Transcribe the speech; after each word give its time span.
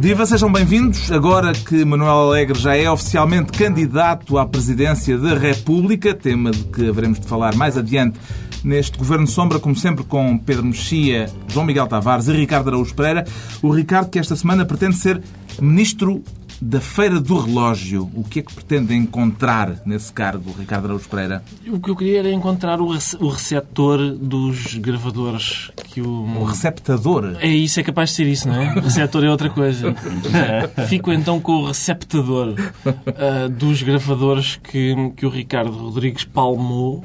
Viva, 0.00 0.24
sejam 0.24 0.50
bem-vindos. 0.50 1.12
Agora 1.12 1.52
que 1.52 1.84
Manuel 1.84 2.30
Alegre 2.30 2.58
já 2.58 2.74
é 2.74 2.90
oficialmente 2.90 3.52
candidato 3.52 4.38
à 4.38 4.46
presidência 4.46 5.18
da 5.18 5.36
República, 5.36 6.14
tema 6.14 6.50
de 6.52 6.64
que 6.64 6.88
haveremos 6.88 7.20
de 7.20 7.26
falar 7.26 7.54
mais 7.54 7.76
adiante 7.76 8.18
neste 8.64 8.96
Governo 8.96 9.26
Sombra, 9.26 9.58
como 9.58 9.76
sempre, 9.76 10.02
com 10.02 10.38
Pedro 10.38 10.64
Mexia, 10.64 11.28
João 11.48 11.66
Miguel 11.66 11.86
Tavares 11.86 12.28
e 12.28 12.32
Ricardo 12.32 12.68
Araújo 12.68 12.94
Pereira. 12.94 13.26
O 13.60 13.70
Ricardo, 13.70 14.08
que 14.08 14.18
esta 14.18 14.34
semana 14.34 14.64
pretende 14.64 14.96
ser 14.96 15.22
Ministro 15.60 16.24
da 16.60 16.80
Feira 16.80 17.18
do 17.18 17.38
Relógio. 17.38 18.10
O 18.14 18.22
que 18.22 18.40
é 18.40 18.42
que 18.42 18.52
pretende 18.52 18.94
encontrar 18.94 19.80
nesse 19.86 20.12
cargo, 20.12 20.54
Ricardo 20.58 20.86
Araújo 20.86 21.08
Pereira? 21.08 21.42
O 21.66 21.80
que 21.80 21.90
eu 21.90 21.96
queria 21.96 22.18
era 22.18 22.30
encontrar 22.30 22.80
o, 22.80 22.88
rece 22.88 23.16
o 23.18 23.28
receptor 23.28 23.98
dos 24.12 24.74
gravadores 24.74 25.70
que 25.84 26.00
o... 26.00 26.08
O 26.08 26.44
receptador? 26.44 27.36
É 27.40 27.48
isso, 27.48 27.80
é 27.80 27.82
capaz 27.82 28.10
de 28.10 28.16
ser 28.16 28.26
isso, 28.26 28.48
não 28.48 28.60
é? 28.60 28.74
O 28.74 28.80
receptor 28.80 29.24
é 29.24 29.30
outra 29.30 29.48
coisa. 29.48 29.94
Fico 30.88 31.10
então 31.12 31.40
com 31.40 31.52
o 31.52 31.66
receptador 31.66 32.54
uh, 32.84 33.48
dos 33.48 33.82
gravadores 33.82 34.60
que, 34.62 34.94
que 35.16 35.24
o 35.24 35.30
Ricardo 35.30 35.72
Rodrigues 35.72 36.24
palmou 36.24 37.04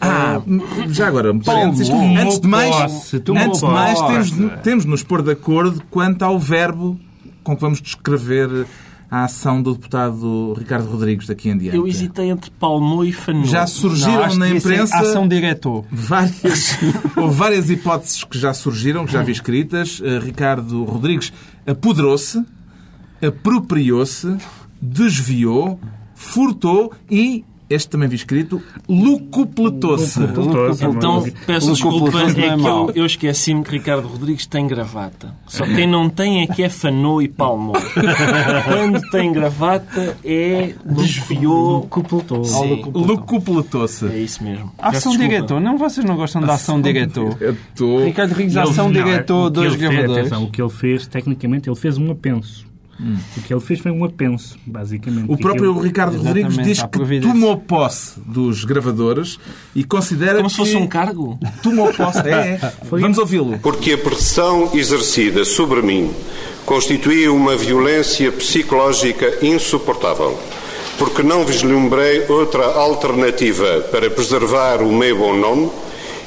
ah, 0.00 0.40
já 0.90 1.08
agora, 1.08 1.34
parênteses. 1.34 1.90
Antes 1.90 2.38
de 2.38 2.46
mais, 2.46 3.12
antes 3.12 3.60
de 3.60 3.66
mais 3.66 4.00
temos, 4.00 4.60
temos 4.62 4.84
de 4.84 4.90
nos 4.90 5.02
pôr 5.02 5.22
de 5.22 5.32
acordo 5.32 5.82
quanto 5.90 6.22
ao 6.22 6.38
verbo 6.38 6.98
com 7.42 7.56
que 7.56 7.62
vamos 7.62 7.80
descrever 7.80 8.66
a 9.10 9.24
ação 9.24 9.62
do 9.62 9.74
deputado 9.74 10.52
Ricardo 10.52 10.88
Rodrigues 10.88 11.26
daqui 11.26 11.48
em 11.48 11.56
diante. 11.56 11.76
Eu 11.76 11.86
hesitei 11.86 12.30
entre 12.30 12.50
palmou 12.50 13.04
e 13.04 13.12
fanou. 13.12 13.44
Já 13.44 13.66
surgiram 13.66 14.28
Não, 14.28 14.36
na 14.36 14.50
imprensa... 14.50 14.98
Ação 14.98 15.26
diretor. 15.26 15.84
Várias, 15.90 16.78
houve 17.16 17.34
várias 17.34 17.70
hipóteses 17.70 18.24
que 18.24 18.38
já 18.38 18.52
surgiram, 18.52 19.06
que 19.06 19.12
já 19.12 19.22
vi 19.22 19.32
escritas. 19.32 20.00
Uh, 20.00 20.20
Ricardo 20.22 20.84
Rodrigues 20.84 21.32
apoderou-se, 21.66 22.44
apropriou-se, 23.26 24.36
desviou, 24.80 25.80
furtou 26.14 26.92
e 27.10 27.44
este 27.70 27.90
também 27.90 28.08
vi 28.08 28.16
escrito, 28.16 28.62
lucupletou-se. 28.88 30.20
Então, 30.20 31.24
peço 31.46 31.72
desculpa, 31.72 32.22
é 32.22 32.32
que 32.32 32.66
eu, 32.66 32.92
eu 32.94 33.06
esqueci-me 33.06 33.62
que 33.62 33.72
Ricardo 33.72 34.08
Rodrigues 34.08 34.46
tem 34.46 34.66
gravata. 34.66 35.34
Só 35.46 35.64
quem 35.64 35.86
não 35.86 36.08
tem 36.08 36.42
é 36.42 36.46
que 36.46 36.62
é 36.62 36.68
fanou 36.68 37.20
e 37.20 37.28
palmou. 37.28 37.76
Quando 38.64 39.00
tem 39.10 39.32
gravata 39.32 40.16
é 40.24 40.74
desviou... 40.84 41.80
Lucupletou-se. 41.80 42.64
Lucupletou-se. 42.94 44.06
É 44.06 44.18
isso 44.18 44.42
mesmo. 44.42 44.72
Ação 44.78 45.16
diretor. 45.16 45.60
Não, 45.60 45.76
vocês 45.76 46.04
não 46.04 46.16
gostam 46.16 46.42
da 46.42 46.54
ação 46.54 46.80
diretor. 46.80 47.34
diretor. 47.34 48.04
Ricardo 48.04 48.30
Rodrigues, 48.30 48.56
ação 48.56 48.90
diretor, 48.90 49.50
dois 49.50 49.74
gravadores. 49.74 50.32
o 50.32 50.46
que 50.46 50.62
ele 50.62 50.70
fez, 50.70 51.06
tecnicamente, 51.06 51.68
ele 51.68 51.76
fez 51.76 51.98
um 51.98 52.10
apenso. 52.10 52.67
Hum. 53.00 53.16
O 53.36 53.42
que 53.42 53.52
ele 53.52 53.60
fez 53.60 53.80
foi 53.80 53.92
um 53.92 54.04
apenso, 54.04 54.58
basicamente. 54.66 55.30
O 55.30 55.36
próprio. 55.36 55.78
Ricardo 55.78 56.18
Rodrigues 56.18 56.58
diz 56.58 56.82
que 56.82 57.20
tomou 57.20 57.56
posse 57.58 58.20
dos 58.20 58.64
gravadores 58.64 59.38
e 59.74 59.84
considera 59.84 60.38
Como 60.38 60.50
se 60.50 60.56
fosse 60.56 60.76
um 60.76 60.86
cargo? 60.86 61.38
Tomou 61.62 61.92
posse. 61.92 62.28
É, 62.28 62.58
é. 62.60 62.72
Vamos 62.90 63.18
ouvi-lo. 63.18 63.58
Porque 63.60 63.92
a 63.92 63.98
pressão 63.98 64.70
exercida 64.74 65.44
sobre 65.44 65.82
mim 65.82 66.10
constituía 66.66 67.32
uma 67.32 67.56
violência 67.56 68.32
psicológica 68.32 69.38
insuportável. 69.42 70.38
Porque 70.98 71.22
não 71.22 71.44
vislumbrei 71.44 72.26
outra 72.28 72.64
alternativa 72.64 73.82
para 73.92 74.10
preservar 74.10 74.82
o 74.82 74.92
meu 74.92 75.16
bom 75.16 75.36
nome, 75.36 75.70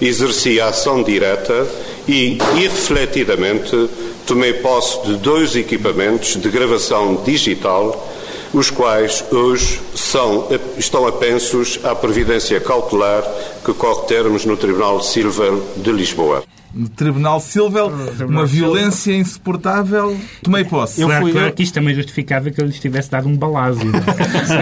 exerci 0.01 0.59
a 0.59 0.67
ação 0.67 1.03
direta 1.03 1.67
e, 2.07 2.37
irrefletidamente, 2.55 3.89
tomei 4.25 4.53
posse 4.53 5.05
de 5.05 5.17
dois 5.17 5.55
equipamentos 5.55 6.35
de 6.35 6.49
gravação 6.49 7.21
digital, 7.23 8.09
os 8.53 8.69
quais 8.69 9.23
hoje 9.31 9.79
são, 9.95 10.47
estão 10.77 11.07
apensos 11.07 11.79
à 11.83 11.95
previdência 11.95 12.59
cautelar 12.59 13.23
que 13.63 13.73
corre 13.73 14.07
termos 14.07 14.45
no 14.45 14.57
Tribunal 14.57 15.01
Silva 15.01 15.57
de 15.77 15.91
Lisboa. 15.91 16.43
No 16.73 16.87
Tribunal 16.87 17.39
Silva, 17.41 17.85
uma 18.25 18.45
violência 18.45 19.13
insuportável, 19.13 20.17
tomei 20.41 20.63
posse. 20.63 21.01
Eu 21.01 21.07
claro, 21.07 21.23
fui, 21.23 21.33
claro 21.33 21.53
que 21.53 21.63
isto 21.63 21.73
também 21.73 21.93
justificava 21.93 22.49
que 22.49 22.61
ele 22.61 22.69
lhes 22.69 22.79
tivesse 22.79 23.11
dado 23.11 23.27
um 23.27 23.35
balazo. 23.35 23.81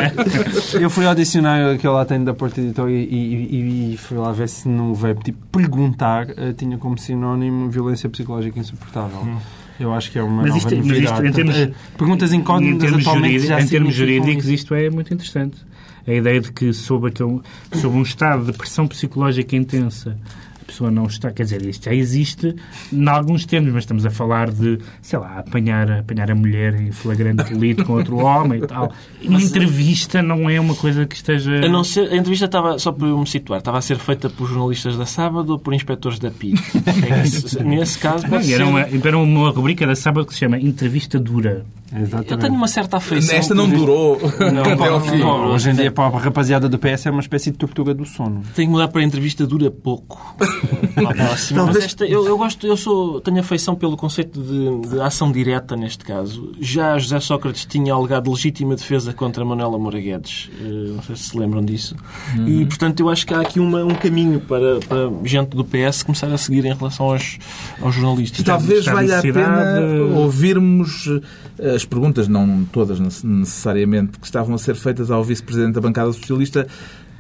eu 0.80 0.90
fui 0.90 1.06
ao 1.06 1.14
dicionário 1.14 1.78
que 1.78 1.86
eu 1.86 1.94
lá 1.94 2.06
tenho 2.06 2.26
da 2.26 2.34
Porta 2.34 2.62
Editor 2.62 2.90
e, 2.90 2.94
e, 3.04 3.94
e, 3.94 3.98
fui 3.98 4.18
lá 4.18 4.32
ver 4.32 4.50
se 4.50 4.68
no 4.68 4.96
verbo 4.96 5.24
tipo 5.24 5.38
perguntar 5.52 6.28
uh, 6.32 6.52
tinha 6.58 6.80
como 6.80 6.98
sinónimo 6.98 7.70
violência 7.70 8.10
psicológica 8.10 8.60
insuportável. 8.60 9.22
Hum. 9.22 9.38
Eu 9.80 9.94
acho 9.94 10.12
que 10.12 10.20
é 10.20 10.24
uma 10.24 10.42
mas 10.42 10.56
isto, 10.56 10.76
nova 10.76 10.88
mas 10.88 10.98
isto, 10.98 11.26
em 11.26 11.32
termos, 11.32 11.56
Portanto, 11.56 11.78
perguntas 11.98 12.34
incógnitas 12.34 12.94
atualmente 12.94 13.40
já 13.40 13.62
Em 13.62 13.68
termos 13.68 13.96
jurídicos, 13.96 14.48
isto 14.48 14.74
é 14.74 14.90
muito 14.90 15.14
interessante. 15.14 15.58
A 16.06 16.12
ideia 16.12 16.42
de 16.42 16.52
que 16.52 16.74
sob, 16.74 17.08
aquele, 17.08 17.40
sob 17.76 17.96
um 17.96 18.02
estado 18.02 18.46
de 18.46 18.54
pressão 18.54 18.88
psicológica 18.88 19.56
intensa 19.56 20.18
pessoa 20.70 20.92
não 20.92 21.06
está. 21.06 21.32
Quer 21.32 21.44
dizer, 21.44 21.66
isto 21.66 21.86
já 21.86 21.94
existe 21.94 22.56
em 22.94 23.10
alguns 23.10 23.46
termos, 23.46 23.74
mas 23.74 23.84
estamos 23.84 24.06
a 24.06 24.10
falar 24.10 24.52
de, 24.52 24.80
sei 25.02 25.20
lá, 25.20 25.40
apanhar, 25.40 25.92
apanhar 25.92 26.32
a 26.32 26.36
mulher 26.36 26.80
em 26.80 26.92
flagrante 26.92 27.44
delito 27.44 27.84
com 27.84 27.94
outro 27.94 28.18
homem 28.18 28.64
e 28.64 28.68
tal. 28.68 28.94
Uma 29.24 29.42
entrevista 29.42 30.22
não 30.22 30.50
é 30.50 30.60
uma 30.60 30.76
coisa 30.76 31.06
que 31.06 31.16
esteja. 31.16 31.66
A, 31.66 31.68
não 31.68 31.84
ser, 31.84 32.12
a 32.12 32.16
entrevista 32.16 32.46
estava, 32.46 32.78
só 32.78 32.92
para 32.92 33.08
eu 33.08 33.18
me 33.18 33.28
situar, 33.28 33.60
estava 33.60 33.78
a 33.78 33.82
ser 33.82 33.98
feita 33.98 34.30
por 34.30 34.48
jornalistas 34.48 34.98
da 34.98 35.06
Sábado 35.06 35.54
ou 35.54 35.60
por 35.60 35.74
inspectores 35.74 36.20
da 36.20 36.32
PI. 36.32 36.54
É 37.60 37.64
nesse 37.64 37.98
caso. 37.98 38.28
Não, 38.28 38.40
era, 38.40 38.66
uma, 38.66 38.82
era 38.82 39.18
uma 39.18 39.50
rubrica 39.50 39.86
da 39.86 39.96
Sábado 39.96 40.26
que 40.26 40.34
se 40.34 40.40
chama 40.40 40.60
Entrevista 40.60 41.20
Dura. 41.20 41.66
Exatamente. 41.96 42.32
Eu 42.32 42.38
tenho 42.38 42.54
uma 42.54 42.68
certa 42.68 42.98
afeição. 42.98 43.36
Esta 43.36 43.56
não 43.56 43.70
durou 43.70 44.20
não, 44.54 44.62
até 44.74 44.88
ao 44.88 45.02
fim. 45.02 45.20
Não, 45.20 45.54
hoje 45.54 45.70
em 45.70 45.76
dia, 45.76 45.92
para 45.92 46.16
a 46.16 46.20
rapaziada 46.20 46.68
do 46.68 46.78
PS, 46.78 47.06
é 47.06 47.12
uma 47.12 47.22
espécie 47.22 47.52
de 47.52 47.58
tortuga 47.58 47.94
do 47.94 48.06
sono. 48.06 48.44
Tenho 48.56 48.68
que 48.68 48.72
mudar 48.74 48.90
para 48.90 49.02
a 49.02 49.04
entrevista 49.04 49.48
dura 49.48 49.72
pouco. 49.72 50.36
Talvez... 51.56 51.86
esta, 51.86 52.06
eu, 52.06 52.28
eu, 52.28 52.38
gosto, 52.38 52.68
eu 52.68 52.76
sou, 52.76 53.22
tenho 53.22 53.40
afeição 53.40 53.76
pelo 53.76 53.96
conceito 53.96 54.42
de, 54.42 54.90
de, 54.90 55.02
ação 55.02 55.32
direta 55.32 55.76
neste 55.76 56.04
caso. 56.04 56.52
Já 56.60 56.98
José 56.98 57.20
Sócrates 57.20 57.66
tinha 57.66 57.94
alegado 57.94 58.30
legítima 58.30 58.76
defesa 58.76 59.14
contra 59.14 59.44
Manuela 59.46 59.78
Moura 59.80 60.00
Guedes. 60.00 60.50
Uh, 60.60 60.94
não 60.96 61.04
sei 61.04 61.16
se 61.16 61.30
se 61.30 61.38
lembram 61.38 61.64
disso. 61.64 61.96
Uhum. 62.36 62.48
E, 62.48 62.66
portanto, 62.66 63.00
eu 63.00 63.10
acho 63.10 63.26
que 63.26 63.34
há 63.34 63.42
aqui 63.42 63.60
uma, 63.60 63.84
um 63.84 63.96
caminho 63.96 64.40
para, 64.40 64.80
para 64.80 65.10
gente 65.24 65.56
do 65.56 65.64
PS 65.64 66.04
começar 66.04 66.32
a 66.32 66.38
seguir 66.38 66.66
em 66.66 66.74
relação 66.74 67.12
aos, 67.12 67.38
aos 67.82 67.96
jornalistas. 67.96 68.44
Talvez 68.44 68.86
valha 68.86 69.20
a 69.20 69.22
pena 69.22 69.82
ouvirmos 70.16 71.08
eh, 71.60 71.76
as 71.80 71.86
perguntas, 71.86 72.28
não 72.28 72.66
todas 72.72 73.00
necessariamente, 73.00 74.20
que 74.20 74.26
estavam 74.26 74.54
a 74.54 74.58
ser 74.58 74.76
feitas 74.76 75.10
ao 75.10 75.24
vice-presidente 75.24 75.74
da 75.74 75.82
bancada 75.82 76.12
socialista 76.12 76.68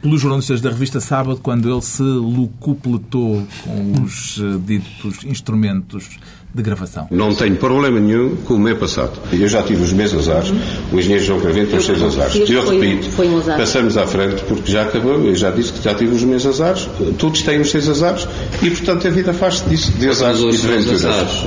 pelos 0.01 0.21
jornalistas 0.21 0.61
da 0.61 0.69
revista 0.69 0.99
Sábado, 0.99 1.39
quando 1.41 1.69
ele 1.69 1.81
se 1.81 2.03
lucupletou 2.03 3.45
com 3.63 4.03
os 4.03 4.39
eh, 4.39 4.57
ditos 4.65 5.25
instrumentos 5.25 6.17
de 6.53 6.63
gravação. 6.63 7.07
Não 7.11 7.35
tenho 7.35 7.55
problema 7.57 7.99
nenhum 7.99 8.37
com 8.37 8.55
o 8.55 8.59
meu 8.59 8.75
passado. 8.77 9.19
Eu 9.31 9.47
já 9.47 9.61
tive 9.61 9.83
os 9.83 9.93
meus 9.93 10.13
azares, 10.13 10.51
o 10.91 10.97
engenheiro 10.97 11.23
João 11.23 11.39
Carvente 11.41 11.67
tem 11.67 11.79
os 11.79 11.85
seus 11.85 12.01
azares. 12.01 12.49
Eu 12.49 12.67
repito, 12.67 13.09
foi 13.11 13.27
um 13.27 13.41
passamos 13.41 13.97
à 13.97 14.07
frente 14.07 14.43
porque 14.45 14.71
já 14.71 14.83
acabou, 14.83 15.21
eu 15.23 15.35
já 15.35 15.51
disse 15.51 15.73
que 15.73 15.83
já 15.83 15.93
tive 15.93 16.15
os 16.15 16.23
meus 16.23 16.45
azares, 16.45 16.89
todos 17.17 17.43
têm 17.43 17.59
os 17.59 17.69
seus 17.69 17.87
azares 17.87 18.27
e, 18.63 18.69
portanto, 18.71 19.07
a 19.07 19.11
vida 19.11 19.33
faz 19.33 19.63
disso, 19.67 19.91
de 19.91 20.09
azares 20.09 20.39
e 20.39 20.57
de 20.57 20.91
azares. 20.91 21.43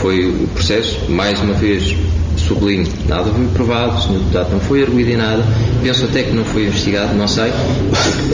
Foi 0.00 0.28
o 0.28 0.48
processo, 0.48 1.10
mais 1.10 1.40
uma 1.40 1.54
vez, 1.54 1.94
sublinho, 2.38 2.86
nada 3.08 3.30
foi 3.30 3.46
provado, 3.48 3.96
o 3.96 4.00
Sr. 4.00 4.18
Deputado 4.18 4.52
não 4.52 4.60
foi 4.60 4.82
arguído 4.82 5.10
em 5.10 5.16
nada, 5.16 5.42
penso 5.82 6.04
até 6.04 6.22
que 6.22 6.32
não 6.32 6.44
foi 6.44 6.66
investigado, 6.66 7.14
não 7.14 7.28
sei. 7.28 7.52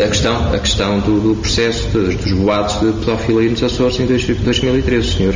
A 0.02 0.08
questão, 0.08 0.52
a 0.52 0.58
questão 0.58 1.00
do, 1.00 1.20
do 1.20 1.34
processo 1.40 1.88
dos, 1.88 2.14
dos 2.16 2.32
boatos 2.32 2.81
de 2.81 2.93
pedofilia 2.93 3.50
nos 3.50 3.62
Açores 3.62 3.99
em 3.99 4.06
2013, 4.06 5.06
Sr. 5.06 5.34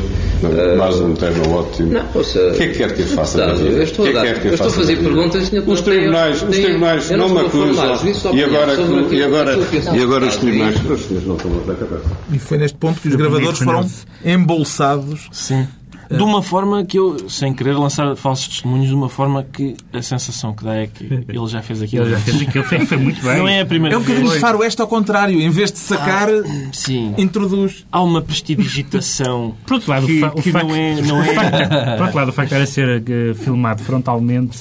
Mais 0.76 1.00
um 1.00 1.14
termo 1.14 1.50
ótimo. 1.52 1.92
Não, 1.92 2.04
ouça, 2.14 2.38
o 2.48 2.54
que 2.54 2.62
é 2.62 2.66
que 2.68 2.78
quer 2.78 2.94
que 2.94 3.02
eu 3.02 3.06
faça? 3.08 3.46
Não, 3.46 3.54
eu 3.54 3.82
estou, 3.82 4.06
a, 4.06 4.12
dar, 4.12 4.22
que 4.22 4.28
é 4.28 4.34
que 4.34 4.48
eu 4.48 4.54
estou 4.54 4.68
a 4.68 4.70
fazer 4.70 4.96
perguntas. 4.96 5.50
Os 5.66 5.80
tribunais, 5.80 6.42
os 6.42 6.56
tribunais 6.56 7.10
não 7.10 7.28
me 7.28 7.40
acusam. 7.40 7.96
E 8.32 8.44
agora, 8.44 8.74
e 9.10 9.22
agora, 9.22 9.58
e 9.94 10.02
agora 10.02 10.26
os 10.26 10.36
tribunais. 10.36 10.76
Os 10.88 11.04
senhores 11.06 11.26
não 11.26 11.36
estão 11.36 11.50
a 11.58 11.74
cabeça. 11.74 12.10
E 12.32 12.38
foi 12.38 12.58
neste 12.58 12.76
ponto 12.78 13.00
que 13.00 13.08
os 13.08 13.16
gravadores 13.16 13.58
foram 13.58 13.86
embolsados. 14.24 15.28
Sim 15.32 15.66
de 16.10 16.22
uma 16.22 16.42
forma 16.42 16.84
que 16.84 16.98
eu, 16.98 17.28
sem 17.28 17.52
querer 17.52 17.74
lançar 17.74 18.16
falsos 18.16 18.48
testemunhos, 18.48 18.88
de 18.88 18.94
uma 18.94 19.08
forma 19.08 19.44
que 19.44 19.76
a 19.92 20.00
sensação 20.00 20.54
que 20.54 20.64
dá 20.64 20.74
é 20.74 20.86
que 20.86 21.04
ele 21.04 21.46
já 21.46 21.60
fez 21.62 21.82
aquilo. 21.82 22.04
Ele 22.04 22.12
já 22.12 22.20
fez 22.20 22.42
aquilo, 22.42 22.64
foi 22.64 22.96
muito 22.96 23.22
bem. 23.22 23.38
Não 23.38 23.48
é 23.48 23.60
a 23.60 23.66
primeira 23.66 23.94
É 23.94 23.98
um 23.98 24.02
bocadinho 24.02 24.30
de 24.30 24.38
faroeste 24.38 24.80
ao 24.80 24.88
contrário. 24.88 25.40
Em 25.40 25.50
vez 25.50 25.70
de 25.70 25.78
sacar, 25.78 26.28
ah, 26.30 26.42
sim. 26.72 27.14
introduz. 27.18 27.84
Há 27.92 28.02
uma 28.02 28.22
prestidigitação 28.22 29.54
Por 29.66 29.74
outro 29.74 29.90
lado, 29.90 30.06
que, 30.06 30.24
o, 30.24 30.30
que 30.42 30.50
facto, 30.50 30.66
não 30.66 30.74
é... 30.74 31.02
Não 31.02 31.22
é... 31.22 31.96
Por 31.96 32.02
outro 32.04 32.16
lado, 32.16 32.28
o 32.30 32.32
facto 32.32 32.52
era 32.52 32.66
ser 32.66 33.02
uh, 33.02 33.34
filmado 33.34 33.82
frontalmente, 33.82 34.58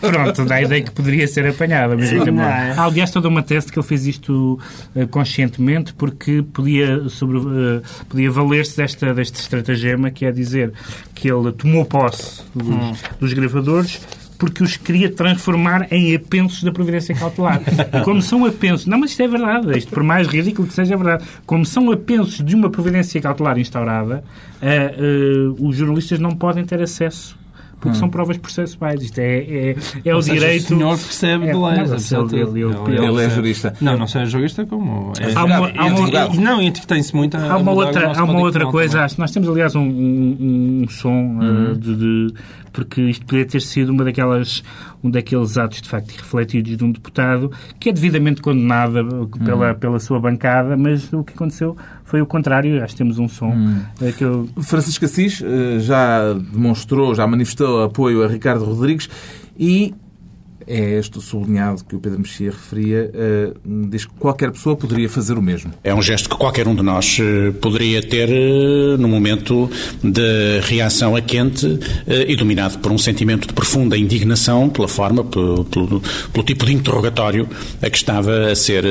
pronto, 0.00 0.44
dá 0.44 0.56
a 0.56 0.62
ideia 0.62 0.82
que 0.82 0.90
poderia 0.90 1.26
ser 1.28 1.46
apanhado. 1.46 1.96
Mas, 1.98 2.08
sim, 2.08 2.16
é. 2.18 2.72
Há, 2.76 2.84
aliás, 2.84 3.10
toda 3.10 3.28
uma 3.28 3.42
tese 3.42 3.70
que 3.70 3.78
ele 3.78 3.86
fez 3.86 4.06
isto 4.06 4.58
uh, 4.94 5.06
conscientemente 5.08 5.92
porque 5.94 6.42
podia, 6.42 7.08
sobre, 7.08 7.38
uh, 7.38 7.82
podia 8.08 8.30
valer-se 8.30 8.76
desta, 8.76 9.12
deste 9.12 9.40
estratagema 9.40 10.10
que 10.10 10.24
é 10.24 10.32
dizer 10.32 10.45
dizer 10.46 10.72
que 11.14 11.30
ele 11.30 11.52
tomou 11.52 11.84
posse 11.84 12.42
dos, 12.54 12.68
hum. 12.68 12.92
dos 13.20 13.32
gravadores 13.32 14.00
porque 14.38 14.62
os 14.62 14.76
queria 14.76 15.10
transformar 15.10 15.90
em 15.90 16.14
apensos 16.14 16.62
da 16.62 16.70
providência 16.70 17.14
cautelar. 17.14 17.60
E 17.92 18.00
como 18.04 18.20
são 18.20 18.44
apensos, 18.44 18.86
não, 18.86 18.98
mas 18.98 19.10
isto 19.10 19.22
é 19.22 19.28
verdade, 19.28 19.78
isto 19.78 19.90
por 19.90 20.02
mais 20.02 20.28
ridículo 20.28 20.68
que 20.68 20.74
seja 20.74 20.94
é 20.94 20.96
verdade, 20.96 21.24
como 21.46 21.64
são 21.64 21.90
apensos 21.90 22.44
de 22.44 22.54
uma 22.54 22.70
providência 22.70 23.20
cautelar 23.20 23.58
instaurada, 23.58 24.22
uh, 24.62 25.52
uh, 25.58 25.66
os 25.66 25.76
jornalistas 25.76 26.18
não 26.18 26.32
podem 26.32 26.64
ter 26.64 26.82
acesso 26.82 27.38
porque 27.78 27.96
hum. 27.96 28.00
são 28.00 28.08
provas 28.08 28.36
processuais. 28.38 29.02
Isto 29.02 29.18
é, 29.18 29.38
é, 29.38 29.76
é 30.04 30.14
o 30.14 30.22
seja, 30.22 30.40
direito. 30.40 30.64
O 30.64 30.68
senhor 30.68 30.98
percebe 30.98 31.48
é, 31.48 31.52
de 31.52 31.58
leis. 31.58 32.12
Ele, 32.12 32.40
ele, 32.40 32.60
ele, 32.62 33.06
ele, 33.06 33.24
é 33.24 33.30
jurista. 33.30 33.74
Não, 33.80 33.96
não 33.96 34.06
seja 34.06 34.26
jurista 34.26 34.64
como. 34.64 35.12
É, 35.20 35.34
há 35.34 35.44
uma, 35.44 35.56
há 35.56 35.86
uma, 35.86 36.34
não, 36.34 36.62
entretém-se 36.62 37.14
muito 37.14 37.36
a, 37.36 37.52
Há 37.52 37.56
uma 37.56 37.72
outra, 37.72 38.12
há 38.12 38.24
uma 38.24 38.40
outra 38.40 38.66
coisa. 38.66 39.04
Acho, 39.04 39.20
nós 39.20 39.30
temos, 39.30 39.48
aliás, 39.48 39.74
um, 39.74 39.82
um, 39.82 40.82
um 40.84 40.88
som 40.88 41.10
uhum. 41.10 41.72
uh, 41.72 41.76
de, 41.76 41.96
de, 41.96 42.34
porque 42.72 43.02
isto 43.02 43.24
poderia 43.26 43.46
ter 43.46 43.60
sido 43.60 43.90
uma 43.90 44.04
daquelas, 44.04 44.62
um 45.06 45.10
daqueles 45.10 45.56
atos, 45.56 45.80
de 45.80 45.88
facto, 45.88 46.10
refletidos 46.10 46.76
de 46.76 46.84
um 46.84 46.92
deputado 46.92 47.50
que 47.78 47.88
é 47.88 47.92
devidamente 47.92 48.42
condenado 48.42 49.28
pela, 49.44 49.72
uhum. 49.72 49.78
pela 49.78 50.00
sua 50.00 50.20
bancada, 50.20 50.76
mas 50.76 51.12
o 51.12 51.24
que 51.24 51.32
aconteceu 51.32 51.76
foi 52.04 52.20
o 52.20 52.26
contrário. 52.26 52.82
Acho 52.82 52.94
que 52.94 52.98
temos 52.98 53.18
um 53.18 53.28
som 53.28 53.50
uhum. 53.50 54.12
que 54.16 54.24
eu... 54.24 54.48
Francisco 54.62 55.04
Assis 55.04 55.42
eh, 55.42 55.78
já 55.80 56.32
demonstrou, 56.32 57.14
já 57.14 57.26
manifestou 57.26 57.82
apoio 57.82 58.24
a 58.24 58.28
Ricardo 58.28 58.64
Rodrigues 58.64 59.08
e 59.58 59.94
é 60.66 60.98
este 60.98 61.20
sublinhado 61.20 61.84
que 61.84 61.94
o 61.94 62.00
Pedro 62.00 62.18
Mexia 62.18 62.50
referia, 62.50 63.10
uh, 63.14 63.88
diz 63.88 64.04
que 64.04 64.12
qualquer 64.14 64.50
pessoa 64.50 64.76
poderia 64.76 65.08
fazer 65.08 65.38
o 65.38 65.42
mesmo. 65.42 65.72
É 65.84 65.94
um 65.94 66.02
gesto 66.02 66.28
que 66.28 66.36
qualquer 66.36 66.66
um 66.66 66.74
de 66.74 66.82
nós 66.82 67.18
uh, 67.18 67.52
poderia 67.54 68.02
ter 68.02 68.28
uh, 68.28 68.98
no 68.98 69.08
momento 69.08 69.70
de 70.02 70.60
reação 70.62 71.14
a 71.14 71.20
quente 71.20 71.78
e 72.28 72.36
dominado 72.36 72.78
por 72.78 72.92
um 72.92 72.98
sentimento 72.98 73.48
de 73.48 73.54
profunda 73.54 73.96
indignação 73.96 74.68
pela 74.68 74.88
forma, 74.88 75.24
pelo, 75.24 75.64
pelo, 75.64 76.02
pelo 76.32 76.44
tipo 76.44 76.66
de 76.66 76.74
interrogatório 76.74 77.48
a 77.80 77.90
que 77.90 77.96
estava 77.96 78.50
a 78.50 78.56
ser 78.56 78.84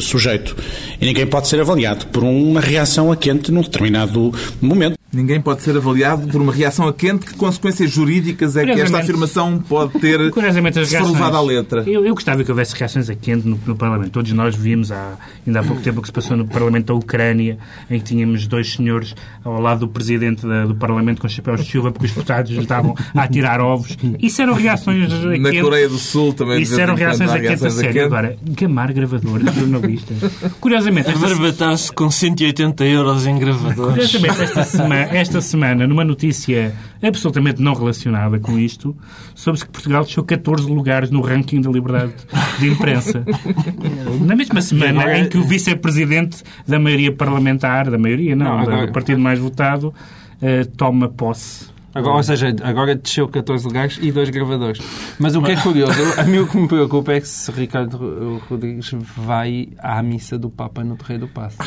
sujeito. 0.00 0.56
E 1.00 1.06
ninguém 1.06 1.26
pode 1.26 1.48
ser 1.48 1.60
avaliado 1.60 2.06
por 2.06 2.22
uma 2.24 2.60
reação 2.60 3.10
a 3.10 3.16
quente 3.16 3.50
num 3.52 3.62
determinado 3.62 4.32
momento. 4.60 4.99
Ninguém 5.12 5.40
pode 5.40 5.62
ser 5.62 5.76
avaliado 5.76 6.28
por 6.28 6.40
uma 6.40 6.52
reação 6.52 6.86
a 6.86 6.92
quente. 6.92 7.26
Que 7.26 7.34
consequências 7.34 7.90
jurídicas 7.90 8.56
é 8.56 8.64
que 8.64 8.80
esta 8.80 8.98
afirmação 8.98 9.58
pode 9.58 9.98
ter 9.98 10.30
curiosamente, 10.30 10.86
se 10.86 10.96
for 10.96 11.10
levada 11.10 11.36
à 11.36 11.42
letra? 11.42 11.82
Eu, 11.84 12.06
eu, 12.06 12.14
gostava 12.14 12.44
que 12.44 12.50
houvesse 12.50 12.76
reações 12.76 13.10
a 13.10 13.14
quente 13.16 13.46
no, 13.46 13.58
no, 13.66 13.74
Parlamento. 13.74 14.12
Todos 14.12 14.32
nós 14.32 14.54
vimos 14.54 14.92
há, 14.92 15.16
ainda 15.44 15.60
há 15.60 15.64
pouco 15.64 15.82
tempo 15.82 15.98
o 15.98 16.02
que 16.02 16.08
se 16.08 16.12
passou 16.12 16.36
no 16.36 16.46
Parlamento 16.46 16.86
da 16.86 16.94
Ucrânia, 16.94 17.58
em 17.90 17.98
que 17.98 18.04
tínhamos 18.04 18.46
dois 18.46 18.72
senhores 18.72 19.16
ao 19.44 19.60
lado 19.60 19.80
do 19.80 19.88
Presidente 19.88 20.46
da, 20.46 20.66
do 20.66 20.76
Parlamento 20.76 21.20
com 21.20 21.28
chapéus 21.28 21.64
de 21.64 21.70
chuva 21.70 21.90
porque 21.90 22.06
os 22.06 22.12
deputados 22.12 22.52
estavam 22.52 22.94
a 23.12 23.22
atirar 23.24 23.60
ovos. 23.60 23.96
Isso 24.20 24.40
eram 24.42 24.54
reações 24.54 25.12
a 25.12 25.16
quente. 25.16 25.40
Na 25.40 25.62
Coreia 25.62 25.88
do 25.88 25.98
Sul 25.98 26.32
também. 26.32 26.62
Isso 26.62 26.80
eram 26.80 26.94
reações 26.94 27.30
a 27.30 27.40
quente 27.40 27.66
a 27.66 27.70
sério. 27.70 28.04
Agora, 28.04 28.36
gamar 28.44 28.92
gravadores, 28.92 29.52
jornalistas. 29.54 30.18
Curiosamente... 30.60 31.10
Arrebatar-se 31.10 31.92
com 31.92 32.10
180 32.10 32.84
euros 32.84 33.26
em 33.26 33.38
gravadores. 33.38 33.94
Curiosamente, 33.94 34.42
esta 34.42 34.64
semana 34.64 34.99
esta 35.00 35.40
semana, 35.40 35.86
numa 35.86 36.04
notícia 36.04 36.74
absolutamente 37.02 37.60
não 37.60 37.74
relacionada 37.74 38.38
com 38.38 38.58
isto, 38.58 38.96
soube-se 39.34 39.64
que 39.64 39.70
Portugal 39.70 40.04
deixou 40.04 40.24
14 40.24 40.70
lugares 40.70 41.10
no 41.10 41.20
ranking 41.20 41.60
da 41.60 41.70
liberdade 41.70 42.12
de 42.58 42.68
imprensa. 42.68 43.24
Na 44.20 44.34
mesma 44.36 44.60
semana 44.60 45.18
em 45.18 45.28
que 45.28 45.38
o 45.38 45.42
vice-presidente 45.42 46.42
da 46.66 46.78
maioria 46.78 47.12
parlamentar, 47.12 47.90
da 47.90 47.98
maioria 47.98 48.34
não, 48.36 48.64
não 48.64 48.86
do 48.86 48.92
partido 48.92 49.20
mais 49.20 49.38
votado, 49.38 49.88
uh, 49.88 50.66
toma 50.76 51.08
posse 51.08 51.70
Agora, 51.92 52.16
ou 52.16 52.22
seja, 52.22 52.54
agora 52.62 52.94
desceu 52.94 53.28
14 53.28 53.66
lugares 53.66 53.98
e 54.00 54.12
dois 54.12 54.30
gravadores. 54.30 54.80
Mas 55.18 55.34
o 55.34 55.42
que 55.42 55.52
é 55.52 55.56
curioso, 55.60 55.92
a 56.18 56.22
mim 56.22 56.38
o 56.38 56.46
que 56.46 56.56
me 56.56 56.68
preocupa 56.68 57.12
é 57.12 57.20
que 57.20 57.26
se 57.26 57.50
Ricardo 57.50 58.40
Rodrigues 58.48 58.92
vai 59.16 59.70
à 59.78 60.00
missa 60.02 60.38
do 60.38 60.48
Papa 60.48 60.84
no 60.84 60.96
Terreiro 60.96 61.26
do 61.26 61.32
Passo. 61.32 61.58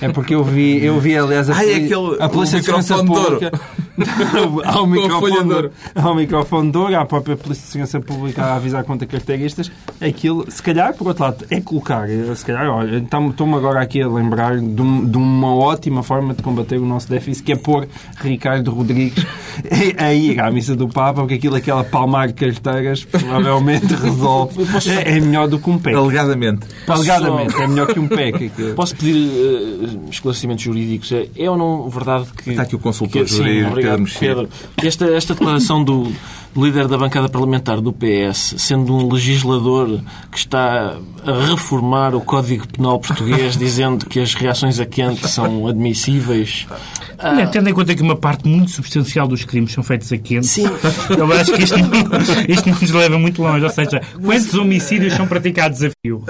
É 0.00 0.08
porque 0.08 0.34
eu 0.34 0.42
vi, 0.44 0.84
eu 0.84 0.98
vi 0.98 1.16
aliás, 1.16 1.48
a, 1.48 1.56
Ai, 1.56 1.74
aquele, 1.74 2.16
a 2.20 2.28
Polícia 2.28 2.58
de 2.58 2.64
Segurança 2.64 3.04
Pública. 3.04 3.52
ao, 4.64 4.86
microfone 4.86 5.44
de 5.44 5.54
ouro. 5.54 5.70
ao 5.94 6.14
microfone 6.14 6.70
de 6.70 6.78
ouro, 6.78 6.96
à 6.96 7.04
própria 7.04 7.36
Polícia 7.36 7.62
de 7.62 7.68
Segurança 7.68 8.00
Pública 8.00 8.42
a 8.42 8.54
avisar 8.56 8.84
contra 8.84 9.06
carteiristas. 9.06 9.70
Aquilo, 10.00 10.50
se 10.50 10.62
calhar, 10.62 10.94
por 10.94 11.08
outro 11.08 11.24
lado, 11.24 11.44
é 11.50 11.60
colocar. 11.60 12.08
Se 12.34 12.44
calhar, 12.44 12.68
olha, 12.68 12.98
estou-me 12.98 13.54
agora 13.54 13.80
aqui 13.80 14.00
a 14.00 14.08
lembrar 14.08 14.58
de, 14.58 14.82
um, 14.82 15.04
de, 15.04 15.16
uma 15.16 15.54
ótima 15.54 16.02
forma 16.02 16.34
de 16.34 16.42
combater 16.42 16.78
o 16.78 16.86
nosso 16.86 17.08
déficit, 17.08 17.44
que 17.44 17.52
é 17.52 17.56
pôr 17.56 17.86
Ricardo 18.20 18.70
Rodrigues 18.70 19.24
a 19.98 20.12
ir 20.12 20.40
à 20.40 20.50
missa 20.50 20.74
do 20.74 20.88
Papa, 20.88 21.20
porque 21.20 21.34
aquilo, 21.34 21.56
aquela 21.56 21.84
palmar 21.84 22.28
de 22.28 22.34
carteiras, 22.34 23.04
provavelmente 23.04 23.94
resolve. 23.94 24.62
É, 24.90 25.16
é, 25.16 25.20
melhor 25.20 25.48
do 25.48 25.58
que 25.58 25.70
um 25.70 25.78
PEC. 25.78 25.96
Alegadamente. 25.96 26.66
Alegadamente, 26.88 27.60
é 27.60 27.66
melhor 27.66 27.86
que 27.88 28.00
um 28.00 28.08
PEC. 28.08 28.52
Posso 28.74 28.96
pedir 28.96 29.51
uh, 29.52 30.10
esclarecimentos 30.10 30.64
jurídicos. 30.64 31.12
É, 31.12 31.28
é 31.36 31.50
ou 31.50 31.56
não 31.56 31.88
verdade 31.88 32.26
que. 32.36 32.50
Está 32.50 32.62
aqui 32.62 32.76
o 32.76 32.78
consultor 32.78 33.24
que, 33.24 33.30
jurídico, 33.30 33.64
sim, 33.64 33.70
obrigado, 33.70 34.04
Pedro. 34.18 34.48
Esta, 34.76 35.06
esta 35.06 35.34
declaração 35.34 35.82
do 35.82 36.12
líder 36.56 36.86
da 36.86 36.98
bancada 36.98 37.28
parlamentar 37.28 37.80
do 37.80 37.92
PS, 37.92 38.54
sendo 38.58 38.94
um 38.94 39.10
legislador 39.10 40.00
que 40.30 40.38
está 40.38 40.96
a 41.24 41.46
reformar 41.46 42.14
o 42.14 42.20
Código 42.20 42.66
Penal 42.68 42.98
português, 42.98 43.56
dizendo 43.56 44.06
que 44.06 44.20
as 44.20 44.34
reações 44.34 44.78
a 44.78 44.84
quente 44.84 45.26
são 45.28 45.66
admissíveis. 45.66 46.66
Ah, 47.18 47.46
tendo 47.46 47.68
em 47.68 47.72
conta 47.72 47.94
que 47.94 48.02
uma 48.02 48.16
parte 48.16 48.48
muito 48.48 48.70
substancial 48.70 49.28
dos 49.28 49.44
crimes 49.44 49.72
são 49.72 49.82
feitos 49.82 50.12
a 50.12 50.18
quente, 50.18 50.46
Sim. 50.46 50.64
eu 51.16 51.32
acho 51.32 51.52
que 51.52 51.62
isto, 51.62 51.76
isto 52.48 52.68
nos 52.68 52.90
leva 52.90 53.18
muito 53.18 53.40
longe. 53.40 53.64
Ou 53.64 53.70
seja, 53.70 54.02
quantos 54.22 54.54
homicídios 54.54 55.14
são 55.14 55.26
praticados 55.26 55.82
a 55.82 55.90
fio? 56.04 56.24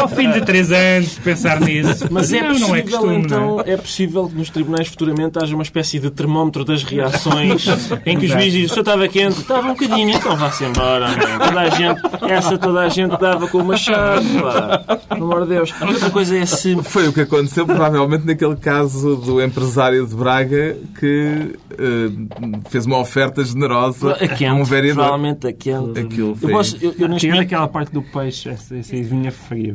Ao 0.00 0.08
fim 0.08 0.30
de 0.30 0.42
três 0.42 0.70
anos, 0.70 1.14
pensar 1.18 1.60
nisso. 1.60 1.99
Mas 2.10 2.32
é 2.32 2.40
não, 2.40 2.48
possível, 2.48 2.68
não 2.68 2.76
é 2.76 2.82
costume, 2.82 3.16
então, 3.16 3.40
não 3.56 3.60
é? 3.60 3.72
é? 3.72 3.76
possível 3.76 4.28
que 4.28 4.34
nos 4.34 4.50
tribunais 4.50 4.88
futuramente 4.88 5.38
haja 5.38 5.54
uma 5.54 5.62
espécie 5.62 5.98
de 5.98 6.10
termómetro 6.10 6.64
das 6.64 6.82
reações 6.82 7.66
em 8.06 8.18
que 8.18 8.26
os 8.26 8.32
juízes 8.32 8.52
dizem, 8.52 8.64
o 8.64 8.68
senhor 8.68 8.80
estava 8.80 9.08
quente, 9.08 9.40
estava 9.40 9.66
um 9.66 9.74
bocadinho, 9.74 10.10
então 10.10 10.36
vá-se 10.36 10.64
embora. 10.64 11.08
Toda 11.44 11.60
a 11.60 11.68
gente, 11.68 12.00
essa 12.28 12.58
toda 12.58 12.80
a 12.80 12.88
gente 12.88 13.18
dava 13.18 13.46
com 13.48 13.58
uma 13.58 13.76
chave, 13.76 14.40
pá. 14.40 14.98
Pelo 15.08 15.24
amor 15.24 15.42
de 15.42 15.54
Deus. 15.54 15.74
Outra 15.80 16.10
coisa 16.10 16.36
é 16.36 16.46
se... 16.46 16.80
Foi 16.82 17.08
o 17.08 17.12
que 17.12 17.20
aconteceu 17.20 17.66
provavelmente 17.66 18.26
naquele 18.26 18.56
caso 18.56 19.16
do 19.16 19.42
empresário 19.42 20.06
de 20.06 20.14
Braga 20.14 20.76
que 20.98 21.54
uh, 21.72 22.70
fez 22.70 22.86
uma 22.86 22.98
oferta 22.98 23.44
generosa 23.44 24.12
a, 24.12 24.28
quente, 24.28 24.46
a 24.46 24.54
um 24.54 24.64
vereador. 24.64 25.04
Provavelmente 25.04 25.46
a 25.46 25.52
quente. 25.52 26.00
Aquilo 26.00 26.36
eu 26.40 26.48
posso, 26.50 26.76
eu, 26.80 26.94
eu 26.98 27.08
momento... 27.08 27.40
aquela 27.40 27.68
parte 27.68 27.92
do 27.92 28.02
peixe, 28.02 28.48
essa, 28.48 28.76
essa 28.76 28.96
vinha 28.96 29.30
fria. 29.30 29.74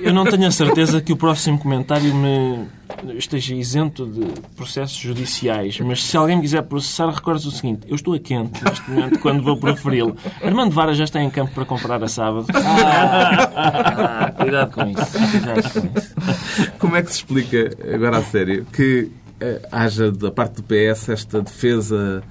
Eu 0.00 0.12
não 0.12 0.24
tenho 0.24 0.46
a 0.46 0.50
certeza 0.50 1.00
que 1.00 1.12
o 1.12 1.16
próximo 1.16 1.55
comentário 1.58 2.14
me 2.14 2.66
esteja 3.16 3.54
isento 3.54 4.06
de 4.06 4.26
processos 4.54 4.96
judiciais, 4.96 5.78
mas 5.80 6.04
se 6.04 6.16
alguém 6.16 6.36
me 6.36 6.42
quiser 6.42 6.62
processar, 6.62 7.10
recorde 7.10 7.46
o 7.46 7.50
seguinte: 7.50 7.86
eu 7.88 7.94
estou 7.94 8.14
a 8.14 8.18
quente 8.18 8.64
neste 8.64 8.90
momento 8.90 9.18
quando 9.18 9.42
vou 9.42 9.58
proferi-lo. 9.58 10.16
Armando 10.42 10.72
Vara 10.72 10.94
já 10.94 11.04
está 11.04 11.22
em 11.22 11.30
campo 11.30 11.52
para 11.52 11.64
comprar 11.64 12.02
a 12.02 12.08
sábado. 12.08 12.46
Ah, 12.54 14.32
cuidado 14.36 14.72
com 14.72 14.86
isso. 14.86 15.30
Cuidado 15.30 15.72
com 15.72 15.98
isso. 15.98 16.14
Como 16.78 16.96
é 16.96 17.02
que 17.02 17.10
se 17.10 17.16
explica, 17.18 17.70
agora 17.94 18.18
a 18.18 18.22
sério, 18.22 18.66
que 18.72 19.10
uh, 19.42 19.66
haja 19.72 20.10
da 20.10 20.30
parte 20.30 20.56
do 20.56 20.62
PS 20.62 21.08
esta 21.10 21.42
defesa 21.42 22.22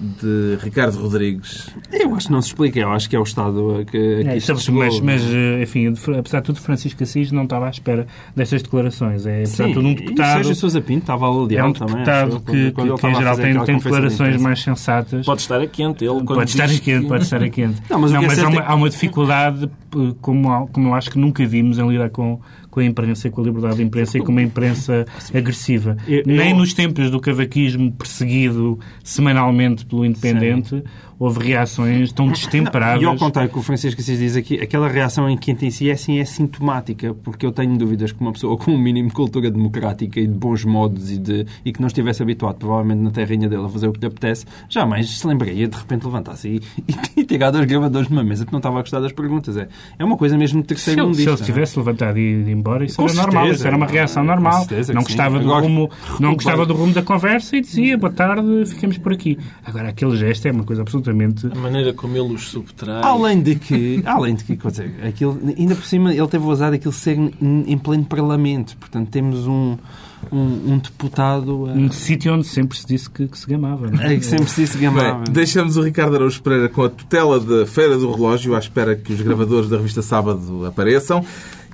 de 0.00 0.58
Ricardo 0.62 0.98
Rodrigues? 0.98 1.68
Eu 1.92 2.14
acho 2.14 2.26
que 2.26 2.32
não 2.32 2.42
se 2.42 2.48
explica. 2.48 2.78
Eu 2.80 2.90
acho 2.92 3.08
que 3.08 3.16
é 3.16 3.18
o 3.18 3.22
Estado 3.22 3.84
que, 3.86 4.22
que 4.22 4.28
é, 4.28 4.36
isto 4.36 4.58
chegou. 4.58 4.84
Mas, 4.84 5.00
mas, 5.00 5.22
enfim, 5.62 5.92
apesar 6.18 6.40
de 6.40 6.46
tudo, 6.46 6.60
Francisco 6.60 7.02
Assis 7.02 7.32
não 7.32 7.44
estava 7.44 7.66
à 7.66 7.70
espera 7.70 8.06
destas 8.34 8.62
declarações. 8.62 9.26
É, 9.26 9.38
apesar 9.38 9.64
Sim, 9.64 9.68
de 9.68 9.74
tudo, 9.74 9.88
um 9.88 9.94
deputado... 9.94 10.32
Sérgio 10.34 10.54
Sousa 10.54 10.80
Pinto 10.80 11.00
estava 11.00 11.26
ali 11.26 11.56
É 11.56 11.64
um 11.64 11.72
deputado 11.72 12.40
também, 12.40 12.72
que, 12.72 12.72
que, 12.72 12.98
que, 12.98 13.06
em 13.06 13.14
geral 13.14 13.36
tem, 13.36 13.64
tem 13.64 13.76
declarações 13.78 14.40
mais 14.40 14.62
sensatas. 14.62 15.26
Pode 15.26 15.40
estar 15.40 15.60
a 15.60 15.66
quente. 15.66 16.04
Ele, 16.04 16.22
pode 16.24 16.50
estar 16.50 16.64
a 16.64 16.68
quente, 16.68 17.06
pode 17.06 17.24
estar 17.24 17.42
a 17.42 17.48
quente. 17.48 17.82
Não, 17.88 17.98
mas, 17.98 18.12
não, 18.12 18.22
mas 18.22 18.38
é 18.38 18.42
há, 18.42 18.48
uma, 18.48 18.62
há 18.62 18.74
uma 18.74 18.90
dificuldade, 18.90 19.64
eh, 19.64 20.14
como, 20.20 20.68
como 20.68 20.88
eu 20.88 20.94
acho 20.94 21.10
que 21.10 21.18
nunca 21.18 21.44
vimos 21.46 21.78
em 21.78 21.88
lidar 21.88 22.10
com 22.10 22.40
com 22.76 22.80
a 22.80 22.84
imprensa, 22.84 23.30
com 23.30 23.40
a 23.40 23.44
liberdade 23.44 23.76
de 23.76 23.82
imprensa 23.84 24.18
e 24.18 24.20
com 24.20 24.30
uma 24.30 24.42
imprensa 24.42 25.06
agressiva. 25.32 25.96
Eu, 26.06 26.22
Nem 26.26 26.52
nos 26.52 26.74
tempos 26.74 27.10
do 27.10 27.18
cavaquismo 27.18 27.90
perseguido 27.90 28.78
semanalmente 29.02 29.86
pelo 29.86 30.04
Independente, 30.04 30.68
Sim. 30.68 30.82
Houve 31.18 31.48
reações 31.48 32.12
tão 32.12 32.28
destemperadas. 32.28 33.02
E 33.02 33.04
ao 33.04 33.16
contrário 33.16 33.50
que 33.50 33.58
o 33.58 33.62
Francisco 33.62 34.00
Assis 34.00 34.18
diz 34.18 34.36
aqui, 34.36 34.60
aquela 34.60 34.88
reação 34.88 35.28
em 35.28 35.36
quente 35.36 35.66
em 35.66 35.70
si 35.70 35.88
é, 35.88 35.92
assim, 35.92 36.18
é 36.18 36.24
sintomática, 36.24 37.14
porque 37.14 37.44
eu 37.44 37.52
tenho 37.52 37.76
dúvidas 37.76 38.12
que 38.12 38.20
uma 38.20 38.32
pessoa 38.32 38.56
com 38.56 38.72
um 38.72 38.78
mínimo 38.78 39.08
de 39.08 39.14
cultura 39.14 39.50
democrática 39.50 40.20
e 40.20 40.26
de 40.26 40.34
bons 40.34 40.64
modos 40.64 41.10
e, 41.10 41.18
de, 41.18 41.46
e 41.64 41.72
que 41.72 41.80
não 41.80 41.86
estivesse 41.86 42.22
habituado, 42.22 42.56
provavelmente 42.56 43.00
na 43.00 43.10
terrinha 43.10 43.48
dele, 43.48 43.64
a 43.64 43.68
fazer 43.68 43.88
o 43.88 43.92
que 43.92 44.00
lhe 44.00 44.06
apetece, 44.06 44.44
jamais 44.68 45.08
se 45.08 45.26
lembraria 45.26 45.68
de 45.68 45.76
repente 45.76 46.04
levantar-se 46.04 46.48
e, 46.48 46.62
e, 47.16 47.20
e 47.20 47.24
tirar 47.24 47.50
dois 47.50 47.64
gravadores 47.64 48.08
numa 48.08 48.24
mesa 48.24 48.44
porque 48.44 48.54
não 48.54 48.58
estava 48.58 48.78
a 48.78 48.82
gostar 48.82 49.00
das 49.00 49.12
perguntas. 49.12 49.56
É, 49.56 49.68
é 49.98 50.04
uma 50.04 50.16
coisa 50.16 50.36
mesmo 50.36 50.60
de 50.60 50.68
terceiro 50.68 51.14
se 51.14 51.22
ele, 51.22 51.36
se 51.36 51.42
ele 51.42 51.46
tivesse 51.46 51.78
levantado 51.78 52.18
e 52.18 52.40
ido 52.40 52.50
embora, 52.50 52.84
isso 52.84 53.00
era 53.00 53.12
normal, 53.14 53.48
isso 53.48 53.66
era 53.66 53.76
uma 53.76 53.86
reação 53.86 54.22
normal. 54.22 54.60
certeza 54.60 54.92
não 54.92 55.02
que 55.02 55.08
gostava, 55.08 55.38
do 55.38 55.48
rumo, 55.48 55.90
não 56.20 56.34
gostava 56.34 56.66
do 56.66 56.74
rumo 56.74 56.92
da 56.92 57.02
conversa 57.02 57.56
e 57.56 57.60
dizia 57.60 57.96
boa 57.96 58.12
tarde, 58.12 58.66
ficamos 58.66 58.98
por 58.98 59.12
aqui. 59.12 59.38
Agora, 59.64 59.88
aquele 59.88 60.16
gesto 60.16 60.46
é 60.46 60.52
uma 60.52 60.64
coisa 60.64 60.84
absolutamente. 61.06 61.46
A 61.46 61.54
maneira 61.54 61.92
como 61.92 62.16
ele 62.16 62.34
os 62.34 62.48
subtrai. 62.48 63.02
Além 63.02 63.42
de 63.42 63.56
que, 63.56 64.02
além 64.04 64.34
de 64.34 64.44
que, 64.44 64.56
dizer, 64.56 64.94
aquilo, 65.06 65.38
ainda 65.56 65.74
por 65.74 65.84
cima, 65.84 66.12
ele 66.12 66.26
teve 66.26 66.44
o 66.44 66.50
azar 66.50 66.70
daquilo 66.70 66.92
ser 66.92 67.16
em 67.18 67.78
pleno 67.78 68.04
Parlamento. 68.04 68.76
Portanto, 68.76 69.08
temos 69.10 69.46
um, 69.46 69.76
um, 70.32 70.72
um 70.72 70.78
deputado 70.78 71.64
Um 71.64 71.86
a, 71.86 71.92
sítio 71.92 72.34
onde 72.34 72.46
sempre 72.46 72.76
se 72.76 72.86
disse 72.86 73.08
que, 73.10 73.28
que 73.28 73.38
se 73.38 73.46
gamava. 73.46 73.90
Não 73.90 74.00
é? 74.00 74.14
a 74.14 74.18
que 74.18 74.24
sempre 74.24 74.48
se 74.48 74.62
disse 74.62 74.78
Bem, 74.78 74.90
gamava. 74.90 75.24
deixamos 75.30 75.76
o 75.76 75.82
Ricardo 75.82 76.16
Araújo 76.16 76.42
Pereira 76.42 76.68
com 76.68 76.82
a 76.84 76.88
tutela 76.88 77.38
da 77.40 77.66
Feira 77.66 77.96
do 77.96 78.10
Relógio, 78.12 78.54
à 78.54 78.58
espera 78.58 78.96
que 78.96 79.12
os 79.12 79.20
gravadores 79.20 79.68
da 79.68 79.76
revista 79.76 80.02
Sábado 80.02 80.66
apareçam. 80.66 81.24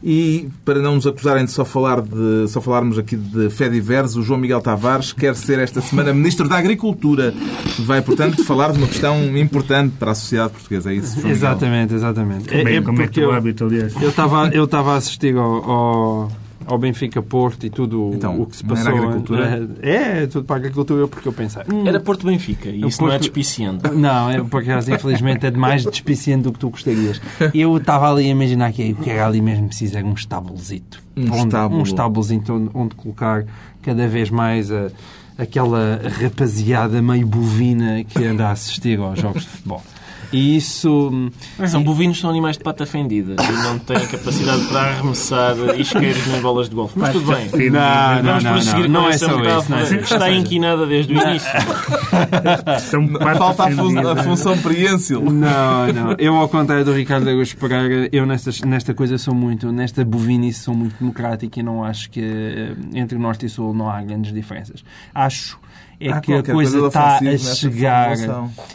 E 0.05 0.49
para 0.65 0.81
não 0.81 0.97
nos 0.97 1.07
acusarem 1.07 1.45
de 1.45 1.51
só, 1.53 1.65
falar 1.65 2.01
de 2.01 2.49
só 2.49 2.61
falarmos 2.61 2.99
aqui 2.99 3.15
de 3.17 3.49
fé 3.51 3.69
diversa, 3.69 4.19
o 4.19 4.23
João 4.23 4.39
Miguel 4.41 4.61
Tavares 4.61 5.13
quer 5.13 5.37
ser 5.37 5.61
esta 5.61 5.81
semana 5.81 6.13
Ministro 6.13 6.49
da 6.49 6.57
Agricultura. 6.59 7.33
Vai, 7.81 8.03
portanto, 8.03 8.45
falar 8.45 8.73
de 8.73 8.79
uma 8.79 8.89
questão 8.89 9.37
importante 9.39 9.95
para 9.99 10.11
a 10.11 10.15
sociedade 10.15 10.53
portuguesa. 10.55 10.91
É 10.91 10.97
isso, 10.97 11.13
João 11.15 11.17
Miguel? 11.25 11.33
Exatamente, 11.37 11.95
exatamente. 11.95 12.49
Como 12.49 12.69
é, 12.69 12.81
como 12.83 13.03
é 13.03 13.05
porque 13.05 13.21
que 13.21 13.27
o 13.27 13.31
eu- 13.31 13.33
hábito, 13.33 13.65
aliás. 13.65 13.95
Eu 14.03 14.09
estava 14.11 14.49
eu 14.49 14.65
estava 14.65 14.95
a 14.95 14.97
assistir 14.97 15.37
ao, 15.37 15.71
ao, 15.71 16.33
ao 16.67 16.79
Benfica 16.79 17.21
Porto 17.23 17.65
e 17.67 17.71
tudo 17.71 18.11
Então, 18.15 18.41
o 18.41 18.47
que 18.47 18.57
se 18.57 18.67
não 18.67 18.75
era 18.77 18.85
passou. 18.85 19.03
agricultura? 19.03 19.69
É, 19.83 20.23
é 20.23 20.27
tudo 20.27 20.45
para 20.45 20.57
a 20.57 20.59
agricultura, 20.59 21.09
porque 21.09 21.27
eu 21.29 21.33
pensei. 21.33 21.63
hum, 21.73 21.87
Era 21.87 22.01
Porto 22.01 22.27
Benfica, 22.27 22.69
e 22.69 22.83
Eu 22.83 22.89
isso 22.89 23.01
não 23.01 23.09
é 23.09 23.13
Porto- 23.13 23.23
despiciante. 23.23 23.89
Não, 23.95 24.31
é, 24.31 24.43
por 24.43 24.63
acaso, 24.63 24.93
infelizmente, 24.93 25.47
é 25.47 25.51
de 25.51 25.59
mais 25.59 25.85
despiciante 25.85 26.45
do 26.45 26.53
que 26.53 26.59
tu 26.59 26.71
gostarias. 26.71 27.21
Eu 27.55 27.77
estava 27.77 28.11
ali 28.11 28.25
a 28.27 28.29
imaginar 28.29 28.73
que 28.73 28.93
o 28.93 28.97
que 28.97 29.11
era 29.11 29.27
ali 29.27 29.41
mesmo 29.41 29.69
preciso 29.69 29.97
era 29.99 30.07
um 30.07 30.15
estábulozito. 30.15 31.01
Um 31.17 31.27
Onde- 31.27 31.39
estábulo. 31.49 31.81
Um 31.81 32.53
onde, 32.55 32.71
onde 32.75 32.95
colocar 32.95 33.45
cada 33.83 34.07
vez 34.09 34.31
mais 34.31 34.71
a, 34.71 34.89
aquela 35.39 36.01
rapaziada 36.21 37.03
meio 37.03 37.27
bovina 37.27 38.05
que 38.05 38.25
anda 38.25 38.49
a 38.49 38.53
assistir 38.53 38.99
aos 38.99 39.19
jogos 39.19 39.43
de 39.43 39.49
futebol. 39.49 39.83
E 40.33 40.57
isso... 40.57 41.11
hum, 41.13 41.31
São 41.69 41.83
bovinos, 41.83 42.19
são 42.21 42.31
animais 42.31 42.57
de 42.57 42.65
pata 42.65 42.87
fendida 42.87 43.37
e 43.43 43.53
não 43.63 43.79
têm 43.79 44.07
capacidade 44.07 44.65
para 44.69 44.81
arremessar 44.81 45.55
isqueiros 45.79 46.27
nem 46.27 46.41
bolas 46.41 46.69
de 46.69 46.75
golfe. 46.75 46.99
Mas 46.99 47.13
tudo 47.13 47.27
bem. 47.33 47.71
Não, 47.71 48.23
não, 48.23 48.41
Vamos 48.41 48.67
não, 48.73 48.89
não, 48.89 49.07
é 49.09 49.11
essa 49.11 49.27
só 49.27 49.37
metáfora 49.39 49.61
isso. 49.61 49.71
Não 49.71 49.79
é 49.79 49.85
só 49.85 49.95
que 49.97 50.03
isso. 50.05 50.15
está 50.15 50.31
inquinada 50.31 50.87
desde 50.87 51.15
o 51.15 51.21
início. 51.21 51.51
Falta 53.39 53.65
a, 53.65 53.71
fun- 53.71 53.83
ofendida. 53.87 54.13
a 54.13 54.17
função 54.25 54.59
priênsil. 54.59 55.21
Não, 55.23 55.93
não. 55.93 56.13
Eu, 56.19 56.37
ao 56.37 56.49
contrário 56.49 56.85
do 56.85 56.93
Ricardo 56.93 57.29
Araújo 57.29 57.57
Pereira, 57.57 58.09
eu 58.13 58.25
nestas, 58.27 58.61
nesta 58.61 58.95
coisa 58.95 59.19
sou 59.19 59.35
muito, 59.35 59.71
nesta 59.73 60.05
bovinice 60.05 60.61
sou 60.61 60.75
muito 60.75 60.95
democrático 60.99 61.59
e 61.59 61.63
não 61.63 61.83
acho 61.85 62.11
que 62.11 62.21
eh, 62.21 62.75
entre 62.95 63.19
Norte 63.19 63.47
e 63.47 63.49
Sul 63.49 63.75
não 63.75 63.89
há 63.91 64.01
grandes 64.03 64.33
diferenças. 64.33 64.85
Acho 65.15 65.59
é 66.09 66.13
Há 66.13 66.21
que 66.21 66.33
a 66.35 66.43
coisa 66.43 66.87
está 66.87 67.19
a 67.19 67.21
nessa 67.21 67.55
chegar. 67.55 68.17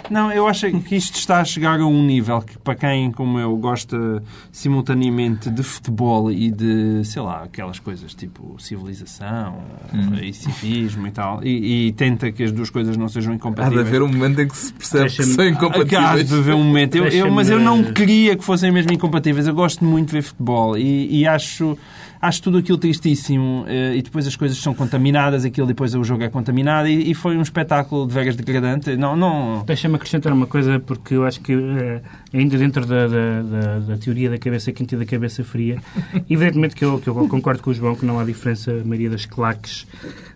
Não, 0.09 0.31
eu 0.31 0.47
acho 0.47 0.69
que 0.81 0.95
isto 0.95 1.15
está 1.17 1.39
a 1.41 1.45
chegar 1.45 1.79
a 1.79 1.85
um 1.85 2.03
nível 2.05 2.41
que, 2.41 2.57
para 2.59 2.75
quem, 2.75 3.11
como 3.11 3.39
eu, 3.39 3.55
gosta 3.57 4.21
simultaneamente 4.51 5.49
de 5.49 5.63
futebol 5.63 6.31
e 6.31 6.51
de, 6.51 7.03
sei 7.05 7.21
lá, 7.21 7.43
aquelas 7.43 7.79
coisas 7.79 8.13
tipo 8.13 8.55
civilização 8.59 9.55
Hum. 9.93 10.15
e 10.21 10.33
civismo 10.33 11.07
e 11.07 11.11
tal, 11.11 11.41
e, 11.43 11.87
e 11.87 11.91
tenta 11.93 12.29
que 12.31 12.43
as 12.43 12.51
duas 12.51 12.69
coisas 12.69 12.97
não 12.97 13.07
sejam 13.07 13.31
Há 13.31 13.35
incompatíveis. 13.35 13.81
de 13.83 13.87
haver 13.87 14.01
um 14.01 14.07
momento 14.07 14.41
em 14.41 14.47
que 14.47 14.57
se 14.57 14.73
percebe 14.73 15.09
que 15.09 15.23
são 15.23 15.45
Há 15.45 15.47
incompatíveis. 15.49 16.27
de 16.27 16.35
haver 16.35 16.53
um 16.55 16.63
momento. 16.63 16.95
Eu, 16.95 17.05
eu- 17.07 17.31
mas 17.31 17.49
eu 17.49 17.59
não 17.59 17.83
queria 17.93 18.35
que 18.35 18.43
fossem 18.43 18.71
mesmo 18.71 18.91
incompatíveis. 18.91 19.47
Eu 19.47 19.53
gosto 19.55 19.83
muito 19.85 20.07
de 20.07 20.13
ver 20.13 20.21
futebol 20.23 20.77
e, 20.77 21.19
e 21.21 21.27
acho, 21.27 21.77
acho 22.21 22.41
tudo 22.41 22.57
aquilo 22.57 22.77
tristíssimo. 22.77 23.65
eh, 23.67 23.95
E 23.97 24.01
depois 24.01 24.25
as 24.27 24.35
coisas 24.35 24.57
são 24.57 24.73
contaminadas, 24.73 25.45
aquilo 25.45 25.67
depois 25.67 25.93
o 25.95 26.03
jogo 26.03 26.23
é 26.23 26.29
contaminado 26.29 26.87
e, 26.87 27.13
foi 27.13 27.37
um 27.37 27.41
espetáculo 27.41 28.07
de 28.07 28.13
veras 28.13 28.35
degradante. 28.35 28.95
Não, 28.95 29.15
não. 29.15 29.63
Deixa-me 29.65 29.95
acrescentar 29.95 30.31
uma 30.33 30.47
coisa, 30.47 30.79
porque 30.79 31.15
eu 31.15 31.25
acho 31.25 31.39
que, 31.41 31.53
eh, 31.53 32.01
ainda 32.37 32.57
dentro 32.57 32.85
da, 32.85 33.07
da, 33.07 33.41
da- 33.41 33.79
da 33.79 33.97
teoria 33.97 34.29
da 34.29 34.37
cabeça 34.37 34.71
quente 34.71 34.95
e 34.95 34.97
da 34.97 35.05
cabeça 35.05 35.43
fria, 35.43 35.81
evidentemente 36.29 36.75
que 36.75 36.85
eu, 36.85 36.99
que 36.99 37.07
eu 37.07 37.27
concordo 37.27 37.61
com 37.63 37.71
o 37.71 37.73
João 37.73 37.95
que 37.95 38.05
não 38.05 38.19
há 38.19 38.23
diferença, 38.23 38.71
a 38.71 38.83
maioria 38.83 39.09
das 39.09 39.25
claques 39.25 39.87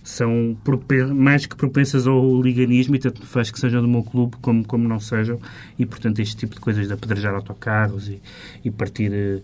são 0.03 0.58
mais 1.15 1.46
que 1.46 1.55
propensas 1.55 2.08
ao 2.08 2.41
liganismo 2.41 2.96
e 2.96 3.00
tanto 3.00 3.24
faz 3.25 3.51
que 3.51 3.60
sejam 3.60 3.81
do 3.81 3.88
meu 3.88 4.01
clube 4.03 4.36
como, 4.41 4.65
como 4.65 4.88
não 4.88 5.00
sejam, 5.00 5.39
e 5.77 5.86
portanto 5.86 6.20
este 6.20 6.36
tipo 6.38 6.55
de 6.55 6.62
coisas 6.62 6.88
de 6.88 6.93
apedrejar 6.93 7.36
autocarros 7.36 8.08
e, 8.10 8.20
e 8.65 8.72
partir 8.72 9.12
eh, 9.13 9.39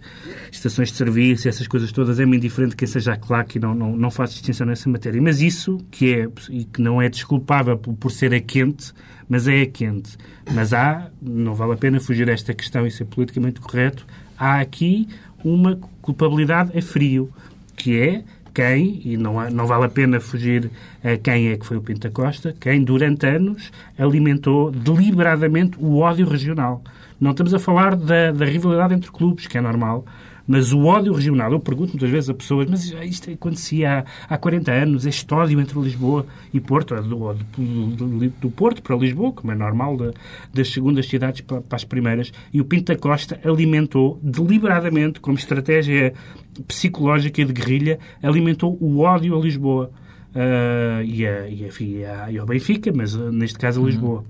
estações 0.51 0.89
de 0.89 0.95
serviço, 0.97 1.47
essas 1.47 1.67
coisas 1.67 1.91
todas, 1.91 2.19
é-me 2.19 2.37
indiferente 2.37 2.75
que 2.75 2.87
seja 2.87 3.13
a 3.13 3.17
claque 3.17 3.57
e 3.57 3.61
não, 3.61 3.75
não, 3.75 3.95
não 3.95 4.09
faço 4.09 4.33
distinção 4.33 4.65
nessa 4.65 4.89
matéria. 4.89 5.21
Mas 5.21 5.41
isso, 5.41 5.77
que 5.91 6.11
é, 6.13 6.27
e 6.49 6.63
que 6.65 6.81
não 6.81 6.99
é 7.01 7.07
desculpável 7.07 7.77
por, 7.77 7.93
por 7.93 8.11
ser 8.11 8.33
a 8.33 8.39
quente, 8.39 8.93
mas 9.27 9.47
é 9.47 9.65
quente. 9.65 10.17
Mas 10.53 10.73
há, 10.73 11.09
não 11.21 11.53
vale 11.53 11.73
a 11.73 11.77
pena 11.77 11.99
fugir 11.99 12.29
a 12.29 12.33
esta 12.33 12.53
questão 12.53 12.85
e 12.85 12.91
ser 12.91 13.05
politicamente 13.05 13.59
correto, 13.59 14.05
há 14.37 14.59
aqui 14.59 15.07
uma 15.43 15.77
culpabilidade 16.01 16.77
a 16.77 16.81
frio, 16.81 17.29
que 17.75 17.99
é 17.99 18.23
quem, 18.53 19.01
e 19.05 19.17
não, 19.17 19.39
há- 19.39 19.49
não 19.51 19.67
vale 19.67 19.85
a 19.85 19.89
pena 19.89 20.19
fugir 20.19 20.71
a 21.03 21.15
quem 21.17 21.49
é 21.49 21.57
que 21.57 21.65
foi 21.65 21.77
o 21.77 21.81
Pinta 21.81 22.09
Costa, 22.09 22.55
quem 22.59 22.83
durante 22.83 23.25
anos 23.27 23.71
alimentou 23.99 24.71
deliberadamente 24.71 25.77
o 25.79 25.97
ódio 25.99 26.27
regional. 26.27 26.81
Não 27.19 27.31
estamos 27.31 27.53
a 27.53 27.59
falar 27.59 27.95
da, 27.95 28.31
da 28.31 28.45
rivalidade 28.45 28.93
entre 28.95 29.11
clubes, 29.11 29.45
que 29.47 29.57
é 29.57 29.61
normal, 29.61 30.05
mas 30.47 30.71
o 30.71 30.85
ódio 30.85 31.11
regional, 31.13 31.51
eu 31.51 31.59
pergunto 31.59 31.91
muitas 31.91 32.09
vezes 32.09 32.29
a 32.29 32.33
pessoas, 32.33 32.69
mas 32.69 32.85
isto 33.03 33.29
acontecia 33.29 34.05
há, 34.29 34.33
há 34.33 34.37
40 34.37 34.71
anos, 34.71 35.05
este 35.05 35.31
ódio 35.33 35.59
entre 35.59 35.77
Lisboa 35.79 36.25
e 36.53 36.59
Porto, 36.59 36.95
ou 36.95 37.33
do, 37.33 37.35
do, 37.87 38.29
do- 38.29 38.49
Porto 38.51 38.81
para 38.81 38.95
Lisboa, 38.95 39.31
como 39.33 39.51
é 39.51 39.55
normal, 39.55 39.97
da- 39.97 40.11
das 40.53 40.69
segundas 40.71 41.07
cidades 41.07 41.41
para, 41.41 41.61
para 41.61 41.75
as 41.75 41.83
primeiras, 41.83 42.31
e 42.53 42.61
o 42.61 42.65
Pinta 42.65 42.95
Costa 42.95 43.39
alimentou 43.43 44.19
deliberadamente, 44.23 45.19
como 45.19 45.37
estratégia 45.37 46.13
psicológica 46.67 47.41
e 47.41 47.45
de 47.45 47.53
guerrilha, 47.53 47.99
alimentou 48.23 48.77
o 48.81 48.99
ódio 48.99 49.37
a 49.37 49.41
Lisboa. 49.41 49.91
Ah, 50.35 51.01
e, 51.03 51.25
a, 51.25 51.47
e, 51.49 51.65
a, 52.05 52.31
e, 52.31 52.37
ao 52.37 52.45
Benfica, 52.45 52.91
mas 52.95 53.15
ah, 53.15 53.31
neste 53.31 53.57
caso 53.57 53.81
a 53.81 53.85
Lisboa. 53.85 54.23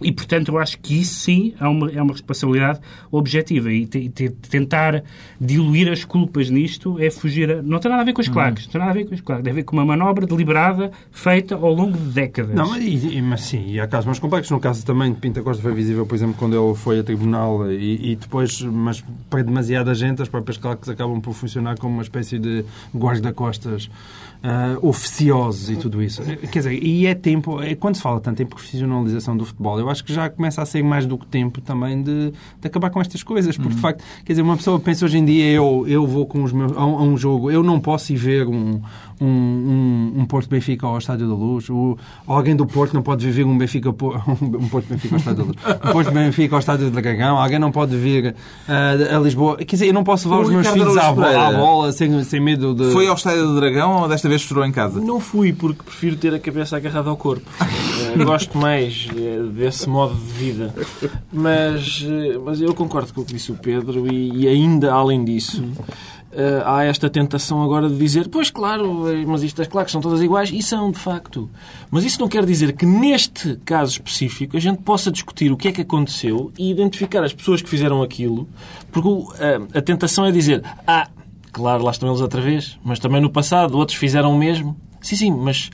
E, 0.00 0.12
portanto, 0.12 0.48
eu 0.52 0.58
acho 0.58 0.78
que 0.78 1.00
isso 1.00 1.14
sim 1.20 1.54
é 1.60 1.66
uma, 1.66 1.90
é 1.90 2.00
uma 2.02 2.12
responsabilidade 2.12 2.80
objetiva. 3.10 3.72
E 3.72 3.86
te- 3.86 4.08
te- 4.08 4.30
tentar 4.30 5.02
diluir 5.40 5.90
as 5.90 6.04
culpas 6.04 6.50
nisto 6.50 6.98
é 7.00 7.10
fugir. 7.10 7.50
A... 7.50 7.62
Não 7.62 7.78
tem 7.78 7.90
nada 7.90 8.02
a 8.02 8.04
ver 8.04 8.12
com 8.12 8.20
as 8.20 8.28
claques. 8.28 8.66
Não 8.66 8.72
tem 8.72 8.78
nada 8.80 8.90
a 8.92 8.94
ver 8.94 9.06
com 9.06 9.14
as 9.14 9.20
claques. 9.20 9.46
A 9.50 9.52
ver 9.54 9.62
com 9.64 9.76
uma 9.76 9.84
manobra 9.84 10.26
deliberada 10.26 10.90
feita 11.10 11.54
ao 11.56 11.72
longo 11.74 11.96
de 11.98 12.04
décadas. 12.10 12.54
Não, 12.54 12.68
mas, 12.70 12.82
e- 12.84 13.22
mas 13.22 13.42
sim, 13.42 13.72
e 13.72 13.80
há 13.80 13.86
casos 13.86 14.06
mais 14.06 14.18
complexos. 14.18 14.50
No 14.50 14.60
caso 14.60 14.84
também 14.84 15.12
de 15.12 15.18
Pinta 15.18 15.42
Costa 15.42 15.62
foi 15.62 15.72
visível, 15.74 16.06
por 16.06 16.14
exemplo, 16.14 16.34
quando 16.38 16.54
ele 16.56 16.74
foi 16.76 17.00
a 17.00 17.02
tribunal 17.02 17.70
e, 17.70 18.12
e 18.12 18.16
depois, 18.16 18.60
mas 18.62 19.02
para 19.28 19.42
demasiada 19.42 19.94
gente, 19.94 20.22
as 20.22 20.28
próprias 20.28 20.56
claques 20.58 20.88
acabam 20.88 21.20
por 21.20 21.32
funcionar 21.34 21.76
como 21.78 21.94
uma 21.94 22.02
espécie 22.02 22.38
de 22.38 22.64
guarda-costas 23.12 23.90
ah, 24.42 24.76
oficiosos 24.82 25.70
e 25.70 25.76
tudo 25.76 26.02
isso. 26.02 26.22
Quer 26.22 26.58
dizer, 26.58 26.82
e 26.82 27.06
é 27.06 27.14
tempo, 27.14 27.60
é, 27.60 27.74
quando 27.74 27.96
se 27.96 28.02
fala 28.02 28.20
tanto 28.20 28.42
em 28.42 28.46
profissionalização 28.46 29.36
do 29.36 29.44
futebol, 29.44 29.78
eu 29.80 29.87
acho 29.88 30.04
que 30.04 30.12
já 30.12 30.28
começa 30.28 30.62
a 30.62 30.66
ser 30.66 30.82
mais 30.82 31.06
do 31.06 31.16
que 31.16 31.26
tempo 31.26 31.60
também 31.60 32.02
de, 32.02 32.30
de 32.30 32.66
acabar 32.66 32.90
com 32.90 33.00
estas 33.00 33.22
coisas, 33.22 33.56
porque 33.56 33.74
de 33.74 33.80
facto, 33.80 34.02
quer 34.24 34.32
dizer, 34.32 34.42
uma 34.42 34.56
pessoa 34.56 34.78
pensa 34.78 35.04
hoje 35.04 35.18
em 35.18 35.24
dia, 35.24 35.50
eu, 35.50 35.84
eu 35.86 36.06
vou 36.06 36.26
com 36.26 36.42
os 36.42 36.52
meus, 36.52 36.72
a, 36.76 36.84
um, 36.84 36.98
a 36.98 37.02
um 37.02 37.16
jogo, 37.16 37.50
eu 37.50 37.62
não 37.62 37.80
posso 37.80 38.12
ir 38.12 38.16
ver 38.16 38.46
um, 38.46 38.80
um, 39.20 39.26
um, 39.26 40.12
um 40.20 40.26
Porto 40.26 40.48
Benfica 40.50 40.86
ao 40.86 40.98
Estádio 40.98 41.26
da 41.28 41.34
Luz, 41.34 41.70
o, 41.70 41.96
alguém 42.26 42.54
do 42.54 42.66
Porto 42.66 42.92
não 42.94 43.02
pode 43.02 43.24
viver 43.24 43.44
um 43.44 43.56
Benfica 43.56 43.88
um 43.90 44.68
Porto 44.68 44.86
Benfica 44.88 45.14
ao 45.14 45.18
Estádio 45.18 45.44
da 45.44 45.48
Luz, 45.48 45.56
um 45.88 45.92
Porto 45.92 46.10
Benfica 46.12 46.54
ao 46.54 46.58
Estádio 46.60 46.90
do 46.90 46.92
Dragão, 46.92 47.38
alguém 47.38 47.58
não 47.58 47.72
pode 47.72 47.96
vir 47.96 48.34
ah, 48.68 49.16
a 49.16 49.18
Lisboa, 49.18 49.56
quer 49.56 49.64
dizer, 49.76 49.86
eu 49.86 49.94
não 49.94 50.04
posso 50.04 50.28
levar 50.28 50.40
O 50.42 50.44
os 50.44 50.50
meus 50.50 50.66
Ricardo 50.66 50.78
filhos 50.80 50.96
à, 50.98 51.02
Araújo 51.08 51.20
bo- 51.20 51.38
à 51.40 51.52
bola 51.52 51.92
sem, 51.92 52.24
sem 52.24 52.40
medo 52.40 52.74
de. 52.74 52.92
Foi 52.92 53.06
ao 53.06 53.14
Estádio 53.14 53.46
do 53.46 53.56
Dragão 53.56 54.02
ou 54.02 54.08
desta 54.08 54.28
vez 54.28 54.42
chorou 54.42 54.64
em 54.66 54.72
casa? 54.72 55.00
Não 55.00 55.18
fui 55.18 55.52
porque 55.52 55.82
prefiro 55.82 56.16
ter 56.16 56.34
a 56.34 56.38
cabeça 56.38 56.76
agarrada 56.76 57.08
ao 57.08 57.16
corpo. 57.16 57.48
Eh, 57.60 58.24
Gosto 58.24 58.58
mais 58.58 59.08
eh, 59.16 59.40
desse 59.52 59.78
esse 59.78 59.88
modo 59.88 60.12
de 60.14 60.32
vida. 60.32 60.74
Mas, 61.32 62.04
mas 62.44 62.60
eu 62.60 62.74
concordo 62.74 63.12
com 63.14 63.20
o 63.20 63.24
que 63.24 63.34
disse 63.34 63.52
o 63.52 63.54
Pedro 63.54 64.12
e, 64.12 64.44
e 64.44 64.48
ainda 64.48 64.92
além 64.92 65.24
disso 65.24 65.62
uh, 65.62 65.84
há 66.64 66.84
esta 66.84 67.08
tentação 67.08 67.62
agora 67.62 67.88
de 67.88 67.96
dizer 67.96 68.28
pois 68.28 68.50
claro, 68.50 69.08
eh, 69.08 69.24
mas 69.26 69.42
isto, 69.42 69.62
as 69.62 69.68
claques 69.68 69.92
são 69.92 70.00
todas 70.00 70.20
iguais 70.22 70.50
e 70.52 70.62
são 70.62 70.90
de 70.90 70.98
facto. 70.98 71.48
Mas 71.90 72.04
isso 72.04 72.20
não 72.20 72.28
quer 72.28 72.44
dizer 72.44 72.72
que 72.72 72.84
neste 72.84 73.56
caso 73.64 73.92
específico 73.92 74.56
a 74.56 74.60
gente 74.60 74.82
possa 74.82 75.10
discutir 75.10 75.50
o 75.50 75.56
que 75.56 75.68
é 75.68 75.72
que 75.72 75.80
aconteceu 75.80 76.52
e 76.58 76.70
identificar 76.70 77.24
as 77.24 77.32
pessoas 77.32 77.62
que 77.62 77.68
fizeram 77.68 78.02
aquilo 78.02 78.48
porque 78.92 79.08
uh, 79.08 79.32
a 79.74 79.80
tentação 79.80 80.26
é 80.26 80.30
dizer 80.30 80.62
ah, 80.86 81.08
claro, 81.52 81.82
lá 81.82 81.90
estão 81.90 82.08
eles 82.08 82.20
outra 82.20 82.40
vez, 82.40 82.78
mas 82.84 82.98
também 82.98 83.20
no 83.20 83.30
passado 83.30 83.76
outros 83.76 83.96
fizeram 83.96 84.34
o 84.34 84.38
mesmo. 84.38 84.76
Sim, 85.00 85.16
sim, 85.16 85.30
mas 85.30 85.70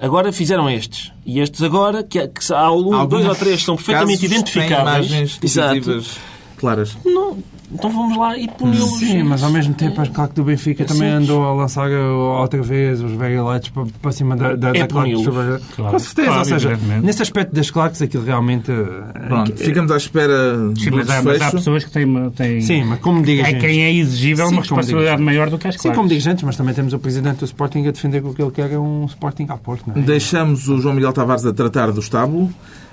Agora 0.00 0.32
fizeram 0.32 0.70
estes. 0.70 1.12
E 1.26 1.40
estes 1.40 1.62
agora, 1.62 2.04
que, 2.04 2.26
que 2.28 2.52
há 2.52 2.70
um, 2.70 3.06
dois 3.06 3.26
ou 3.26 3.34
três 3.34 3.64
são 3.64 3.74
perfeitamente 3.74 4.26
identificáveis. 4.26 5.06
Imagens 5.06 5.40
Exato. 5.42 6.04
claras. 6.56 6.96
Não, 7.04 7.38
então 7.72 7.90
vamos 7.90 8.16
lá 8.16 8.36
e 8.38 8.48
puni-los. 8.48 8.98
Sim, 8.98 9.22
mas 9.24 9.42
ao 9.42 9.50
mesmo 9.50 9.74
tempo, 9.74 10.00
a 10.00 10.06
claque 10.06 10.34
do 10.34 10.42
Benfica 10.42 10.84
é 10.84 10.86
também 10.86 11.10
andou 11.10 11.44
a 11.44 11.52
lançar 11.52 11.90
outra 11.90 12.62
vez 12.62 13.02
os 13.02 13.12
Vega 13.12 13.42
Lights 13.42 13.68
para, 13.68 13.84
para 14.00 14.12
cima 14.12 14.36
da, 14.36 14.56
da, 14.56 14.70
é 14.70 14.80
da 14.80 14.86
claque. 14.86 15.14
Claro, 15.24 15.60
Com 15.76 15.98
certeza, 15.98 16.28
claro, 16.28 16.38
ou 16.38 16.44
seja, 16.44 16.78
nesse 17.02 17.22
aspecto 17.22 17.54
das 17.54 17.70
claques, 17.70 18.00
aquilo 18.00 18.24
realmente. 18.24 18.70
Eh, 18.70 19.26
Pronto, 19.28 19.52
é, 19.52 19.56
ficamos 19.56 19.90
à 19.92 19.96
espera. 19.96 20.54
Sim, 20.76 20.90
mas 20.92 21.10
há, 21.10 21.22
mas 21.22 21.42
há, 21.42 21.50
pessoas 21.50 21.84
que 21.84 21.90
têm. 21.90 22.30
têm 22.30 22.60
sim, 22.62 22.84
mas 22.84 23.00
como 23.00 23.22
digo. 23.22 23.42
É 23.42 23.52
quem 23.52 23.84
é 23.84 23.92
exigível 23.92 24.46
sim, 24.46 24.54
uma 24.54 24.62
responsabilidade 24.62 25.22
maior 25.22 25.50
do 25.50 25.58
que 25.58 25.68
as 25.68 25.76
claques. 25.76 25.90
Sim, 25.90 25.94
como 25.94 26.08
digo, 26.08 26.20
gente, 26.20 26.44
mas 26.46 26.56
também 26.56 26.74
temos 26.74 26.92
o 26.94 26.98
presidente 26.98 27.38
do 27.38 27.44
Sporting 27.44 27.86
a 27.86 27.90
defender 27.90 28.22
que 28.22 28.28
o 28.28 28.34
que 28.34 28.42
ele 28.42 28.50
quer 28.50 28.72
é 28.72 28.78
um 28.78 29.04
Sporting 29.04 29.46
à 29.50 29.56
Porto. 29.58 29.92
É? 29.94 30.00
Deixamos 30.00 30.68
o 30.68 30.78
João 30.80 30.94
Miguel 30.94 31.12
Tavares 31.12 31.44
a 31.44 31.52
tratar 31.52 31.92
do 31.92 32.00
estábulo. 32.00 32.50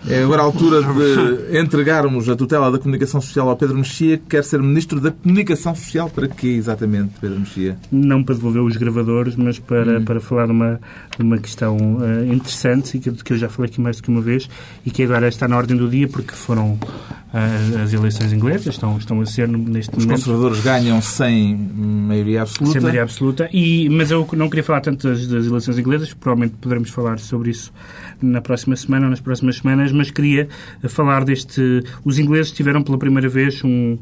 É 0.07 0.21
agora 0.21 0.43
a 0.43 0.45
altura 0.45 0.81
de 0.83 1.59
entregarmos 1.59 2.29
a 2.29 2.35
tutela 2.35 2.71
da 2.71 2.77
comunicação 2.77 3.19
social 3.19 3.49
ao 3.49 3.57
Pedro 3.57 3.75
Mexia, 3.75 4.17
que 4.17 4.25
quer 4.29 4.43
ser 4.43 4.61
Ministro 4.61 4.99
da 4.99 5.09
Comunicação 5.09 5.73
Social. 5.73 6.09
Para 6.09 6.27
quê, 6.27 6.49
exatamente, 6.49 7.13
Pedro 7.19 7.39
Mexia? 7.39 7.75
Não 7.91 8.23
para 8.23 8.35
devolver 8.35 8.61
os 8.61 8.77
gravadores, 8.77 9.35
mas 9.35 9.57
para, 9.57 9.99
hum. 9.99 10.05
para 10.05 10.19
falar 10.19 10.45
de 10.45 10.51
uma, 10.51 10.79
de 11.17 11.23
uma 11.23 11.37
questão 11.39 11.75
uh, 11.75 12.31
interessante, 12.31 12.97
e 12.97 12.99
que, 12.99 13.11
que 13.11 13.33
eu 13.33 13.37
já 13.37 13.49
falei 13.49 13.71
aqui 13.71 13.81
mais 13.81 13.97
do 13.97 14.03
que 14.03 14.09
uma 14.09 14.21
vez, 14.21 14.47
e 14.85 14.91
que 14.91 15.01
agora 15.01 15.27
está 15.27 15.47
na 15.47 15.57
ordem 15.57 15.75
do 15.75 15.89
dia, 15.89 16.07
porque 16.07 16.33
foram 16.33 16.73
uh, 16.73 17.83
as 17.83 17.91
eleições 17.91 18.31
inglesas, 18.31 18.75
estão, 18.75 18.97
estão 18.99 19.19
a 19.21 19.25
ser 19.25 19.47
neste 19.47 19.97
os 19.97 20.05
momento. 20.05 20.19
Os 20.19 20.25
conservadores 20.25 20.63
ganham 20.63 21.01
sem 21.01 21.55
maioria 21.55 22.43
absoluta. 22.43 22.73
Sem 22.73 22.81
maioria 22.81 23.01
absoluta, 23.01 23.49
e, 23.51 23.89
mas 23.89 24.11
eu 24.11 24.27
não 24.33 24.49
queria 24.49 24.63
falar 24.63 24.81
tanto 24.81 25.07
das, 25.07 25.25
das 25.25 25.47
eleições 25.47 25.79
inglesas, 25.79 26.13
provavelmente 26.13 26.57
poderemos 26.61 26.91
falar 26.91 27.17
sobre 27.17 27.49
isso 27.49 27.73
na 28.21 28.41
próxima 28.41 28.75
semana 28.75 29.05
ou 29.05 29.09
nas 29.09 29.19
próximas 29.19 29.57
semanas, 29.57 29.91
mas 29.91 30.11
queria 30.11 30.47
falar 30.87 31.23
deste. 31.23 31.83
Os 32.03 32.19
ingleses 32.19 32.51
tiveram 32.51 32.83
pela 32.83 32.97
primeira 32.97 33.29
vez 33.29 33.63
um. 33.63 33.97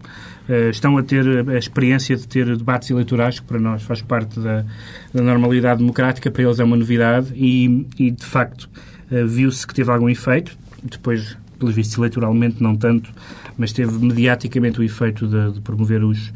Uh, 0.49 0.69
estão 0.69 0.97
a 0.97 1.03
ter 1.03 1.25
a 1.49 1.57
experiência 1.57 2.17
de 2.17 2.27
ter 2.27 2.57
debates 2.57 2.89
eleitorais, 2.89 3.39
que 3.39 3.45
para 3.45 3.59
nós 3.59 3.81
faz 3.83 4.01
parte 4.01 4.39
da, 4.39 4.65
da 5.13 5.23
normalidade 5.23 5.79
democrática, 5.79 6.29
para 6.29 6.43
eles 6.43 6.59
é 6.59 6.63
uma 6.65 6.75
novidade 6.75 7.31
e, 7.33 7.87
e 7.97 8.11
de 8.11 8.25
facto, 8.25 8.69
uh, 9.09 9.25
viu-se 9.25 9.65
que 9.65 9.73
teve 9.73 9.89
algum 9.89 10.09
efeito. 10.09 10.57
Depois, 10.83 11.37
pelos 11.57 11.73
vistos, 11.73 11.97
eleitoralmente 11.97 12.61
não 12.61 12.75
tanto, 12.75 13.09
mas 13.57 13.71
teve 13.71 13.93
mediaticamente 14.03 14.81
o 14.81 14.83
efeito 14.83 15.25
de, 15.27 15.53
de 15.53 15.61
promover 15.61 16.03
os 16.03 16.33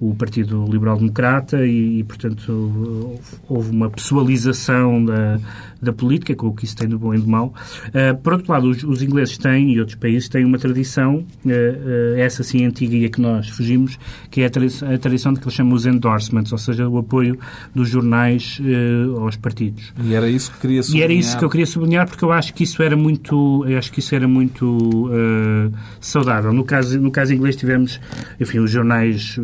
o 0.00 0.14
Partido 0.14 0.64
Liberal 0.66 0.98
Democrata 0.98 1.64
e, 1.64 2.00
e, 2.00 2.04
portanto, 2.04 3.18
houve 3.48 3.70
uma 3.70 3.88
pessoalização 3.88 5.02
da, 5.04 5.40
da 5.80 5.92
política, 5.92 6.34
com 6.34 6.48
o 6.48 6.54
que 6.54 6.64
isso 6.64 6.76
tem 6.76 6.88
de 6.88 6.96
bom 6.96 7.14
e 7.14 7.20
de 7.20 7.28
mau. 7.28 7.54
Uh, 7.88 8.16
por 8.22 8.34
outro 8.34 8.52
lado, 8.52 8.68
os, 8.68 8.82
os, 8.82 9.02
ingleses 9.02 9.36
têm, 9.38 9.72
e 9.72 9.80
outros 9.80 9.96
países 9.96 10.28
têm 10.28 10.44
uma 10.44 10.58
tradição, 10.58 11.24
uh, 11.44 12.16
essa 12.16 12.42
sim 12.42 12.64
antiga 12.64 12.96
e 12.96 13.04
a 13.04 13.08
que 13.08 13.20
nós 13.20 13.48
fugimos, 13.48 13.98
que 14.30 14.42
é 14.42 14.46
a 14.46 14.50
tradição, 14.50 14.92
a 14.92 14.98
tradição 14.98 15.32
de 15.32 15.40
que 15.40 15.46
eles 15.46 15.54
chamam 15.54 15.74
os 15.74 15.86
endorsements, 15.86 16.52
ou 16.52 16.58
seja, 16.58 16.88
o 16.88 16.98
apoio 16.98 17.38
dos 17.74 17.88
jornais 17.88 18.60
aos 19.18 19.36
partidos. 19.36 19.92
E 20.02 20.14
era 20.14 20.28
isso 20.28 20.50
que 20.52 20.60
queria 20.60 20.82
sublinhar. 20.82 21.10
E 21.10 21.12
era 21.12 21.20
isso 21.20 21.38
que 21.38 21.44
eu 21.44 21.50
queria 21.50 21.66
sublinhar, 21.66 22.08
porque 22.08 22.24
eu 22.24 22.32
acho 22.32 22.54
que 22.54 22.64
isso 22.64 22.82
era 22.82 22.96
muito, 22.96 23.64
eu 23.68 23.78
acho 23.78 23.92
que 23.92 24.00
isso 24.00 24.14
era 24.14 24.26
muito 24.26 25.10
saudável. 26.00 26.52
No 26.52 26.64
caso, 26.64 26.98
no 27.00 27.10
caso 27.10 27.34
inglês 27.34 27.56
tivemos, 27.56 28.00
enfim, 28.40 28.58
os 28.58 28.70
jornais 28.70 29.36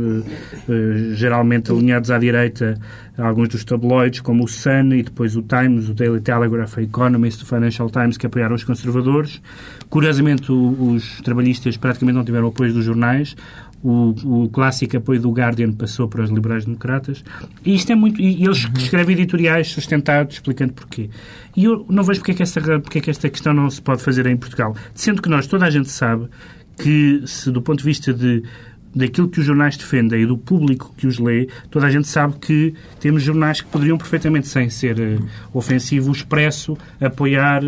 geralmente 1.15 1.71
alinhados 1.71 2.11
à 2.11 2.19
direita, 2.19 2.79
alguns 3.19 3.49
dos 3.49 3.65
tabloides, 3.65 4.21
como 4.21 4.45
o 4.45 4.49
Sun 4.49 4.95
e 4.95 5.03
depois 5.03 5.37
o 5.37 5.43
Times, 5.43 5.89
o 5.89 5.95
Daily 5.95 6.21
Telegraph, 6.21 6.79
a 6.79 6.83
Economist, 6.83 7.43
o 7.43 7.47
Financial 7.47 7.91
Times, 7.91 8.17
que 8.17 8.27
apoiaram 8.27 8.55
os 8.55 8.65
conservadores. 8.65 9.41
Curiosamente, 9.91 10.51
os 10.51 11.21
trabalhistas 11.21 11.77
praticamente 11.77 12.17
não 12.17 12.25
tiveram 12.25 12.49
apoio 12.49 12.73
dos 12.73 12.85
jornais. 12.85 13.37
O, 13.85 14.15
o, 14.45 14.49
clássico 14.49 14.97
apoio 14.97 15.21
do 15.21 15.33
Guardian 15.33 15.73
passou 15.73 16.07
para 16.07 16.23
os 16.23 16.31
liberais-democratas. 16.31 17.25
E 17.65 17.75
isto 17.75 17.91
é 17.91 17.97
muito. 17.97 18.21
E 18.21 18.45
eles 18.45 18.65
uhum. 18.65 18.73
escrevem 18.77 19.17
editoriais 19.17 19.69
sustentados, 19.69 20.37
explicando 20.37 20.73
porquê. 20.73 21.11
E 21.57 21.65
eu 21.65 21.85
não 21.91 22.05
vejo 22.05 22.21
porque 22.21 22.31
é, 22.31 22.35
que 22.35 22.43
esta, 22.45 22.61
porque 22.79 22.99
é 22.99 23.01
que 23.01 23.11
esta 23.11 23.29
questão 23.29 23.53
não 23.53 23.69
se 23.69 23.83
pode 23.83 24.01
fazer 24.01 24.25
em 24.27 24.37
Portugal. 24.37 24.77
Sendo 24.95 25.21
que 25.21 25.29
nós, 25.29 25.49
toda 25.49 25.67
a 25.67 25.71
gente 25.71 25.91
sabe 25.91 26.29
que, 26.79 27.23
se 27.27 27.51
do 27.51 27.61
ponto 27.61 27.81
de 27.81 27.85
vista 27.85 28.15
de 28.15 28.45
daquilo 28.95 29.29
que 29.29 29.41
os 29.41 29.47
jornais 29.47 29.77
defendem 29.77 30.23
e 30.23 30.27
do 30.27 30.37
público 30.37 30.93
que 30.97 31.07
os 31.07 31.19
lê, 31.19 31.49
toda 31.71 31.87
a 31.87 31.91
gente 31.91 32.09
sabe 32.09 32.35
que 32.39 32.75
temos 33.01 33.23
jornais 33.23 33.61
que 33.61 33.69
poderiam 33.69 33.99
perfeitamente, 33.99 34.49
sem 34.49 34.69
ser 34.69 34.99
uh, 34.99 35.27
ofensivo, 35.53 36.13
Expresso, 36.13 36.77
apoiar 37.01 37.63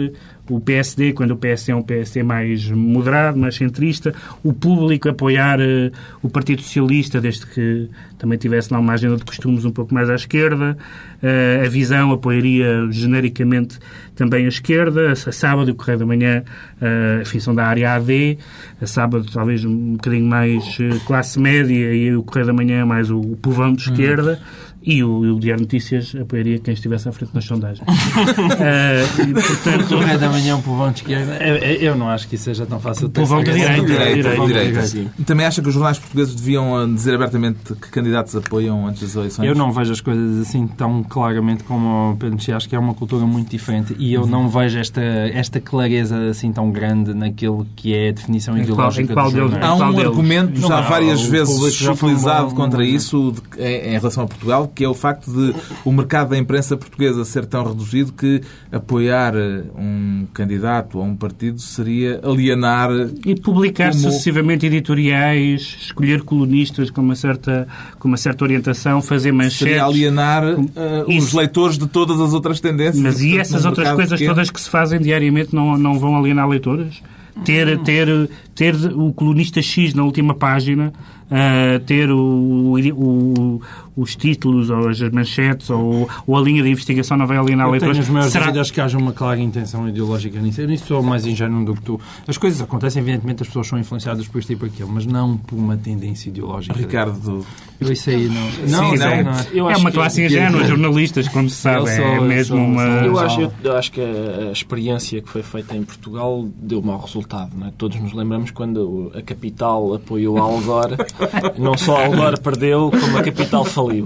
o 0.48 0.60
PSD, 0.60 1.12
quando 1.12 1.30
o 1.30 1.36
PSD 1.36 1.72
é 1.72 1.74
um 1.74 1.82
PSD 1.82 2.22
mais 2.22 2.70
moderado, 2.70 3.38
mais 3.38 3.54
centrista, 3.54 4.14
o 4.42 4.52
público 4.52 5.08
apoiar 5.08 5.58
uh, 5.58 5.90
o 6.22 6.28
Partido 6.28 6.60
Socialista, 6.60 7.20
desde 7.20 7.46
que 7.46 7.88
também 8.18 8.36
tivesse 8.36 8.72
lá 8.72 8.78
uma 8.78 8.92
agenda 8.92 9.16
de 9.16 9.24
costumes 9.24 9.64
um 9.64 9.70
pouco 9.70 9.94
mais 9.94 10.10
à 10.10 10.14
esquerda, 10.14 10.76
uh, 11.22 11.64
a 11.64 11.68
Visão 11.68 12.12
apoiaria 12.12 12.86
genericamente 12.90 13.78
também 14.14 14.44
a 14.44 14.48
esquerda, 14.48 15.12
a 15.12 15.16
Sábado 15.16 15.70
e 15.70 15.72
o 15.72 15.74
Correio 15.74 15.98
da 15.98 16.06
Manhã, 16.06 16.44
uh, 16.80 17.22
enfim, 17.22 17.40
são 17.40 17.54
da 17.54 17.66
área 17.66 17.94
AD, 17.94 18.38
a 18.82 18.86
Sábado 18.86 19.26
talvez 19.32 19.64
um 19.64 19.92
bocadinho 19.92 20.26
mais 20.26 20.76
classe 21.06 21.40
média 21.40 21.94
e 21.94 22.14
o 22.14 22.22
Correio 22.22 22.46
da 22.46 22.52
Manhã 22.52 22.84
mais 22.84 23.10
o, 23.10 23.18
o 23.18 23.36
povão 23.36 23.72
de 23.72 23.82
esquerda, 23.82 24.40
hum 24.42 24.73
e 24.84 25.02
o, 25.02 25.34
o 25.34 25.40
Diário 25.40 25.62
Notícias 25.62 26.14
apoiaria 26.14 26.58
quem 26.58 26.74
estivesse 26.74 27.08
à 27.08 27.12
frente 27.12 27.34
nas 27.34 27.44
sondagens. 27.44 27.80
uh, 27.88 29.22
e, 29.22 29.32
portanto, 29.32 29.96
o 29.96 30.18
da 30.18 30.28
manhã, 30.28 30.56
um 30.56 30.62
povão 30.62 30.90
de 30.92 31.00
esquerda, 31.00 31.36
eu 31.42 31.96
não 31.96 32.08
acho 32.08 32.28
que 32.28 32.34
isso 32.34 32.44
seja 32.44 32.66
tão 32.66 32.78
fácil. 32.78 33.08
Povão 33.08 33.42
de 33.42 33.52
direita. 33.52 33.86
direita, 33.86 34.46
direita. 34.46 35.10
Também 35.24 35.46
acha 35.46 35.62
que 35.62 35.68
os 35.68 35.74
jornais 35.74 35.98
portugueses 35.98 36.34
deviam 36.34 36.76
ah, 36.76 36.86
dizer 36.86 37.14
abertamente 37.14 37.74
que 37.74 37.88
candidatos 37.90 38.36
apoiam 38.36 38.86
antes 38.86 39.02
das 39.02 39.16
eleições? 39.16 39.48
Eu 39.48 39.54
não 39.54 39.72
vejo 39.72 39.92
as 39.92 40.00
coisas 40.00 40.46
assim 40.46 40.66
tão 40.66 41.02
claramente 41.02 41.64
como 41.64 42.12
o 42.12 42.16
Pedro. 42.16 42.34
Acho 42.54 42.68
que 42.68 42.76
é 42.76 42.78
uma 42.78 42.94
cultura 42.94 43.24
muito 43.24 43.50
diferente 43.50 43.96
e 43.98 44.12
eu 44.12 44.22
uhum. 44.22 44.28
não 44.28 44.48
vejo 44.48 44.78
esta, 44.78 45.00
esta 45.00 45.60
clareza 45.60 46.28
assim 46.28 46.52
tão 46.52 46.70
grande 46.70 47.14
naquilo 47.14 47.66
que 47.74 47.94
é 47.94 48.08
a 48.08 48.12
definição 48.12 48.56
ideológica 48.58 49.12
em 49.12 49.14
qual, 49.14 49.28
em 49.28 49.32
qual 49.32 49.48
deles, 49.48 49.64
Há 49.64 49.74
um 49.74 49.98
argumento 49.98 50.60
já 50.60 50.80
várias 50.82 51.22
vezes 51.22 51.80
utilizado 51.88 52.54
contra 52.54 52.84
isso 52.84 53.34
em 53.58 53.92
relação 53.92 54.24
a 54.24 54.26
Portugal 54.26 54.70
que 54.74 54.84
é 54.84 54.88
o 54.88 54.94
facto 54.94 55.30
de 55.30 55.54
o 55.84 55.92
mercado 55.92 56.30
da 56.30 56.38
imprensa 56.38 56.76
portuguesa 56.76 57.24
ser 57.24 57.46
tão 57.46 57.64
reduzido 57.64 58.12
que 58.12 58.40
apoiar 58.72 59.34
eh, 59.36 59.62
um 59.76 60.26
candidato 60.34 60.98
ou 60.98 61.04
um 61.04 61.16
partido 61.16 61.60
seria 61.60 62.20
alienar. 62.22 62.90
E 63.24 63.34
publicar 63.40 63.90
como... 63.90 64.02
sucessivamente 64.02 64.66
editoriais, 64.66 65.76
escolher 65.82 66.22
colunistas 66.22 66.90
com 66.90 67.00
uma 67.00 67.14
certa, 67.14 67.68
com 67.98 68.08
uma 68.08 68.16
certa 68.16 68.44
orientação, 68.44 69.00
fazer 69.00 69.32
manchetes. 69.32 69.58
Seria 69.58 69.84
alienar 69.84 70.44
uh, 70.44 70.68
os 71.16 71.32
leitores 71.32 71.78
de 71.78 71.86
todas 71.86 72.20
as 72.20 72.32
outras 72.32 72.60
tendências. 72.60 73.02
Mas 73.02 73.20
e 73.20 73.38
essas 73.38 73.64
outras 73.64 73.92
coisas 73.92 74.18
pequeno? 74.18 74.34
todas 74.34 74.50
que 74.50 74.60
se 74.60 74.68
fazem 74.68 75.00
diariamente 75.00 75.54
não, 75.54 75.76
não 75.78 75.98
vão 75.98 76.16
alienar 76.16 76.48
leitores? 76.48 77.02
Ter, 77.44 77.78
ter, 77.80 78.30
ter 78.54 78.76
o 78.94 79.12
colunista 79.12 79.60
X 79.60 79.92
na 79.92 80.04
última 80.04 80.34
página 80.34 80.92
uh, 81.30 81.80
ter 81.80 82.10
o, 82.10 82.76
o, 82.94 83.60
os 83.96 84.16
títulos 84.16 84.70
ou 84.70 84.88
as 84.88 85.00
manchetes 85.10 85.70
ou, 85.70 86.08
ou, 86.26 86.36
a 86.36 86.40
linha 86.40 86.62
de 86.62 86.70
investigação 86.70 87.16
não 87.16 87.26
vai 87.26 87.36
alienar 87.36 87.70
leitores. 87.70 87.96
Tenho 87.96 88.02
as 88.02 88.10
maiores 88.10 88.32
Será... 88.32 88.46
dúvidas 88.46 88.70
que 88.70 88.80
haja 88.80 88.98
uma 88.98 89.12
clara 89.12 89.40
intenção 89.40 89.88
ideológica 89.88 90.40
nisso. 90.40 90.60
Eu 90.60 90.68
nisso 90.68 90.86
sou 90.86 91.02
mais 91.02 91.26
ingênuo 91.26 91.64
do 91.64 91.74
que 91.74 91.82
tu. 91.82 92.00
As 92.26 92.36
coisas 92.36 92.60
acontecem, 92.60 93.02
evidentemente, 93.02 93.42
as 93.42 93.48
pessoas 93.48 93.68
são 93.68 93.78
influenciadas 93.78 94.26
por 94.26 94.38
isto 94.38 94.52
e 94.52 94.56
por 94.56 94.66
aquilo, 94.66 94.88
mas 94.88 95.06
não 95.06 95.36
por 95.36 95.56
uma 95.56 95.76
tendência 95.76 96.28
ideológica. 96.28 96.76
Ricardo... 96.76 97.44
Eu 97.80 97.92
isso 97.92 98.08
aí 98.08 98.28
não... 98.28 98.44
Não, 98.68 98.90
Sim, 98.90 98.96
não, 98.96 99.24
não, 99.24 99.32
não. 99.54 99.70
é 99.70 99.76
uma 99.76 99.90
classe 99.90 100.20
que... 100.20 100.26
ingênua, 100.26 100.64
jornalistas, 100.64 101.28
como 101.28 101.50
se 101.50 101.56
sabe, 101.56 101.94
sou, 101.94 102.04
é 102.04 102.20
mesmo 102.20 102.56
sou, 102.56 102.64
uma... 102.64 102.82
Eu 102.82 103.18
acho, 103.18 103.40
eu, 103.40 103.52
eu 103.62 103.76
acho 103.76 103.92
que 103.92 104.00
a, 104.00 104.48
a, 104.48 104.52
experiência 104.52 105.20
que 105.20 105.28
foi 105.28 105.42
feita 105.42 105.76
em 105.76 105.82
Portugal 105.82 106.48
deu 106.56 106.80
mau 106.80 107.00
resultado. 107.00 107.50
Não 107.56 107.66
é? 107.66 107.72
Todos 107.76 108.00
nos 108.00 108.12
lembramos 108.12 108.52
quando 108.52 109.12
a 109.14 109.22
capital 109.22 109.94
apoiou 109.94 110.38
a 110.38 110.42
Algor 110.42 110.96
não 111.58 111.76
só 111.76 111.96
a 111.96 112.06
Algor 112.06 112.40
perdeu, 112.40 112.90
como 112.90 113.18
a 113.18 113.22
capital 113.22 113.64
falou 113.64 113.83
E, 113.92 114.02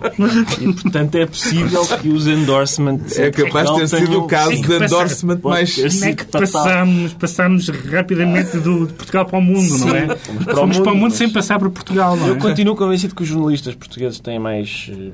portanto, 0.73 1.15
é 1.15 1.27
possível 1.27 1.87
que 1.87 2.09
os 2.09 2.27
endorsements... 2.27 3.19
É 3.19 3.31
capaz 3.31 3.71
de 3.71 3.77
ter 3.79 3.89
sido 3.89 4.21
o 4.21 4.27
caso 4.27 4.57
Sim, 4.57 4.63
de 4.63 4.85
endorsement 4.85 5.41
mais... 5.43 5.75
Como 5.75 6.05
é 6.05 6.13
que 6.13 6.25
passamos, 6.25 7.15
passamos 7.15 7.69
rapidamente 7.69 8.59
do, 8.59 8.87
de 8.87 8.93
Portugal 8.95 9.27
para 9.27 9.39
o 9.39 9.43
mundo, 9.43 9.79
não 9.79 9.95
é? 9.95 10.17
fomos 10.17 10.45
para 10.45 10.53
o 10.53 10.57
Fomos 10.57 10.79
para 10.79 10.83
o 10.83 10.87
mundo, 10.87 10.97
mundo 10.97 11.11
mas- 11.11 11.15
sem 11.15 11.31
passar 11.31 11.59
por 11.59 11.71
Portugal, 11.71 12.17
não 12.17 12.27
é? 12.27 12.31
Eu 12.31 12.37
continuo 12.39 12.77
convencido 12.77 13.15
que 13.15 13.23
os 13.23 13.29
jornalistas 13.29 13.75
portugueses 13.75 14.21
têm 14.21 14.39
mais 14.39 14.91
eh, 14.93 15.11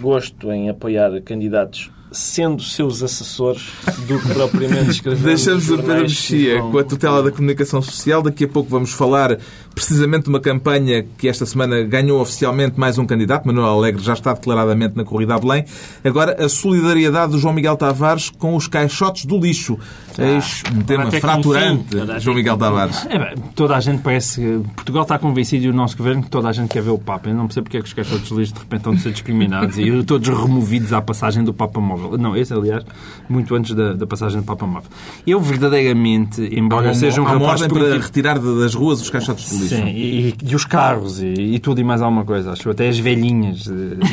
gosto 0.00 0.50
em 0.52 0.68
apoiar 0.68 1.20
candidatos 1.22 1.90
sendo 2.16 2.62
seus 2.62 3.02
assessores 3.02 3.62
do 4.06 4.18
que 4.18 4.28
propriamente 4.32 4.90
escrever 4.90 5.22
Deixamos 5.24 5.70
o 5.70 5.76
Pedro 5.76 6.02
Mexia 6.02 6.60
vão- 6.60 6.70
com 6.72 6.78
a 6.78 6.84
tutela 6.84 7.22
da 7.22 7.30
comunicação 7.30 7.80
social. 7.82 8.22
Daqui 8.22 8.44
a 8.44 8.48
pouco 8.48 8.68
vamos 8.70 8.92
falar 8.92 9.38
precisamente 9.74 10.24
de 10.24 10.28
uma 10.30 10.40
campanha 10.40 11.04
que 11.18 11.28
esta 11.28 11.44
semana 11.44 11.82
ganhou 11.84 12.20
oficialmente 12.20 12.78
mais 12.80 12.96
um 12.98 13.04
candidato. 13.06 13.44
Manuel 13.46 13.66
Alegre 13.68 14.02
já 14.02 14.14
está 14.14 14.32
declaradamente 14.32 14.96
na 14.96 15.04
corrida 15.04 15.34
a 15.34 15.38
Belém. 15.38 15.64
Agora, 16.02 16.42
a 16.42 16.48
solidariedade 16.48 17.32
do 17.32 17.38
João 17.38 17.52
Miguel 17.52 17.76
Tavares 17.76 18.30
com 18.30 18.56
os 18.56 18.66
caixotes 18.66 19.26
do 19.26 19.38
lixo. 19.38 19.78
Eis 20.18 20.62
um 20.74 20.80
tema 20.82 21.10
fraturante, 21.10 21.96
João 22.20 22.34
Miguel 22.36 22.56
Tavares. 22.56 23.04
É, 23.10 23.18
bem, 23.18 23.34
toda 23.54 23.76
a 23.76 23.80
gente 23.80 24.00
parece 24.02 24.40
que 24.40 24.68
Portugal 24.74 25.02
está 25.02 25.18
convencido 25.18 25.66
e 25.66 25.68
o 25.68 25.74
nosso 25.74 25.94
governo 25.96 26.22
que 26.22 26.30
toda 26.30 26.48
a 26.48 26.52
gente 26.52 26.68
quer 26.70 26.82
ver 26.82 26.90
o 26.90 26.98
Papa. 26.98 27.28
Eu 27.28 27.34
não 27.34 27.46
percebo 27.46 27.64
porque 27.64 27.76
é 27.76 27.80
que 27.82 27.86
os 27.86 27.92
caixotes 27.92 28.28
de 28.28 28.34
lixo 28.34 28.54
de 28.54 28.60
repente 28.60 28.78
estão 28.78 28.92
a 28.94 28.96
ser 28.96 29.12
discriminados 29.12 29.76
e 29.78 30.02
todos 30.04 30.26
removidos 30.28 30.92
à 30.94 31.02
passagem 31.02 31.44
do 31.44 31.52
Papa 31.52 31.80
Móvel. 31.80 32.05
Não, 32.18 32.36
esse, 32.36 32.52
aliás, 32.52 32.84
muito 33.28 33.54
antes 33.54 33.74
da, 33.74 33.92
da 33.92 34.06
passagem 34.06 34.40
do 34.40 34.44
Papa 34.44 34.66
Móvel. 34.66 34.88
Eu 35.26 35.40
verdadeiramente, 35.40 36.40
embora 36.52 36.90
Há 36.90 36.94
seja 36.94 37.20
um 37.20 37.26
há 37.26 37.30
rapaz 37.32 37.62
ordem 37.62 37.68
para 37.78 37.98
retirar 37.98 38.38
das 38.38 38.74
ruas 38.74 39.00
os 39.00 39.10
caixotes 39.10 39.48
de 39.50 39.56
lixo. 39.56 39.76
Sim, 39.76 39.86
e, 39.88 40.34
e 40.44 40.54
os 40.54 40.64
carros 40.64 41.20
e, 41.20 41.26
e 41.26 41.58
tudo 41.58 41.80
e 41.80 41.84
mais 41.84 42.02
alguma 42.02 42.24
coisa. 42.24 42.52
Acho 42.52 42.70
até 42.70 42.88
as 42.88 42.98
velhinhas. 42.98 43.66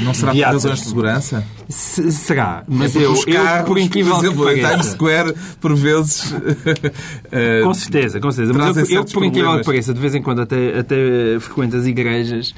Não 0.04 0.14
será 0.14 0.32
por 0.34 0.42
razões 0.42 0.80
de 0.80 0.86
segurança? 0.88 1.44
Se- 1.70 2.12
será, 2.12 2.64
mas 2.68 2.96
É 2.96 3.00
eu, 3.04 3.14
porque 3.14 3.32
os 3.32 3.36
eu, 3.36 3.44
carros, 3.44 3.68
por 3.68 3.78
incrível 3.78 4.16
por 4.16 4.26
exemplo, 4.26 4.46
que 4.46 4.52
em 4.52 4.56
Times 4.56 4.70
pareça, 4.72 4.92
Square, 4.92 5.34
por 5.60 5.76
vezes... 5.76 6.34
eh, 7.32 7.62
Com 7.64 7.74
certeza, 7.74 8.20
com 8.20 8.32
certeza. 8.32 8.58
Mas 8.58 8.78
eu, 8.78 8.98
eu, 8.98 9.06
por 9.06 9.24
incrível 9.24 9.58
que 9.60 9.66
pareça, 9.66 9.94
de 9.94 10.00
vez 10.00 10.16
em 10.16 10.22
quando 10.22 10.42
até, 10.42 10.80
até 10.80 10.96
frequento 11.40 11.78
as 11.78 11.86
igrejas, 11.86 12.54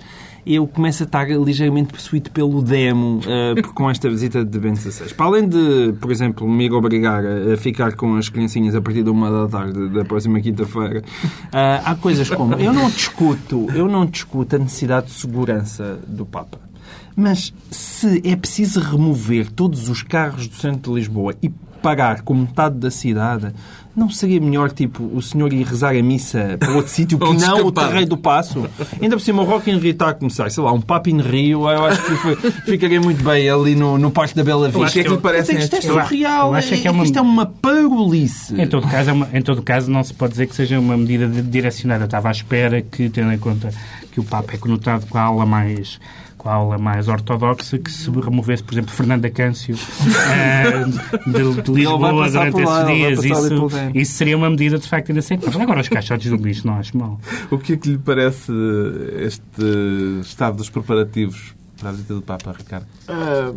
eu 0.45 0.67
começo 0.67 1.03
a 1.03 1.05
estar 1.05 1.27
ligeiramente 1.29 1.91
possuído 1.93 2.29
pelo 2.31 2.62
demo 2.62 3.19
por- 3.62 3.73
com 3.73 3.89
esta 3.89 4.10
visita 4.10 4.43
de 4.45 4.60
Bento 4.60 4.79
XVI. 4.79 5.13
Para 5.13 5.25
além 5.25 5.47
de, 5.47 5.93
por 5.99 6.12
exemplo, 6.12 6.47
me 6.47 6.69
obrigar 6.71 7.23
a, 7.25 7.58
ficar 7.58 7.95
com 7.95 8.15
as 8.15 8.29
criancinhas 8.29 8.75
a 8.75 8.81
partir 8.81 9.03
de 9.03 9.10
uma 9.10 9.29
da 9.31 9.47
tarde 9.47 9.89
da 9.89 10.05
próxima 10.05 10.39
quinta-feira, 10.39 11.03
eh, 11.51 11.81
há 11.84 11.95
coisas 11.95 12.29
como... 12.29 12.53
Eu 12.55 12.73
não 12.73 12.89
discuto, 12.89 13.67
eu 13.73 13.88
não 13.88 14.05
discuto 14.05 14.55
a 14.55 14.60
necessidade 14.60 15.08
de 15.08 15.13
segurança 15.13 15.99
do 16.08 16.25
Papa. 16.25 16.60
Mas 17.15 17.53
se 17.71 18.21
é 18.25 18.36
preciso 18.36 18.79
remover 18.81 19.49
todos 19.49 19.88
os 19.89 20.03
carros 20.03 20.47
do 20.47 20.55
centro 20.55 20.91
de 20.93 20.99
Lisboa 20.99 21.34
e 21.41 21.49
parar 21.85 22.21
com 22.21 22.33
metade 22.33 22.77
da 22.79 22.89
cidade, 22.89 23.53
não 23.95 24.09
seria 24.09 24.41
melhor, 24.41 24.71
tipo, 24.71 25.03
o 25.13 25.21
senhor 25.21 25.53
ir 25.53 25.63
rezar 25.63 25.95
a 25.95 26.01
missa 26.01 26.57
para 26.59 26.71
outro 26.73 26.89
sítio 26.91 27.19
que 27.19 27.33
não 27.37 27.67
o. 27.67 27.71
Terreiro 27.71 28.09
do 28.09 28.17
Passo? 28.17 28.67
Ainda 28.99 29.15
por 29.15 29.21
cima, 29.21 29.43
o 29.43 29.45
Rock 29.45 29.69
in 29.69 29.77
Rio 29.77 29.91
está 29.91 30.09
a 30.09 30.13
começar, 30.15 30.49
sei 30.49 30.63
lá, 30.63 30.71
um 30.73 30.81
papo 30.81 31.09
in 31.09 31.21
Rio, 31.21 31.69
eu 31.69 31.85
acho 31.85 32.01
que 32.03 32.15
foi- 32.15 32.35
ficaria 32.65 32.99
muito 32.99 33.23
bem 33.23 33.47
ali 33.47 33.75
no, 33.75 33.99
no 33.99 34.09
Parque 34.09 34.35
da 34.35 34.43
Bela 34.43 34.67
Vista. 34.67 34.87
O 34.87 34.91
que 34.91 34.99
é 34.99 35.03
que 35.03 35.09
lhe 35.09 35.17
parecem 35.17 35.57
Isto 35.59 35.75
é 35.75 35.77
acho- 35.79 35.87
surreal, 35.87 36.47
eu 36.49 36.53
acho 36.55 36.73
é 36.73 36.77
que 36.77 36.87
é 36.87 36.89
é- 36.89 36.91
uma- 36.91 37.03
isto 37.03 37.19
é 37.19 37.21
uma 37.21 37.45
parolice. 37.45 38.59
Em 38.59 38.67
todo, 38.67 38.87
caso, 38.87 39.09
é 39.11 39.13
uma- 39.13 39.29
em 39.31 39.41
todo 39.43 39.61
caso, 39.61 39.91
não 39.91 40.03
se 40.03 40.13
pode 40.13 40.31
dizer 40.31 40.47
que 40.47 40.55
seja 40.55 40.79
uma 40.79 40.97
medida 40.97 41.27
direcionada. 41.27 42.03
Eu 42.03 42.05
estava 42.05 42.29
à 42.29 42.31
espera 42.31 42.81
que, 42.81 43.09
tendo 43.09 43.31
em 43.31 43.37
conta 43.37 43.69
que 44.11 44.19
o 44.19 44.23
Papa 44.23 44.53
é 44.53 44.57
conotado 44.57 45.05
com 45.05 45.17
a 45.17 45.21
ala 45.21 45.45
mais 45.45 45.99
com 46.45 46.49
a 46.49 46.53
ala 46.53 46.77
mais 46.77 47.08
ortodoxa, 47.08 47.79
que 47.79 47.91
se 47.91 48.08
removesse, 48.12 48.62
por 48.62 48.75
exemplo, 48.75 48.91
Fernanda 48.91 49.29
Câncio 49.31 49.75
eh, 50.29 50.86
de, 51.25 51.62
de 51.63 51.71
Lisboa 51.71 52.29
durante 52.29 52.62
lá, 52.62 52.93
esses 52.93 53.23
dias. 53.23 53.23
Isso, 53.25 53.67
isso 53.95 54.13
seria 54.13 54.38
uma 54.38 54.49
medida, 54.51 54.77
de 54.77 54.88
facto, 54.88 55.10
inaceitável. 55.10 55.60
Agora, 55.60 55.81
os 55.81 55.89
caixotes 55.89 56.29
do 56.29 56.38
lixo, 56.38 56.67
não 56.67 56.75
acho 56.75 56.95
mal. 56.95 57.19
O 57.49 57.58
que 57.58 57.73
é 57.73 57.77
que 57.77 57.89
lhe 57.89 57.97
parece 57.97 58.51
este 59.17 60.21
estado 60.21 60.58
dos 60.58 60.69
preparativos 60.69 61.55
para 61.77 61.89
a 61.89 61.91
visita 61.91 62.13
do 62.13 62.21
Papa, 62.21 62.55
Ricardo? 62.57 62.88
Ah, 63.07 63.53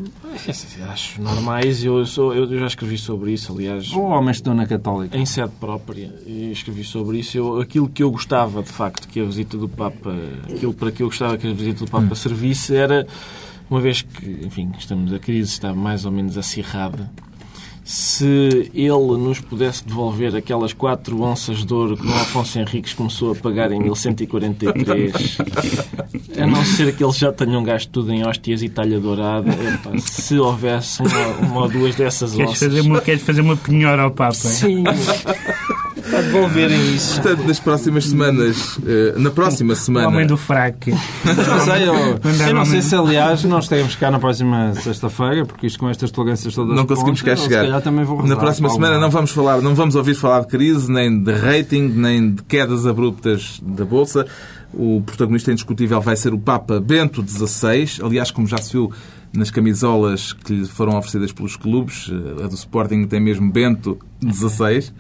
acho 0.92 1.20
normais. 1.20 1.84
Eu, 1.84 2.04
sou, 2.06 2.34
eu 2.34 2.58
já 2.58 2.66
escrevi 2.66 2.98
sobre 2.98 3.32
isso, 3.32 3.52
aliás. 3.52 3.92
O 3.92 4.02
homem 4.02 4.30
estudou 4.30 4.54
na 4.54 4.66
Católica. 4.66 5.16
Em 5.16 5.26
sede 5.26 5.52
própria, 5.60 6.12
e 6.26 6.50
escrevi 6.50 6.84
sobre 6.84 7.18
isso. 7.18 7.38
Eu, 7.38 7.60
aquilo 7.60 7.88
que 7.88 8.02
eu 8.02 8.10
gostava, 8.10 8.62
de 8.62 8.70
facto, 8.70 9.08
que 9.08 9.20
a 9.20 9.24
visita 9.24 9.56
do 9.56 9.68
Papa, 9.68 10.14
aquilo 10.44 10.74
para 10.74 10.90
que 10.90 11.02
eu 11.02 11.08
gostava 11.08 11.36
que 11.36 11.46
a 11.46 11.52
visita 11.52 11.84
do 11.84 11.90
Papa 11.90 12.14
servisse 12.14 12.74
era, 12.74 13.06
uma 13.70 13.80
vez 13.80 14.02
que, 14.02 14.40
enfim, 14.44 14.70
estamos, 14.78 15.12
a 15.12 15.18
crise 15.18 15.50
está 15.50 15.74
mais 15.74 16.04
ou 16.04 16.12
menos 16.12 16.36
acirrada, 16.36 17.10
se 17.88 18.70
ele 18.74 19.16
nos 19.16 19.40
pudesse 19.40 19.82
devolver 19.82 20.36
aquelas 20.36 20.74
quatro 20.74 21.22
onças 21.22 21.64
de 21.64 21.72
ouro 21.72 21.96
que 21.96 22.06
o 22.06 22.14
Afonso 22.14 22.58
Henriques 22.58 22.92
começou 22.92 23.32
a 23.32 23.34
pagar 23.34 23.72
em 23.72 23.80
1143, 23.80 25.38
a 26.38 26.46
não 26.46 26.62
ser 26.66 26.94
que 26.94 27.02
eles 27.02 27.16
já 27.16 27.32
tenham 27.32 27.64
gasto 27.64 27.88
tudo 27.88 28.12
em 28.12 28.26
hóstias 28.26 28.62
e 28.62 28.68
talha 28.68 29.00
dourada, 29.00 29.50
epá, 29.50 29.98
se 30.00 30.38
houvesse 30.38 31.00
uma, 31.00 31.26
uma 31.48 31.60
ou 31.62 31.68
duas 31.70 31.94
dessas 31.94 32.32
Queres 32.34 32.50
onças... 32.50 32.68
fazer 32.68 32.80
uma, 32.82 33.00
queres 33.00 33.22
fazer 33.22 33.40
uma 33.40 33.56
penhora 33.56 34.02
ao 34.02 34.10
Papa? 34.10 34.34
Sim, 34.34 34.84
para 36.10 36.22
devolverem 36.22 36.94
isso. 36.94 37.20
Portanto, 37.20 37.46
nas 37.46 37.60
próximas 37.60 38.04
semanas, 38.06 38.78
eh, 38.86 39.14
na 39.16 39.30
próxima 39.30 39.72
O 39.72 39.76
semana, 39.76 40.08
homem 40.08 40.26
do 40.26 40.36
fraque. 40.36 40.90
Não 40.90 41.60
sei, 41.64 41.88
eu, 41.88 41.94
eu 42.48 42.54
não 42.54 42.64
sei 42.64 42.82
se, 42.82 42.94
aliás, 42.94 43.44
nós 43.44 43.68
teremos 43.68 43.94
cá 43.96 44.10
na 44.10 44.18
próxima 44.18 44.74
sexta-feira, 44.74 45.44
porque 45.44 45.66
isto 45.66 45.78
com 45.78 45.88
estas 45.88 46.10
tolerâncias 46.10 46.54
todas 46.54 46.74
não 46.74 46.86
conseguimos 46.86 47.22
cá 47.22 47.32
pontas, 47.32 47.44
eu, 47.44 47.48
chegar. 47.48 47.60
Se 47.60 47.66
calhar 47.66 47.82
também 47.82 48.04
vou 48.04 48.26
Na 48.26 48.36
próxima 48.36 48.68
semana 48.70 48.98
não 48.98 49.10
vamos 49.10 49.30
falar, 49.30 49.60
não 49.60 49.74
vamos 49.74 49.94
ouvir 49.94 50.14
falar 50.14 50.40
de 50.40 50.46
crise, 50.48 50.90
nem 50.90 51.22
de 51.22 51.32
rating, 51.32 51.88
nem 51.88 52.32
de 52.32 52.42
quedas 52.42 52.86
abruptas 52.86 53.60
da 53.62 53.84
Bolsa. 53.84 54.26
O 54.72 55.02
protagonista 55.04 55.50
indiscutível 55.50 56.00
vai 56.00 56.14
ser 56.14 56.34
o 56.34 56.38
Papa 56.38 56.78
Bento 56.78 57.24
XVI. 57.26 58.02
Aliás, 58.04 58.30
como 58.30 58.46
já 58.46 58.58
se 58.58 58.72
viu 58.72 58.92
nas 59.32 59.50
camisolas 59.50 60.32
que 60.32 60.52
lhe 60.54 60.66
foram 60.66 60.96
oferecidas 60.96 61.32
pelos 61.32 61.56
clubes, 61.56 62.10
eh, 62.10 62.44
a 62.44 62.46
do 62.48 62.54
Sporting 62.54 63.06
tem 63.06 63.20
mesmo 63.20 63.50
Bento 63.50 63.98
XVI. 64.22 64.90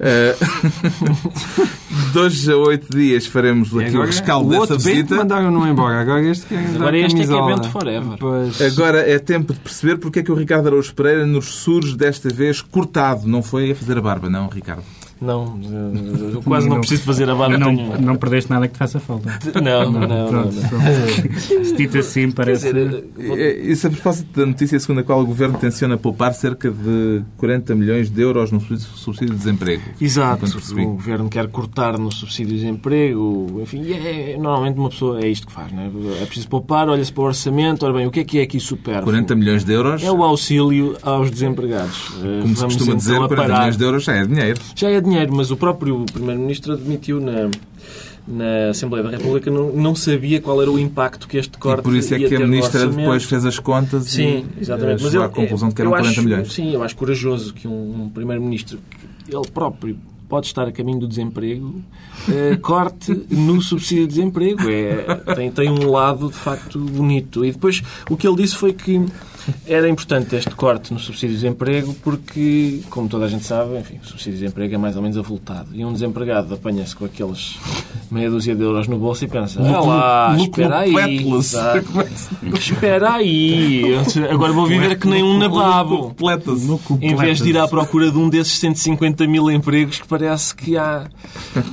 Eh, 0.00 0.36
Dois 2.12 2.48
a 2.48 2.56
oito 2.56 2.96
dias 2.96 3.26
faremos 3.26 3.72
E 3.72 3.80
aqui 3.84 3.96
o 3.96 4.04
rescaldo 4.04 4.48
o 4.48 4.50
dessa 4.50 4.60
outro 4.60 4.76
bento 4.76 4.88
visita. 4.88 5.14
mandaram-no 5.16 5.66
embora. 5.66 6.00
Agora 6.00 6.22
este 6.22 6.54
dar 6.54 6.74
Agora 6.76 6.98
este 6.98 7.22
é 7.22 7.26
que 7.26 7.32
é. 7.32 7.46
Bento 7.46 7.68
Forever. 7.70 8.18
Pois. 8.18 8.60
Agora 8.60 8.98
é 8.98 9.18
tempo 9.18 9.52
de 9.52 9.60
perceber 9.60 9.96
porque 9.98 10.18
é 10.20 10.22
que 10.22 10.32
o 10.32 10.34
Ricardo 10.34 10.66
Araújo 10.66 10.94
Pereira 10.94 11.26
nos 11.26 11.46
surge 11.46 11.96
desta 11.96 12.28
vez 12.28 12.60
cortado. 12.60 13.26
Não 13.26 13.42
foi 13.42 13.70
a 13.70 13.74
fazer 13.74 13.96
a 13.98 14.00
barba, 14.00 14.28
não, 14.28 14.48
Ricardo? 14.48 14.82
Não, 15.20 15.58
eu 16.32 16.42
quase 16.42 16.68
não 16.68 16.78
preciso 16.80 17.02
fazer 17.02 17.28
a 17.30 17.34
barba. 17.34 17.56
Não, 17.56 17.74
tenho- 17.74 18.00
não 18.02 18.16
perdeste 18.16 18.50
nada 18.50 18.66
que 18.68 18.74
te 18.74 18.78
faça 18.78 19.00
falta. 19.00 19.38
Não, 19.62 19.90
não, 19.90 20.00
não. 20.06 20.28
Pronto, 20.28 20.54
não. 20.54 21.64
Se 21.64 21.74
dito 21.74 21.98
assim, 21.98 22.30
parece. 22.30 22.72
dizer, 22.72 23.04
É, 23.18 23.56
Isso 23.62 23.86
a 23.86 23.90
propósito 23.90 24.38
da 24.40 24.46
notícia 24.46 24.78
segundo 24.78 25.00
a 25.00 25.02
qual 25.02 25.20
o 25.20 25.26
Governo 25.26 25.58
tenciona 25.58 25.96
poupar 25.96 26.34
cerca 26.34 26.70
de 26.70 27.22
40 27.38 27.74
milhões 27.74 28.10
de 28.10 28.20
euros 28.20 28.52
no 28.52 28.60
subsídio 28.60 29.30
de 29.34 29.38
desemprego. 29.38 29.82
Exato, 30.00 30.44
o 30.46 30.84
Governo 30.94 31.28
quer 31.30 31.48
cortar 31.48 31.98
no 31.98 32.12
subsídio 32.12 32.54
de 32.54 32.60
desemprego, 32.60 33.60
enfim, 33.62 33.90
é, 33.92 34.36
normalmente 34.38 34.78
uma 34.78 34.90
pessoa 34.90 35.20
é 35.20 35.28
isto 35.28 35.46
que 35.46 35.52
faz, 35.52 35.72
não 35.72 35.82
é? 35.82 35.86
É 36.22 36.26
preciso 36.26 36.48
poupar, 36.48 36.88
olha-se 36.88 37.12
para 37.12 37.22
o 37.22 37.26
orçamento, 37.26 37.84
ora 37.84 37.94
bem, 37.94 38.06
o 38.06 38.10
que 38.10 38.20
é 38.20 38.24
que 38.24 38.38
é 38.38 38.42
aqui 38.42 38.60
supérfluo? 38.60 39.04
40 39.04 39.34
milhões 39.34 39.64
de 39.64 39.72
euros, 39.72 40.02
É 40.02 40.10
o 40.10 40.22
auxílio 40.22 40.96
aos 41.02 41.30
desempregados. 41.30 42.12
Eh, 42.22 42.40
como 42.42 42.54
se 42.54 42.60
vamos 42.60 42.74
costuma 42.76 42.84
então 42.88 42.96
dizer, 42.96 43.14
a 43.16 43.28
40 43.28 43.36
parar. 43.36 43.58
milhões 43.58 43.76
de 43.76 43.84
euros 43.84 44.04
já 44.04 44.12
é 44.14 44.26
dinheiro. 44.26 44.60
Já 44.74 44.90
é 44.90 45.00
dinheiro, 45.06 45.34
mas 45.34 45.50
o 45.50 45.56
próprio 45.56 46.04
Primeiro-Ministro 46.12 46.74
admitiu 46.74 47.20
na, 47.20 47.50
na 48.26 48.70
Assembleia 48.70 49.04
da 49.04 49.10
República 49.10 49.50
não, 49.50 49.72
não 49.72 49.94
sabia 49.94 50.40
qual 50.40 50.60
era 50.60 50.70
o 50.70 50.78
impacto 50.78 51.28
que 51.28 51.38
este 51.38 51.56
corte 51.58 51.80
E 51.80 51.82
por 51.82 51.94
isso 51.94 52.14
é 52.14 52.18
que 52.18 52.34
a 52.36 52.40
Ministra 52.40 52.86
depois 52.86 53.24
fez 53.24 53.44
as 53.44 53.58
contas 53.58 54.04
Sim, 54.04 54.46
e 54.56 54.60
exatamente. 54.62 55.00
eh, 55.00 55.04
Mas 55.04 55.12
chegou 55.12 55.20
eu, 55.20 55.22
à 55.22 55.28
conclusão 55.28 55.68
de 55.68 55.74
que 55.74 55.80
eram 55.82 55.90
eu 55.90 55.96
40 55.96 56.10
acho, 56.10 56.22
milhões. 56.22 56.52
Sim, 56.52 56.72
eu 56.72 56.82
acho 56.82 56.96
corajoso 56.96 57.54
que 57.54 57.68
um, 57.68 58.02
um 58.04 58.08
primeiro-ministro, 58.08 58.78
ele 59.28 59.48
próprio 59.52 59.96
pode 60.28 60.46
estar 60.46 60.66
a 60.66 60.72
caminho 60.72 60.98
do 60.98 61.06
desemprego, 61.06 61.80
eh, 62.28 62.56
corte 62.60 63.12
no 63.30 63.62
subsídio 63.62 64.08
de 64.08 64.14
desemprego. 64.14 64.68
É, 64.68 65.34
tem, 65.36 65.52
tem 65.52 65.70
um 65.70 65.88
lado, 65.88 66.26
de 66.28 66.34
facto, 66.34 66.80
bonito. 66.80 67.44
E 67.44 67.52
depois, 67.52 67.80
o 68.10 68.16
que 68.16 68.26
ele 68.26 68.36
disse 68.42 68.56
foi 68.56 68.72
que 68.72 69.06
era 69.66 69.88
importante 69.88 70.36
este 70.36 70.54
corte 70.54 70.92
no 70.92 70.98
subsídio 70.98 71.30
de 71.30 71.42
desemprego 71.42 71.94
porque, 72.02 72.82
como 72.90 73.08
toda 73.08 73.26
a 73.26 73.28
gente 73.28 73.44
sabe, 73.44 73.78
enfim, 73.78 73.98
o 74.02 74.06
subsídio 74.06 74.32
de 74.32 74.44
desemprego 74.44 74.74
é 74.74 74.78
mais 74.78 74.96
ou 74.96 75.02
menos 75.02 75.16
avultado. 75.16 75.68
E 75.72 75.84
um 75.84 75.92
desempregado 75.92 76.54
apanha-se 76.54 76.94
com 76.94 77.04
aqueles 77.04 77.58
meia 78.10 78.30
dúzia 78.30 78.54
de 78.54 78.62
euros 78.62 78.86
no 78.88 78.98
bolso 78.98 79.24
e 79.24 79.28
pensa, 79.28 79.60
ah 79.60 79.80
lá, 79.80 80.32
Lucro 80.32 80.62
espera 80.62 80.78
aí. 80.78 80.94
Espera 82.54 83.12
aí. 83.14 83.84
Agora 84.30 84.52
vou 84.52 84.66
viver 84.66 84.98
que 84.98 85.08
nem 85.08 85.22
um 85.22 85.38
nababo. 85.38 85.98
Completa-se. 86.08 86.78
Em 87.00 87.14
vez 87.14 87.38
de 87.38 87.50
ir 87.50 87.58
à 87.58 87.66
procura 87.68 88.10
de 88.10 88.18
um 88.18 88.28
desses 88.28 88.58
150 88.58 89.26
mil 89.26 89.50
empregos 89.50 90.00
que 90.00 90.06
parece 90.06 90.54
que 90.54 90.76
há. 90.76 91.06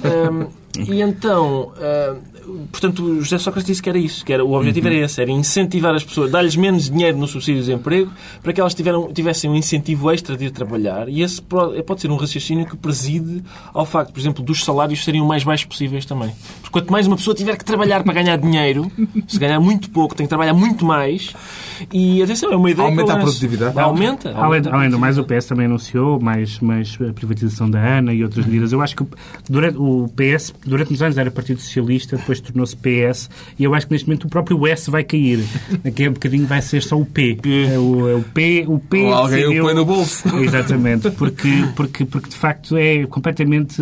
Hum, 0.03 0.47
E 0.77 1.01
então, 1.01 1.71
uh, 1.77 2.32
portanto, 2.71 3.03
o 3.03 3.21
José 3.21 3.37
Sócrates 3.37 3.67
disse 3.67 3.81
que 3.81 3.89
era 3.89 3.97
isso, 3.97 4.25
que 4.25 4.33
era, 4.33 4.43
o 4.43 4.53
objetivo 4.53 4.87
uhum. 4.87 4.93
era 4.93 5.05
esse, 5.05 5.21
era 5.21 5.31
incentivar 5.31 5.95
as 5.95 6.03
pessoas, 6.03 6.31
dar-lhes 6.31 6.55
menos 6.55 6.89
dinheiro 6.89 7.17
no 7.17 7.27
subsídio 7.27 7.61
de 7.61 7.67
desemprego 7.67 8.11
para 8.41 8.53
que 8.53 8.61
elas 8.61 8.73
tiveram, 8.73 9.11
tivessem 9.11 9.49
um 9.49 9.55
incentivo 9.55 10.11
extra 10.11 10.37
de 10.37 10.45
ir 10.45 10.51
trabalhar. 10.51 11.09
E 11.09 11.21
esse 11.21 11.41
pode 11.41 12.01
ser 12.01 12.11
um 12.11 12.15
raciocínio 12.15 12.65
que 12.65 12.75
preside 12.75 13.43
ao 13.73 13.85
facto, 13.85 14.11
por 14.13 14.19
exemplo, 14.19 14.43
dos 14.43 14.63
salários 14.63 15.03
serem 15.03 15.21
o 15.21 15.25
mais 15.25 15.43
baixos 15.43 15.65
possíveis 15.65 16.05
também. 16.05 16.31
Porque 16.61 16.71
quanto 16.71 16.91
mais 16.91 17.07
uma 17.07 17.15
pessoa 17.15 17.35
tiver 17.35 17.57
que 17.57 17.65
trabalhar 17.65 18.03
para 18.03 18.13
ganhar 18.13 18.37
dinheiro, 18.37 18.91
se 19.27 19.39
ganhar 19.39 19.59
muito 19.59 19.89
pouco, 19.89 20.15
tem 20.15 20.25
que 20.25 20.29
trabalhar 20.29 20.53
muito 20.53 20.85
mais. 20.85 21.33
E 21.91 22.21
atenção, 22.21 22.51
é 22.51 22.55
uma 22.55 22.69
ideia 22.69 22.87
Aumenta 22.87 23.13
a 23.13 23.17
produtividade. 23.17 23.79
Aumenta. 23.79 24.31
aumenta. 24.31 24.69
Além, 24.69 24.73
além 24.73 24.89
do 24.89 24.99
mais, 24.99 25.17
o 25.17 25.23
PS 25.23 25.45
também 25.45 25.65
anunciou 25.65 26.19
mais, 26.19 26.59
mais 26.59 26.97
a 27.07 27.13
privatização 27.13 27.69
da 27.69 27.79
ANA 27.79 28.13
e 28.13 28.23
outras 28.23 28.45
medidas. 28.45 28.71
Eu 28.71 28.81
acho 28.81 28.95
que 28.95 29.05
durante, 29.49 29.77
o 29.77 30.09
PS, 30.15 30.53
durante 30.65 30.89
muitos 30.89 31.01
anos, 31.01 31.17
era 31.17 31.31
Partido 31.31 31.59
Socialista, 31.59 32.17
depois 32.17 32.39
tornou-se 32.39 32.75
PS, 32.75 33.29
e 33.57 33.63
eu 33.63 33.73
acho 33.73 33.87
que 33.87 33.93
neste 33.93 34.07
momento 34.07 34.25
o 34.25 34.29
próprio 34.29 34.67
S 34.67 34.89
vai 34.89 35.03
cair. 35.03 35.43
Daqui 35.83 36.05
a 36.05 36.09
um 36.09 36.13
bocadinho 36.13 36.45
vai 36.45 36.61
ser 36.61 36.81
só 36.81 36.99
o 36.99 37.05
P. 37.05 37.37
É 37.43 37.77
o, 37.77 38.09
é 38.09 38.15
o 38.15 38.23
P. 38.23 38.65
O 38.67 38.79
P 38.79 39.03
Ou 39.03 39.13
alguém 39.13 39.39
decidiu... 39.39 39.63
o 39.63 39.65
põe 39.65 39.75
no 39.75 39.85
bolso. 39.85 40.35
Exatamente. 40.37 41.11
Porque, 41.11 41.49
porque, 41.75 42.05
porque 42.05 42.29
de 42.29 42.35
facto 42.35 42.77
é 42.77 43.05
completamente. 43.05 43.81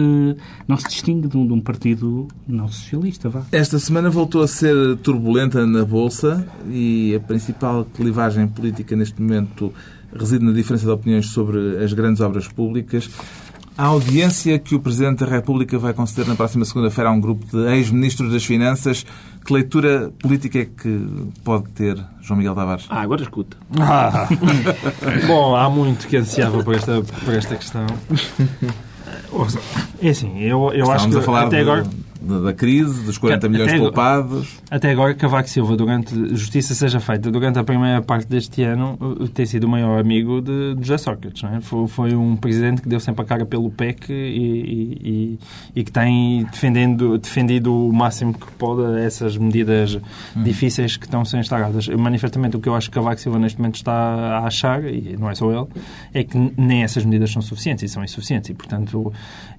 não 0.68 0.78
se 0.78 0.88
distingue 0.88 1.28
de 1.28 1.38
um, 1.38 1.46
de 1.46 1.54
um 1.54 1.60
partido 1.60 2.28
não 2.48 2.68
socialista. 2.68 3.30
Vá. 3.30 3.44
Esta 3.52 3.80
semana 3.80 4.10
voltou 4.10 4.42
a 4.42 4.48
ser 4.48 4.98
turbulenta 4.98 5.66
na 5.66 5.84
Bolsa 5.84 6.46
e 6.70 7.16
a 7.16 7.20
principal 7.20 7.81
clivagem 7.86 8.48
política 8.48 8.96
neste 8.96 9.22
momento 9.22 9.74
reside 10.14 10.44
na 10.44 10.52
diferença 10.52 10.86
de 10.86 10.92
opiniões 10.92 11.28
sobre 11.28 11.84
as 11.84 11.94
grandes 11.94 12.22
obras 12.22 12.48
públicas. 12.48 13.10
A 13.78 13.86
audiência 13.86 14.60
que 14.60 14.76
o 14.76 14.80
Presidente 14.80 15.24
da 15.24 15.32
República 15.32 15.80
vai 15.80 15.94
conceder 15.94 16.28
na 16.28 16.36
próxima 16.36 16.66
segunda-feira 16.66 17.10
a 17.10 17.14
um 17.14 17.22
grupo 17.22 17.46
de 17.46 17.66
ex-ministros 17.74 18.32
das 18.32 18.44
Finanças, 18.44 19.06
que 19.46 19.54
leitura 19.54 20.12
política 20.20 20.60
é 20.60 20.66
que 20.66 21.08
pode 21.44 21.70
ter 21.70 21.98
João 22.22 22.38
Miguel 22.38 22.54
Tavares? 22.54 22.86
Ah, 22.90 23.02
agora 23.02 23.22
escuta. 23.22 23.58
Ah. 23.80 24.28
Bom, 25.26 25.56
há 25.56 25.70
muito 25.70 26.08
que 26.08 26.18
ansiava 26.18 26.64
por 26.64 26.76
esta, 26.76 27.02
por 27.02 27.34
esta 27.34 27.56
questão. 27.56 27.86
É 30.02 30.10
assim, 30.10 30.40
eu, 30.40 30.74
eu 30.74 30.92
acho 30.92 31.10
que 31.10 31.18
a 31.18 31.22
falar 31.22 31.46
até 31.46 31.56
de... 31.56 31.62
agora 31.62 31.86
da 32.22 32.54
crise, 32.54 33.04
dos 33.04 33.18
40 33.18 33.50
milhões 33.50 33.70
até 33.70 33.80
poupados. 33.80 34.60
Até 34.70 34.92
agora, 34.92 35.14
Cavaco 35.16 35.50
Silva, 35.50 35.76
durante 35.76 36.14
justiça 36.36 36.76
seja 36.76 37.00
feita, 37.00 37.32
durante 37.32 37.58
a 37.58 37.64
primeira 37.64 38.02
parte 38.02 38.28
deste 38.28 38.62
ano, 38.64 38.98
tem 39.34 39.46
sido 39.46 39.64
o 39.64 39.70
maior 39.70 40.00
amigo 40.00 40.40
de, 40.40 40.76
de 40.76 40.88
José 40.88 40.98
Sócrates. 41.00 41.44
É? 41.44 41.60
foi, 41.62 41.88
foi 41.88 42.16
um 42.16 42.36
presidente 42.36 42.82
que 42.82 42.88
deu 42.88 43.00
sempre 43.00 43.24
a 43.24 43.26
cara 43.26 43.46
pelo 43.46 43.72
PEC 43.72 44.12
e, 44.12 44.14
e, 44.14 45.40
e, 45.76 45.84
que 45.84 45.92
tem 45.92 46.44
defendendo, 46.46 47.18
defendido 47.18 47.74
o 47.74 47.92
máximo 47.92 48.34
que 48.34 48.52
pode 48.54 49.00
essas 49.00 49.36
medidas 49.36 49.96
hum. 50.36 50.44
difíceis 50.44 50.98
que 50.98 51.06
estão 51.06 51.22
a 51.22 51.26
ser 51.26 51.40
instaladas. 51.40 51.88
Manifestamente, 51.88 52.56
o 52.56 52.60
que 52.60 52.70
eu 52.70 52.76
acho 52.76 52.90
que 52.90 52.96
Cavaco 52.96 53.20
Silva 53.20 53.40
neste 53.40 53.58
momento 53.58 53.76
está 53.76 53.94
a 53.94 54.46
achar, 54.46 54.84
e 54.84 55.18
não 55.18 55.30
é 55.30 55.34
só 55.34 55.52
ele, 55.52 55.68
é 56.14 56.24
que 56.24 56.38
nem 56.56 56.84
essas 56.84 57.04
medidas 57.04 57.32
são 57.32 57.42
suficientes 57.42 57.84
e 57.84 57.88
são 57.88 58.04
insuficientes. 58.04 58.50
E, 58.50 58.54
portanto, 58.54 59.12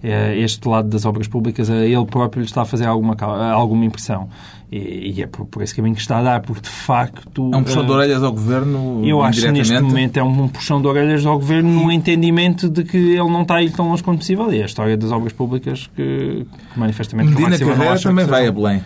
é, 0.02 0.38
este 0.38 0.68
lado 0.68 0.88
das 0.88 1.04
obras 1.04 1.26
públicas, 1.26 1.68
ele 1.68 1.92
próprio 2.12 2.42
está 2.52 2.62
a 2.62 2.64
fazer 2.64 2.86
alguma, 2.86 3.16
alguma 3.52 3.84
impressão. 3.84 4.28
E, 4.70 5.12
e 5.16 5.22
é 5.22 5.26
por, 5.26 5.44
por, 5.44 5.62
esse 5.62 5.74
caminho 5.74 5.94
que 5.94 6.00
está 6.00 6.18
a 6.18 6.22
dar, 6.22 6.40
porque 6.40 6.62
de 6.62 6.70
facto. 6.70 7.50
É 7.52 7.56
um 7.56 7.62
puxão 7.62 7.84
de 7.84 7.90
eh, 7.90 7.94
orelhas 7.94 8.22
ao 8.22 8.32
governo? 8.32 9.02
Eu 9.04 9.22
acho 9.22 9.42
que 9.42 9.52
neste 9.52 9.78
momento 9.80 10.16
é 10.16 10.22
um, 10.22 10.48
puxão 10.48 10.80
de 10.80 10.88
orelhas 10.88 11.26
ao 11.26 11.38
governo 11.38 11.70
no 11.70 11.92
entendimento 11.92 12.70
de 12.70 12.82
que 12.82 12.96
ele 12.96 13.30
não 13.30 13.42
está 13.42 13.56
a 13.56 13.62
ir 13.62 13.70
tão 13.70 13.88
longe 13.88 14.02
quanto 14.02 14.20
possível. 14.20 14.50
E 14.50 14.60
é 14.60 14.62
a 14.62 14.66
história 14.66 14.96
das 14.96 15.12
obras 15.12 15.34
públicas 15.34 15.90
que, 15.94 16.46
que 16.72 16.80
manifestamente. 16.80 17.30
Medina 17.30 17.58
Carreira 17.58 18.00
também 18.00 18.24
vai 18.24 18.46
a 18.46 18.52
Belém. 18.52 18.82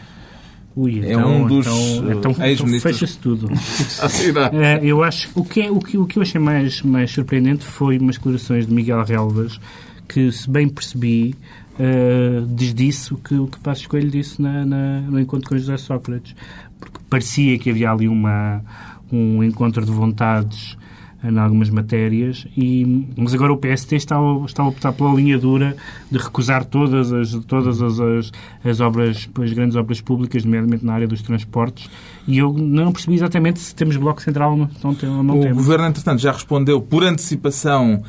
Ui, 0.74 0.98
então, 0.98 1.20
é 1.20 1.26
um 1.26 1.46
dos 1.46 1.66
então, 1.66 2.32
então, 2.32 2.46
então 2.46 2.80
fecha-se 2.80 3.18
tudo. 3.18 3.48
é, 4.52 4.78
eu 4.82 5.02
acho 5.02 5.30
o 5.34 5.42
que, 5.42 5.62
é, 5.62 5.70
o, 5.70 5.78
que, 5.78 5.96
o 5.96 6.04
que 6.04 6.18
eu 6.18 6.22
achei 6.22 6.38
mais, 6.38 6.82
mais 6.82 7.12
surpreendente 7.12 7.64
foi 7.64 7.96
umas 7.96 8.16
declarações 8.16 8.66
de 8.66 8.74
Miguel 8.74 9.02
Relvas 9.02 9.58
que, 10.06 10.30
se 10.30 10.50
bem 10.50 10.68
percebi, 10.68 11.34
uh, 11.78 12.46
desdisse 12.46 13.14
o 13.14 13.16
que, 13.16 13.34
o 13.34 13.46
que 13.46 13.58
Passos 13.60 13.86
Coelho 13.86 14.10
disse 14.10 14.40
na, 14.40 14.64
na, 14.64 15.00
no 15.02 15.20
encontro 15.20 15.48
com 15.48 15.58
José 15.58 15.76
Sócrates. 15.76 16.34
Porque 16.78 16.98
parecia 17.08 17.58
que 17.58 17.70
havia 17.70 17.90
ali 17.90 18.08
uma, 18.08 18.62
um 19.10 19.42
encontro 19.42 19.84
de 19.84 19.90
vontades 19.90 20.76
em 21.24 21.38
algumas 21.38 21.70
matérias, 21.70 22.46
e, 22.56 23.06
mas 23.16 23.34
agora 23.34 23.52
o 23.52 23.56
PST 23.56 23.96
está, 23.96 24.16
a, 24.16 24.44
está 24.44 24.62
a 24.62 24.68
optar 24.68 24.92
pela 24.92 25.12
linha 25.14 25.38
dura 25.38 25.76
de 26.10 26.18
recusar 26.18 26.64
todas 26.64 27.12
as, 27.12 27.32
todas 27.46 27.82
as, 27.82 27.98
as, 27.98 28.32
as 28.64 28.80
obras, 28.80 29.28
as 29.42 29.52
grandes 29.52 29.76
obras 29.76 30.00
públicas, 30.00 30.44
nomeadamente 30.44 30.84
na 30.84 30.94
área 30.94 31.08
dos 31.08 31.22
transportes, 31.22 31.90
e 32.28 32.38
eu 32.38 32.52
não 32.52 32.92
percebi 32.92 33.14
exatamente 33.14 33.58
se 33.58 33.74
temos 33.74 33.96
bloco 33.96 34.22
central 34.22 34.52
ou 34.52 34.56
não, 34.56 34.70
não 34.82 34.90
o 35.38 35.40
temos. 35.40 35.56
O 35.56 35.56
Governo, 35.56 35.86
entretanto, 35.86 36.20
já 36.20 36.32
respondeu 36.32 36.80
por 36.80 37.02
antecipação 37.02 38.02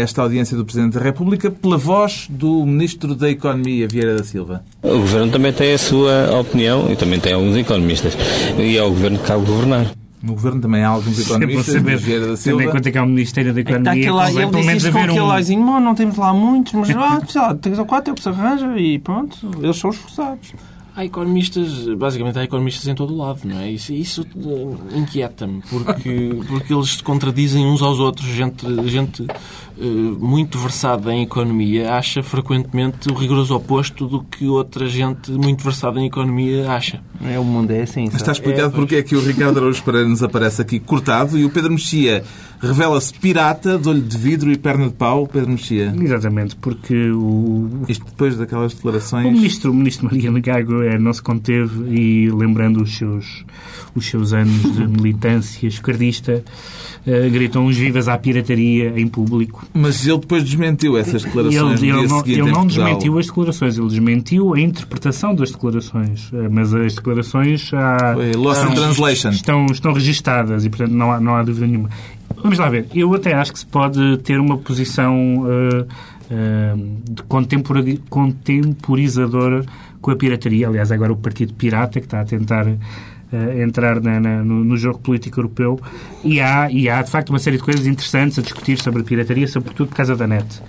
esta 0.00 0.22
audiência 0.22 0.56
do 0.56 0.64
Presidente 0.64 0.94
da 0.94 1.00
República 1.00 1.50
pela 1.50 1.76
voz 1.76 2.26
do 2.28 2.64
Ministro 2.64 3.14
da 3.14 3.30
Economia, 3.30 3.86
Vieira 3.88 4.16
da 4.16 4.24
Silva. 4.24 4.64
O 4.82 4.98
Governo 4.98 5.32
também 5.32 5.52
tem 5.52 5.74
a 5.74 5.78
sua 5.78 6.38
opinião 6.40 6.90
e 6.90 6.96
também 6.96 7.20
tem 7.20 7.32
alguns 7.32 7.56
economistas. 7.56 8.16
E 8.58 8.76
é 8.76 8.82
o 8.82 8.90
Governo 8.90 9.18
que 9.18 9.26
cabe 9.26 9.44
governar. 9.44 9.86
No 10.22 10.32
Governo 10.32 10.60
também 10.60 10.82
há 10.82 10.88
alguns 10.88 11.20
economistas, 11.20 11.74
saber, 11.74 11.96
Vieira 11.98 12.26
da 12.28 12.36
Silva. 12.36 12.58
Tendo 12.58 12.68
em 12.68 12.72
conta 12.72 12.90
que 12.90 12.98
há 12.98 13.02
o 13.02 13.06
Ministério 13.06 13.54
da 13.54 13.60
Economia... 13.60 13.90
É 13.90 13.98
aquela, 14.00 14.30
ele 14.30 14.46
pelo 14.50 14.64
menos 14.64 14.88
com 14.88 14.98
aquele 14.98 15.20
um... 15.20 15.26
Laizinho, 15.26 15.80
não 15.80 15.94
temos 15.94 16.16
lá 16.16 16.32
muitos, 16.32 16.72
mas 16.72 16.90
ah, 16.96 17.20
lá, 17.34 17.54
três 17.54 17.78
ou 17.78 17.86
quatro 17.86 18.10
é 18.10 18.12
o 18.12 18.16
que 18.16 18.22
se 18.22 18.28
arranja 18.28 18.76
e 18.76 18.98
pronto, 18.98 19.36
eles 19.62 19.76
são 19.76 19.90
esforçados. 19.90 20.52
Há 20.96 21.04
economistas, 21.04 21.86
basicamente 21.94 22.38
há 22.38 22.44
economistas 22.44 22.88
em 22.88 22.94
todo 22.94 23.12
o 23.12 23.18
lado, 23.18 23.40
não 23.44 23.60
é? 23.60 23.70
Isso, 23.70 23.92
isso 23.92 24.26
uh, 24.34 24.78
inquieta-me, 24.94 25.60
porque, 25.68 26.30
porque 26.48 26.72
eles 26.72 26.96
se 26.96 27.02
contradizem 27.02 27.66
uns 27.66 27.82
aos 27.82 27.98
outros. 27.98 28.26
Gente, 28.26 28.64
gente 28.88 29.22
uh, 29.22 29.84
muito 30.18 30.58
versada 30.58 31.12
em 31.12 31.22
economia 31.22 31.92
acha 31.92 32.22
frequentemente 32.22 33.10
o 33.10 33.14
rigoroso 33.14 33.54
oposto 33.54 34.06
do 34.06 34.22
que 34.22 34.46
outra 34.46 34.88
gente 34.88 35.30
muito 35.32 35.62
versada 35.62 36.00
em 36.00 36.06
economia 36.06 36.70
acha. 36.70 37.02
É, 37.22 37.38
o 37.38 37.44
mundo 37.44 37.72
é 37.72 37.82
assim. 37.82 38.04
Está 38.04 38.32
explicado 38.32 38.68
é, 38.68 38.70
porque 38.74 38.96
é 38.96 39.02
que 39.02 39.14
o 39.14 39.20
Ricardo 39.20 39.58
Araújo 39.58 39.82
Pereira 39.82 40.08
nos 40.08 40.22
aparece 40.22 40.62
aqui 40.62 40.80
cortado 40.80 41.38
e 41.38 41.44
o 41.44 41.50
Pedro 41.50 41.72
Mexia 41.72 42.24
revela-se 42.60 43.12
pirata, 43.12 43.78
de 43.78 43.88
olho 43.88 44.00
de 44.00 44.16
vidro 44.16 44.50
e 44.50 44.56
perna 44.56 44.86
de 44.86 44.94
pau, 44.94 45.26
Pedro 45.26 45.50
Mexia. 45.50 45.94
Exatamente, 45.98 46.56
porque 46.56 47.10
o... 47.10 47.68
Isto 47.86 48.06
depois 48.06 48.36
daquelas 48.36 48.72
declarações... 48.72 49.26
O 49.26 49.30
ministro, 49.30 49.70
o 49.70 49.74
ministro 49.74 50.06
Mariano 50.06 50.40
Gago 50.40 50.82
é, 50.86 50.98
não 50.98 51.12
se 51.12 51.22
conteve 51.22 51.94
e, 51.94 52.30
lembrando 52.30 52.82
os 52.82 52.96
seus, 52.96 53.44
os 53.94 54.06
seus 54.06 54.32
anos 54.32 54.62
de 54.74 54.86
militância 54.88 55.66
esquerdista, 55.66 56.44
uh, 57.06 57.30
gritou 57.30 57.62
uns 57.62 57.76
vivas 57.76 58.08
à 58.08 58.16
pirataria 58.16 58.98
em 58.98 59.06
público. 59.06 59.64
Mas 59.74 60.06
ele 60.06 60.18
depois 60.18 60.44
desmentiu 60.44 60.96
essas 60.96 61.22
declarações 61.22 61.82
Ele, 61.82 61.90
ele 61.90 62.06
não, 62.06 62.26
ele 62.26 62.50
não 62.50 62.66
desmentiu 62.66 63.18
as 63.18 63.26
declarações, 63.26 63.78
ele 63.78 63.88
desmentiu 63.88 64.54
a 64.54 64.60
interpretação 64.60 65.34
das 65.34 65.50
declarações. 65.50 66.30
Uh, 66.32 66.48
mas 66.50 66.74
as 66.74 66.94
declarações 66.94 67.70
há, 67.74 68.14
Lost 68.36 68.62
in 68.64 68.74
Translation. 68.74 69.30
Estão, 69.30 69.66
estão 69.66 69.92
registadas 69.92 70.64
e, 70.64 70.70
portanto, 70.70 70.92
não 70.92 71.12
há, 71.12 71.20
não 71.20 71.34
há 71.34 71.42
dúvida 71.42 71.66
nenhuma. 71.66 71.90
Vamos 72.42 72.58
lá 72.58 72.68
ver. 72.68 72.86
Eu 72.94 73.14
até 73.14 73.34
acho 73.34 73.52
que 73.52 73.58
se 73.58 73.66
pode 73.66 74.18
ter 74.18 74.38
uma 74.38 74.58
posição 74.58 75.38
uh, 75.38 75.86
uh, 76.30 77.24
contemporizadora 78.08 79.64
com 80.00 80.10
a 80.10 80.16
pirataria. 80.16 80.68
Aliás, 80.68 80.90
agora 80.92 81.12
o 81.12 81.16
Partido 81.16 81.54
Pirata, 81.54 82.00
que 82.00 82.06
está 82.06 82.20
a 82.20 82.24
tentar 82.24 82.66
uh, 82.66 83.60
entrar 83.60 84.00
na, 84.00 84.20
na, 84.20 84.44
no, 84.44 84.64
no, 84.64 84.76
jogo 84.76 84.98
político 84.98 85.40
europeu. 85.40 85.80
E 86.24 86.40
há, 86.40 86.70
e 86.70 86.88
há, 86.88 87.02
de 87.02 87.10
facto, 87.10 87.30
uma 87.30 87.38
série 87.38 87.56
de 87.56 87.62
coisas 87.62 87.86
interessantes 87.86 88.38
a 88.38 88.42
discutir 88.42 88.78
sobre 88.78 89.02
a 89.02 89.04
pirataria, 89.04 89.46
sobretudo 89.46 89.88
por 89.88 89.96
causa 89.96 90.16
da 90.16 90.26
net. 90.26 90.62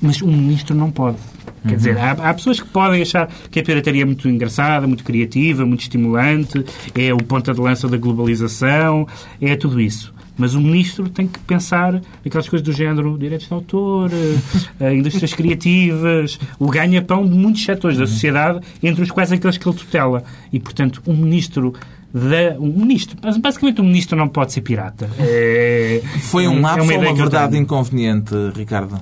Mas 0.00 0.22
um 0.22 0.28
ministro 0.28 0.74
não 0.74 0.90
pode. 0.90 1.18
Quer 1.62 1.70
uhum. 1.70 1.76
dizer, 1.76 1.98
há, 1.98 2.12
há, 2.12 2.34
pessoas 2.34 2.60
que 2.60 2.68
podem 2.68 3.02
achar 3.02 3.28
que 3.50 3.60
a 3.60 3.62
pirataria 3.62 4.02
é 4.02 4.04
muito 4.04 4.28
engraçada, 4.28 4.86
muito 4.86 5.04
criativa, 5.04 5.66
muito 5.66 5.82
estimulante, 5.82 6.64
é 6.94 7.12
o 7.12 7.18
ponta 7.18 7.52
de 7.52 7.60
lança 7.60 7.86
da 7.86 7.98
globalização, 7.98 9.06
é 9.40 9.54
tudo 9.56 9.80
isso. 9.80 10.14
Mas 10.38 10.54
o 10.54 10.60
ministro 10.60 11.06
tem 11.10 11.26
que 11.26 11.38
pensar 11.40 12.00
aquelas 12.24 12.48
coisas 12.48 12.66
do 12.66 12.72
género 12.72 13.18
direitos 13.18 13.46
de 13.46 13.52
autor, 13.52 14.10
uh, 14.10 14.84
indústrias 14.90 15.34
criativas, 15.34 16.40
o 16.58 16.70
ganha-pão 16.70 17.26
de 17.28 17.34
muitos 17.34 17.62
setores 17.62 17.98
da 17.98 18.06
sociedade, 18.06 18.60
entre 18.82 19.02
os 19.02 19.10
quais 19.10 19.30
aqueles 19.30 19.58
que 19.58 19.68
ele 19.68 19.76
tutela. 19.76 20.24
E, 20.50 20.58
portanto, 20.58 21.02
um 21.06 21.14
ministro 21.14 21.74
da, 22.12 22.58
um 22.58 22.72
ministro, 22.72 23.16
basicamente 23.38 23.82
um 23.82 23.84
ministro 23.84 24.16
não 24.16 24.28
pode 24.28 24.52
ser 24.52 24.62
pirata. 24.62 25.10
É, 25.18 26.02
Foi 26.22 26.48
um 26.48 26.60
lapso 26.60 26.90
é 26.90 26.96
ou 26.96 27.02
uma 27.02 27.14
verdade 27.14 27.58
inconveniente, 27.58 28.34
Ricardo? 28.56 28.98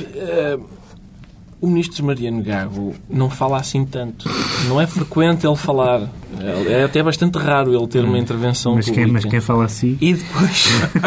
Uh, 0.00 0.64
o 1.60 1.66
ministro 1.66 2.04
Mariano 2.04 2.42
Gago 2.42 2.94
não 3.08 3.30
fala 3.30 3.58
assim 3.58 3.84
tanto. 3.84 4.28
Não 4.68 4.80
é 4.80 4.86
frequente 4.86 5.46
ele 5.46 5.56
falar. 5.56 6.08
É 6.68 6.84
até 6.84 7.02
bastante 7.02 7.38
raro 7.38 7.74
ele 7.74 7.86
ter 7.86 8.04
uma 8.04 8.18
intervenção 8.18 8.74
mas 8.74 8.90
quem, 8.90 9.06
Mas 9.06 9.24
quem 9.24 9.40
fala 9.40 9.64
assim? 9.64 9.96
E 10.00 10.14
depois... 10.14 10.66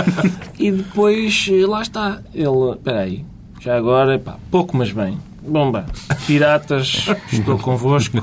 e 0.57 0.71
depois, 0.71 1.47
lá 1.67 1.81
está. 1.81 2.21
Ele... 2.33 2.71
Espera 2.71 2.99
aí. 3.01 3.25
Já 3.59 3.77
agora, 3.77 4.17
pá, 4.17 4.37
pouco 4.49 4.75
mas 4.75 4.91
bem. 4.91 5.17
Bomba, 5.49 5.85
piratas, 6.27 7.07
estou 7.31 7.57
convosco. 7.57 8.17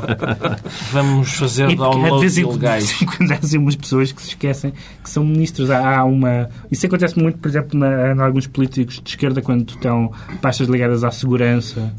Vamos 0.93 1.33
fazer 1.33 1.71
E 1.71 1.77
downloads 1.77 2.37
ilegais. 2.37 2.95
assim 3.43 3.59
umas 3.59 3.77
pessoas 3.77 4.13
que 4.13 4.23
se 4.23 4.29
esquecem 4.29 4.73
que 5.03 5.11
são 5.11 5.25
ministros. 5.25 5.71
Há 5.71 5.97
há 5.99 6.05
uma... 6.05 6.49
Isso 6.71 6.87
acontece 6.87 7.19
muito, 7.19 7.39
por 7.39 7.49
exemplo, 7.49 7.79
na, 7.79 8.13
em 8.13 8.21
alguns 8.21 8.47
políticos 8.47 9.01
de 9.03 9.11
esquerda 9.11 9.41
quando 9.43 9.71
estão 9.71 10.13
pastas 10.41 10.69
ligadas 10.69 11.05
à 11.05 11.11
segurança, 11.11 11.93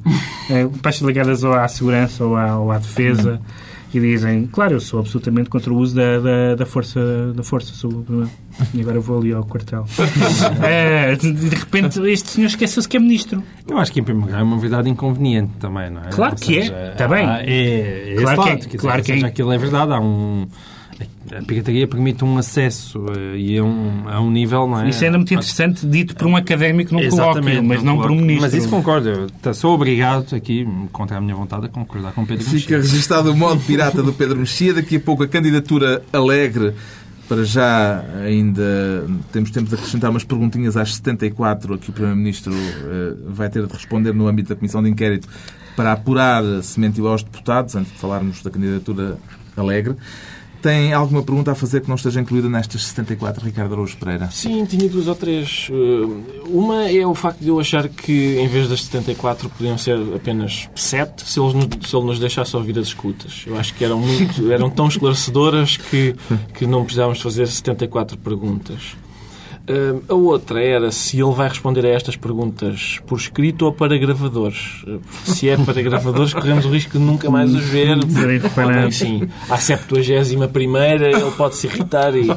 eh, 0.50 0.68
pastas 0.82 1.06
ligadas 1.08 1.44
ou 1.44 1.54
à 1.54 1.68
segurança 1.68 2.24
ou 2.24 2.36
à, 2.36 2.58
ou 2.58 2.72
à 2.72 2.78
defesa. 2.78 3.42
E 3.94 4.00
dizem, 4.00 4.48
claro, 4.48 4.74
eu 4.74 4.80
sou 4.82 5.00
absolutamente 5.00 5.50
contra 5.50 5.72
o 5.72 5.78
uso 5.78 5.96
da, 5.96 6.20
da, 6.20 6.56
da 6.56 6.66
força. 6.66 7.00
Da 7.34 7.42
força 7.42 7.74
sou, 7.74 8.06
e 8.74 8.82
agora 8.82 9.00
vou 9.00 9.20
ali 9.20 9.34
ao 9.34 9.44
quartel. 9.46 9.86
Eh, 10.64 11.16
de 11.16 11.56
repente, 11.56 12.00
este 12.10 12.30
senhor 12.30 12.48
esqueceu-se 12.48 12.88
que 12.88 12.98
é 12.98 13.00
ministro. 13.00 13.42
Eu 13.68 13.78
acho 13.78 13.92
que, 13.92 14.00
em 14.00 14.04
primeiro 14.04 14.28
lugar, 14.28 14.42
é 14.42 14.44
uma 14.44 14.58
verdade 14.58 14.90
inconveniente 14.90 15.54
também, 15.60 15.90
não 15.90 16.02
é? 16.02 16.10
Claro 16.10 16.36
que 16.36 16.60
é. 16.60 16.92
Está 16.92 17.08
bem. 17.08 17.26
É, 17.28 18.14
é 18.14 18.16
Claro 18.16 18.44
que 18.44 18.50
é. 18.50 18.78
Claro 18.78 19.04
que 19.04 19.12
é. 19.12 19.16
seja, 19.16 19.28
aquilo 19.28 19.52
é 19.52 19.58
verdade. 19.58 19.94
Há 19.94 20.00
um... 20.00 20.48
A 21.32 21.44
pirataria 21.44 21.88
permite 21.88 22.24
um 22.24 22.38
acesso 22.38 23.06
eh, 23.16 23.38
e 23.38 23.58
a 23.58 23.64
um, 23.64 24.10
a 24.10 24.20
um 24.22 24.32
nível, 24.32 24.68
não 24.68 24.82
é? 24.82 24.90
Isso 24.90 25.04
é 25.04 25.08
ainda 25.08 25.18
muito 25.18 25.34
interessante, 25.34 25.86
dito 25.86 26.16
por 26.16 26.26
um 26.28 26.36
académico 26.36 26.94
num 26.94 27.10
colóquio, 27.10 27.64
mas 27.64 27.84
não 27.84 27.98
por 27.98 28.10
um 28.12 28.16
ministro. 28.16 28.42
Mas 28.42 28.54
isso 28.54 28.70
concordo. 28.70 29.10
Eu 29.10 29.30
tá- 29.42 29.54
sou 29.54 29.74
obrigado 29.76 30.36
aqui, 30.36 30.68
contra 30.92 31.18
a 31.18 31.22
minha 31.22 31.36
vontade, 31.36 31.66
a 31.66 31.70
concordar 31.70 32.14
com 32.14 32.26
Pedro 32.26 32.44
Fica 32.46 32.56
Mexia. 32.56 32.78
registado 32.78 33.32
o 33.32 33.36
modo 33.36 33.62
pirata 33.62 34.02
do 34.02 34.14
Pedro 34.14 34.40
Mexia. 34.40 34.74
Daqui 34.74 34.96
a 34.96 35.00
pouco 35.00 35.24
a 35.24 35.28
candidatura 35.28 36.02
alegre. 36.12 36.74
Para 37.28 37.44
já 37.44 38.06
ainda 38.24 39.06
temos 39.34 39.52
tempo 39.52 39.68
de 39.68 39.76
acrescentar 39.76 40.10
umas 40.10 40.24
perguntinhas 40.24 40.78
às 40.78 40.96
74 40.96 41.74
a 41.74 41.78
que 41.78 41.90
o 41.90 41.94
Primeiro-Ministro 41.94 42.54
eh, 42.54 43.16
vai 43.28 43.50
ter 43.50 43.68
de 43.68 43.74
responder 43.74 44.14
no 44.14 44.30
âmbito 44.30 44.48
da 44.48 44.56
Comissão 44.56 44.82
de 44.82 44.90
Inquérito 44.90 45.28
para 45.76 45.92
apurar 45.92 46.42
se 46.64 46.80
mentiu 46.80 47.06
aos 47.06 47.24
deputados, 47.24 47.76
antes 47.76 47.92
de 47.92 48.00
falarmos 48.00 48.42
da 48.42 48.50
candidatura 48.50 49.18
alegre. 49.58 49.96
Tem 50.62 50.92
alguma 50.92 51.22
pergunta 51.22 51.52
a 51.52 51.56
fazer 51.56 51.82
que 51.82 51.88
não 51.88 51.96
esteja 51.96 52.20
incluída 52.20 52.50
nestas 52.50 52.84
74, 52.84 53.46
Ricardo 53.46 53.74
Araújo 53.74 53.96
Pereira? 53.98 54.30
Sim, 54.32 54.66
tinha 54.66 54.90
duas 54.90 55.08
ou 55.08 55.16
três. 55.16 55.68
Uh, 55.70 56.24
Uma 56.50 56.90
é 56.90 57.06
o 57.06 57.14
facto 57.14 57.40
de 57.40 57.50
eu 57.50 57.60
achar 57.60 57.88
que 57.88 58.38
em 58.40 58.48
vez 58.48 58.68
das 58.68 58.84
74 58.84 59.50
podiam 59.50 59.78
ser 59.78 59.98
apenas 60.16 60.68
7 60.76 61.30
se, 61.30 61.40
eles 61.40 61.54
nos- 61.54 61.90
se 61.90 61.96
ele 61.96 62.06
nos 62.06 62.20
deixasse 62.20 62.56
ouvir 62.56 62.78
as 62.80 62.88
escutas. 62.88 63.44
Eu 63.46 63.58
acho 63.58 63.74
que 63.76 63.84
eram, 63.86 64.00
muito, 64.00 64.52
eram 64.52 64.70
tão 64.70 64.88
esclarecedoras 64.88 65.78
que, 65.78 66.16
que 66.56 66.66
não 66.66 66.84
precisávamos 66.84 67.22
fazer 67.22 67.48
74 67.48 68.18
perguntas. 68.18 68.96
Uh, 69.70 70.02
a 70.08 70.14
outra 70.14 70.64
era 70.64 70.92
se 70.92 71.20
ele 71.20 71.34
vai 71.34 71.50
responder 71.50 71.86
a 71.86 71.90
estas 71.90 72.16
perguntas 72.16 73.00
por 73.06 73.20
escrito 73.20 73.66
ou 73.66 73.74
para 73.74 73.98
gravadores. 73.98 74.86
Se 75.26 75.50
é 75.50 75.58
para 75.58 75.82
gravadores, 75.82 76.34
corremos 76.34 76.66
o 76.66 76.70
risco 76.70 76.98
de 76.98 77.04
nunca 77.04 77.30
mais 77.30 77.54
os 77.54 77.66
ver. 77.66 77.98
Reparados. 78.42 78.96
Sim, 78.96 79.28
à 79.50 79.58
71 79.58 80.48
primeira 80.48 81.10
ele 81.12 81.32
pode 81.32 81.58
se 81.58 81.68
irritar 81.68 82.16
e, 82.16 82.28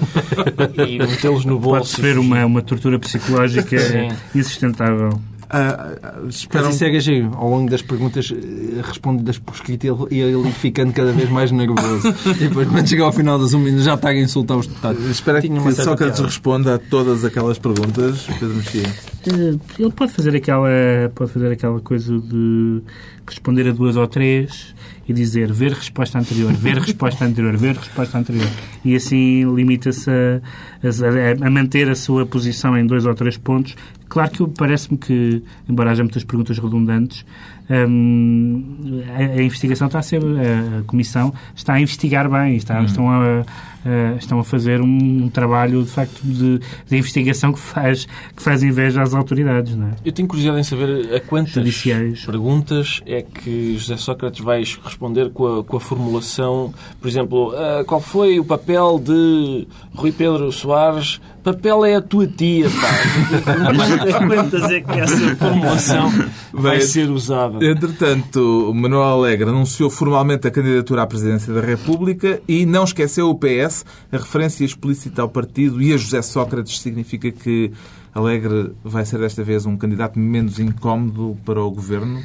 e 0.89 0.99
metê-los 0.99 1.45
no 1.45 1.59
bolso. 1.59 1.79
Pode 1.79 1.89
sofrer 1.89 2.19
uma, 2.19 2.45
uma 2.45 2.63
tortura 2.63 2.99
psicológica 2.99 3.79
Sim. 3.79 4.09
insustentável. 4.35 5.11
Ah, 5.53 5.97
ah, 6.03 6.13
Mas 6.25 6.37
esperam... 6.37 6.71
isso 6.71 6.85
é. 6.85 7.23
Ao 7.35 7.51
longo 7.51 7.69
das 7.69 7.83
perguntas 7.83 8.33
eh, 8.33 8.81
respondidas 8.83 9.37
por 9.39 9.55
escrito 9.55 9.85
ele, 9.85 10.21
ele 10.21 10.53
ficando 10.53 10.93
cada 10.93 11.13
vez 11.13 11.29
mais 11.29 11.51
nervoso. 11.51 12.09
e 12.31 12.35
depois, 12.35 12.69
quando 12.69 12.89
chegar 12.89 13.05
ao 13.07 13.13
final 13.13 13.37
das 13.39 13.53
um 13.53 13.59
minuto, 13.59 13.83
já 13.83 13.95
está 13.95 14.11
a 14.11 14.17
insultar 14.17 14.59
os 14.59 14.69
deputados. 14.69 15.05
Espero 15.07 15.41
Tinha 15.41 15.61
que 15.61 15.73
Sócrates 15.73 16.17
piada. 16.17 16.23
responda 16.23 16.75
a 16.77 16.79
todas 16.79 17.25
aquelas 17.25 17.59
perguntas, 17.59 18.27
Pedro 18.39 18.55
Mexia. 18.55 18.85
Eh, 19.27 19.59
Ele 19.79 19.93
pode 19.93 20.13
fazer 20.13 20.35
aquela, 20.35 20.69
pode 21.15 21.31
fazer 21.33 21.53
aquela 21.53 21.81
coisa 21.81 22.19
de 22.19 22.81
responder 23.27 23.69
a 23.69 23.73
duas 23.73 23.97
ou 23.97 24.07
três 24.07 24.75
e 25.09 25.13
dizer 25.13 25.53
ver 25.53 25.73
resposta 25.73 26.19
anterior, 26.19 26.53
ver 26.53 26.79
resposta 26.79 27.25
anterior, 27.25 27.57
ver 27.57 27.77
resposta 27.77 28.19
anterior. 28.19 28.49
E 28.85 28.95
assim 28.97 29.45
limita-se 29.55 30.11
a, 30.11 30.41
a- 30.87 31.47
a 31.47 31.51
manter 31.51 31.89
a 31.91 31.95
sua 31.95 32.25
posição 32.25 32.77
em 32.79 32.87
dois 32.87 33.05
ou 33.07 33.15
três 33.15 33.37
pontos. 33.37 33.77
Claro 34.09 34.31
que 34.31 34.47
parece-me 34.59 34.97
que, 34.99 35.43
embora 35.69 35.91
haja 35.93 36.03
muitas 36.03 36.25
perguntas 36.25 36.59
redundantes, 36.59 37.25
hum, 37.71 39.03
a, 39.15 39.39
a 39.39 39.43
investigação 39.43 39.87
está 39.87 39.99
a 40.01 40.03
ser, 40.03 40.21
a, 40.23 40.83
comissão 40.87 41.33
está 41.55 41.75
a 41.75 41.81
investigar 41.81 42.29
bem, 42.29 42.57
está, 42.57 42.83
estão, 42.83 43.09
a, 43.11 43.45
a- 43.85 44.17
estão 44.17 44.39
a 44.41 44.45
fazer 44.45 44.81
um, 44.81 45.29
trabalho 45.29 45.83
de 45.83 45.91
facto 45.91 46.21
de, 46.23 46.59
de 46.59 46.97
investigação 46.97 47.53
que 47.53 47.59
faz, 47.59 48.07
que 48.37 48.43
faz 48.43 48.63
inveja 48.63 49.03
às 49.03 49.15
autoridades, 49.15 49.75
não 49.77 49.89
é? 49.89 49.91
Eu 50.05 50.13
tenho 50.13 50.29
curiosidade 50.29 50.61
em 50.61 50.65
saber 50.65 51.15
a 51.15 51.21
quantas 51.21 51.53
Judiciais. 51.55 52.25
perguntas 52.25 53.01
é 53.07 53.23
que 53.23 53.77
José 53.79 53.97
Sócrates 53.97 54.41
vai 54.45 54.61
responder 54.85 55.31
com 55.31 55.61
a, 55.61 55.65
com 55.65 55.77
a 55.77 55.81
formulação, 55.81 56.73
por 57.01 57.09
exemplo, 57.09 57.53
ah, 57.57 57.85
qual 57.87 58.01
foi 58.01 58.39
o 58.39 58.45
papel 58.45 58.99
de 59.03 59.67
Rui 59.95 60.13
Pedro 60.13 60.51
Soares? 60.53 61.21
Papel 61.43 61.87
é 61.87 61.95
a 61.97 62.03
tua 62.03 62.27
tia, 62.27 62.67
pá. 62.69 63.49
Quantas 64.29 64.71
é 64.71 64.81
que 64.81 64.91
essa 65.01 65.37
formulação 65.37 66.11
vai 66.53 66.79
Bem, 66.79 66.87
ser 66.87 67.09
usada? 67.11 67.65
Entretanto, 67.65 68.73
Manuel 68.75 69.03
Alegre 69.05 69.49
anunciou 69.49 69.89
formalmente 69.89 70.47
a 70.47 70.51
candidatura 70.51 71.03
à 71.03 71.07
presidência 71.07 71.53
da 71.55 71.63
República 71.63 72.41
e 72.47 72.67
não 72.67 72.85
esqueceu 72.85 73.31
o 73.31 73.35
PS. 73.35 73.70
A 74.13 74.17
referência 74.17 74.65
explícita 74.65 75.23
ao 75.23 75.29
partido 75.29 75.81
e 75.81 75.93
a 75.93 75.97
José 75.97 76.21
Sócrates 76.23 76.81
significa 76.81 77.31
que 77.31 77.73
Alegre 78.13 78.73
vai 78.83 79.05
ser 79.05 79.19
desta 79.19 79.45
vez 79.45 79.67
um 79.67 79.77
candidato 79.77 80.19
menos 80.19 80.59
incómodo 80.59 81.39
para 81.45 81.63
o 81.63 81.71
governo? 81.71 82.23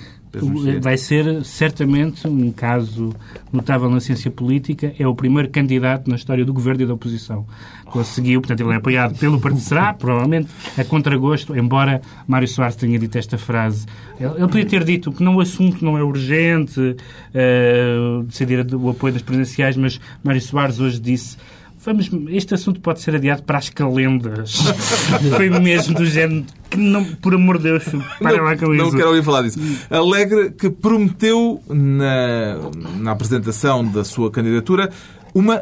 Vai 0.82 0.98
ser 0.98 1.44
certamente 1.44 2.28
um 2.28 2.52
caso 2.52 3.14
notável 3.52 3.90
na 3.90 4.00
ciência 4.00 4.30
política. 4.30 4.94
É 4.98 5.08
o 5.08 5.16
primeiro 5.16 5.50
candidato 5.50 6.10
na 6.10 6.16
história 6.16 6.44
do 6.44 6.54
governo 6.54 6.84
e 6.84 6.86
da 6.86 6.94
oposição. 6.94 7.46
Conseguiu, 7.86 8.42
portanto, 8.42 8.62
ele 8.62 8.74
é 8.74 8.76
apoiado 8.76 9.18
pelo 9.18 9.40
partido. 9.40 9.62
Será, 9.62 9.94
provavelmente, 9.96 10.50
a 10.78 10.84
contragosto, 10.84 11.56
embora 11.56 12.02
Mário 12.28 12.48
Soares 12.48 12.76
tenha 12.76 12.98
dito 13.00 13.18
esta 13.18 13.38
frase. 13.38 13.86
Ele, 14.20 14.34
ele 14.38 14.48
podia 14.48 14.66
ter 14.66 14.84
dito 14.84 15.12
que 15.12 15.24
não, 15.24 15.36
o 15.36 15.42
assunto 15.42 15.84
não 15.84 15.98
é 15.98 16.04
urgente, 16.04 16.96
eh, 17.34 18.22
decidir 18.26 18.66
o 18.76 18.90
apoio 18.90 19.14
das 19.14 19.22
presidenciais, 19.22 19.78
mas 19.78 20.00
Mário 20.24 20.42
Soares 20.42 20.80
hoje 20.80 21.00
disse. 21.00 21.38
Vamos, 21.86 22.10
este 22.30 22.56
assunto 22.56 22.80
pode 22.80 23.00
ser 23.00 23.16
adiado 23.16 23.44
para 23.44 23.60
as 23.60 23.70
calendas. 23.70 24.56
Foi 25.38 25.50
mesmo 25.52 25.94
do 25.94 26.06
género 26.06 26.44
que, 26.68 26.78
não, 26.78 27.06
por 27.06 27.36
amor 27.36 27.58
de 27.58 27.66
Deus, 27.66 27.84
para 28.20 28.42
lá 28.42 28.58
com 28.58 28.74
não 28.74 28.88
isso. 28.88 28.98
quero 28.98 29.10
ouvir 29.10 29.24
falar 29.24 29.44
disso. 29.44 29.60
Alegre 29.90 30.50
que 30.52 30.70
prometeu 30.70 31.62
na, 31.70 32.58
na 32.98 33.12
apresentação 33.12 33.86
da 33.86 34.04
sua 34.04 34.32
candidatura 34.32 34.90
uma 35.34 35.62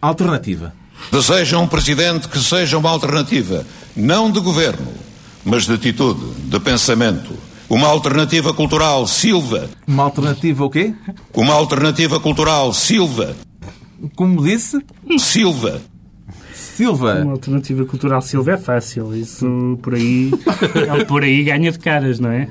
alternativa. 0.00 0.72
Deseja 1.10 1.58
um 1.58 1.66
presidente 1.66 2.28
que 2.28 2.38
seja 2.38 2.78
uma 2.78 2.90
alternativa, 2.90 3.66
não 3.96 4.30
de 4.30 4.38
governo, 4.38 4.92
mas 5.44 5.66
de 5.66 5.72
atitude, 5.72 6.20
de 6.44 6.60
pensamento. 6.60 7.34
Uma 7.68 7.88
alternativa 7.88 8.54
cultural, 8.54 9.06
Silva. 9.08 9.68
Uma 9.88 10.04
alternativa 10.04 10.64
o 10.64 10.70
quê? 10.70 10.94
Uma 11.32 11.54
alternativa 11.54 12.20
cultural, 12.20 12.72
Silva. 12.72 13.34
Como 14.16 14.42
disse, 14.42 14.78
Silva. 15.18 15.80
Silva. 16.74 17.20
Uma 17.22 17.32
alternativa 17.32 17.84
cultural 17.84 18.20
Silva 18.20 18.52
é 18.52 18.56
fácil. 18.56 19.14
Isso 19.14 19.78
por 19.82 19.94
aí, 19.94 20.30
ele 20.92 21.04
por 21.06 21.22
aí 21.22 21.44
ganha 21.44 21.70
de 21.70 21.78
caras, 21.78 22.18
não 22.18 22.30
é? 22.30 22.48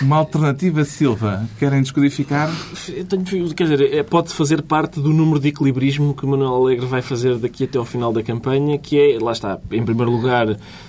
Uma 0.00 0.16
alternativa 0.16 0.84
Silva. 0.84 1.48
Querem 1.58 1.82
descodificar? 1.82 2.50
Eu 2.88 3.04
tenho- 3.04 3.54
quer 3.54 3.64
dizer, 3.68 3.94
é- 3.94 4.02
pode 4.02 4.32
fazer 4.32 4.62
parte 4.62 5.00
do 5.00 5.12
número 5.12 5.38
de 5.38 5.48
equilibrismo 5.48 6.14
que 6.14 6.26
Manuel 6.26 6.54
Alegre 6.54 6.86
vai 6.86 7.02
fazer 7.02 7.36
daqui 7.38 7.64
até 7.64 7.78
ao 7.78 7.84
final 7.84 8.12
da 8.12 8.22
campanha, 8.22 8.78
que 8.78 8.98
é, 8.98 9.18
lá 9.20 9.32
está, 9.32 9.58
em 9.70 9.82
primeiro 9.84 10.10
lugar, 10.10 10.48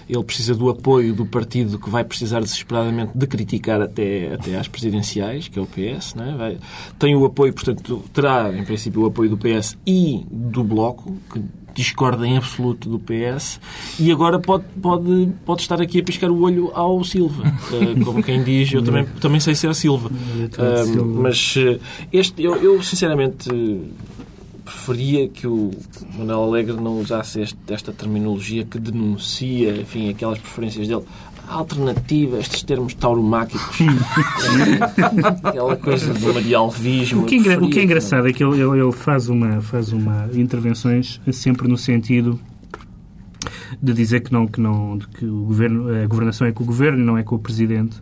ele 0.10 0.24
precisa 0.24 0.56
do 0.56 0.70
apoio 0.70 1.14
do 1.14 1.26
partido 1.26 1.78
que 1.80 1.90
vai 1.90 2.04
precisar 2.04 2.40
desesperadamente 2.40 3.12
de 3.16 3.28
criticar 3.28 3.82
até, 3.82 4.34
até 4.34 4.58
às 4.58 4.68
presidenciais, 4.68 5.48
que 5.48 5.60
é 5.60 5.62
o 5.62 5.66
PS, 5.66 6.16
não 6.16 6.26
é? 6.26 6.36
Vai- 6.36 6.58
tem 6.98 7.16
o 7.16 7.26
apoio, 7.26 7.54
portanto, 7.54 8.04
terá, 8.14 8.52
em 8.56 8.64
princípio, 8.64 9.02
o 9.02 9.06
apoio 9.06 9.30
do 9.30 9.38
PS 9.38 9.78
e 9.86 10.26
do 10.32 10.64
Bloco, 10.64 11.16
que 11.32 11.42
discorda 11.74 12.28
em 12.28 12.38
absoluto 12.38 12.88
do 12.90 13.00
PS, 13.00 13.60
e 14.00 14.12
agora 14.12 14.40
pode, 14.40 14.64
pode, 14.82 15.30
pode 15.46 15.62
estar 15.62 15.82
aqui 15.82 16.00
a 16.00 16.04
piscar 16.04 16.30
o 16.30 16.42
olho 16.42 16.72
ao 16.74 17.04
Silva. 17.04 17.44
Eh, 17.74 18.04
como 18.04 18.22
quem 18.22 18.44
diz, 18.44 18.72
eu 18.72 18.84
também, 18.84 19.06
também 19.20 19.40
sei 19.40 19.56
ser 19.56 19.74
Silva. 19.74 20.12
Ah, 20.58 20.84
Silva. 20.86 21.22
mas 21.22 21.56
eh, 21.58 21.80
este, 22.12 22.44
eu, 22.44 22.56
eu, 22.58 22.82
sinceramente 22.84 23.50
eh, 23.50 23.88
preferia 24.64 25.28
que 25.28 25.48
o 25.48 25.72
Manuel 26.18 26.44
Alegre 26.44 26.76
não 26.76 27.00
usasse 27.00 27.42
este- 27.42 27.58
esta 27.74 27.92
terminologia 27.92 28.64
que 28.64 28.78
denuncia, 28.80 29.76
enfim, 29.76 30.10
aquelas 30.10 30.38
preferências 30.40 30.88
dele. 30.88 31.04
Alternativa, 31.48 32.40
estes 32.40 32.64
termos 32.64 32.94
tauromáquicos, 32.94 33.80
aquela 35.44 35.76
coisa 35.76 36.14
do 36.14 36.34
marialvismo. 36.34 37.24
O 37.24 37.26
que, 37.26 37.36
é 37.50 37.58
o 37.58 37.70
que 37.70 37.80
é 37.80 37.84
engraçado 37.84 38.28
é 38.28 38.34
que 38.34 38.44
ele, 38.44 38.62
ele- 38.62 38.92
faz, 38.92 39.30
uma, 39.30 39.62
faz 39.62 39.92
uma 39.92 40.30
intervenções 40.34 41.22
sempre 41.32 41.68
no 41.68 41.78
sentido 41.78 42.40
de 43.82 43.94
dizer 43.94 44.22
que 44.22 44.32
não 44.32 44.48
que 44.48 44.62
não 44.62 44.98
de 44.98 45.08
que 45.08 45.26
o 45.26 45.44
governo 45.46 45.90
a 46.04 46.08
governação 46.08 46.48
é 46.48 46.52
com 46.52 46.64
o 46.64 46.68
governo 46.68 47.04
não 47.04 47.18
é 47.18 47.24
com 47.24 47.36
o 47.36 47.40
presidente 47.40 47.98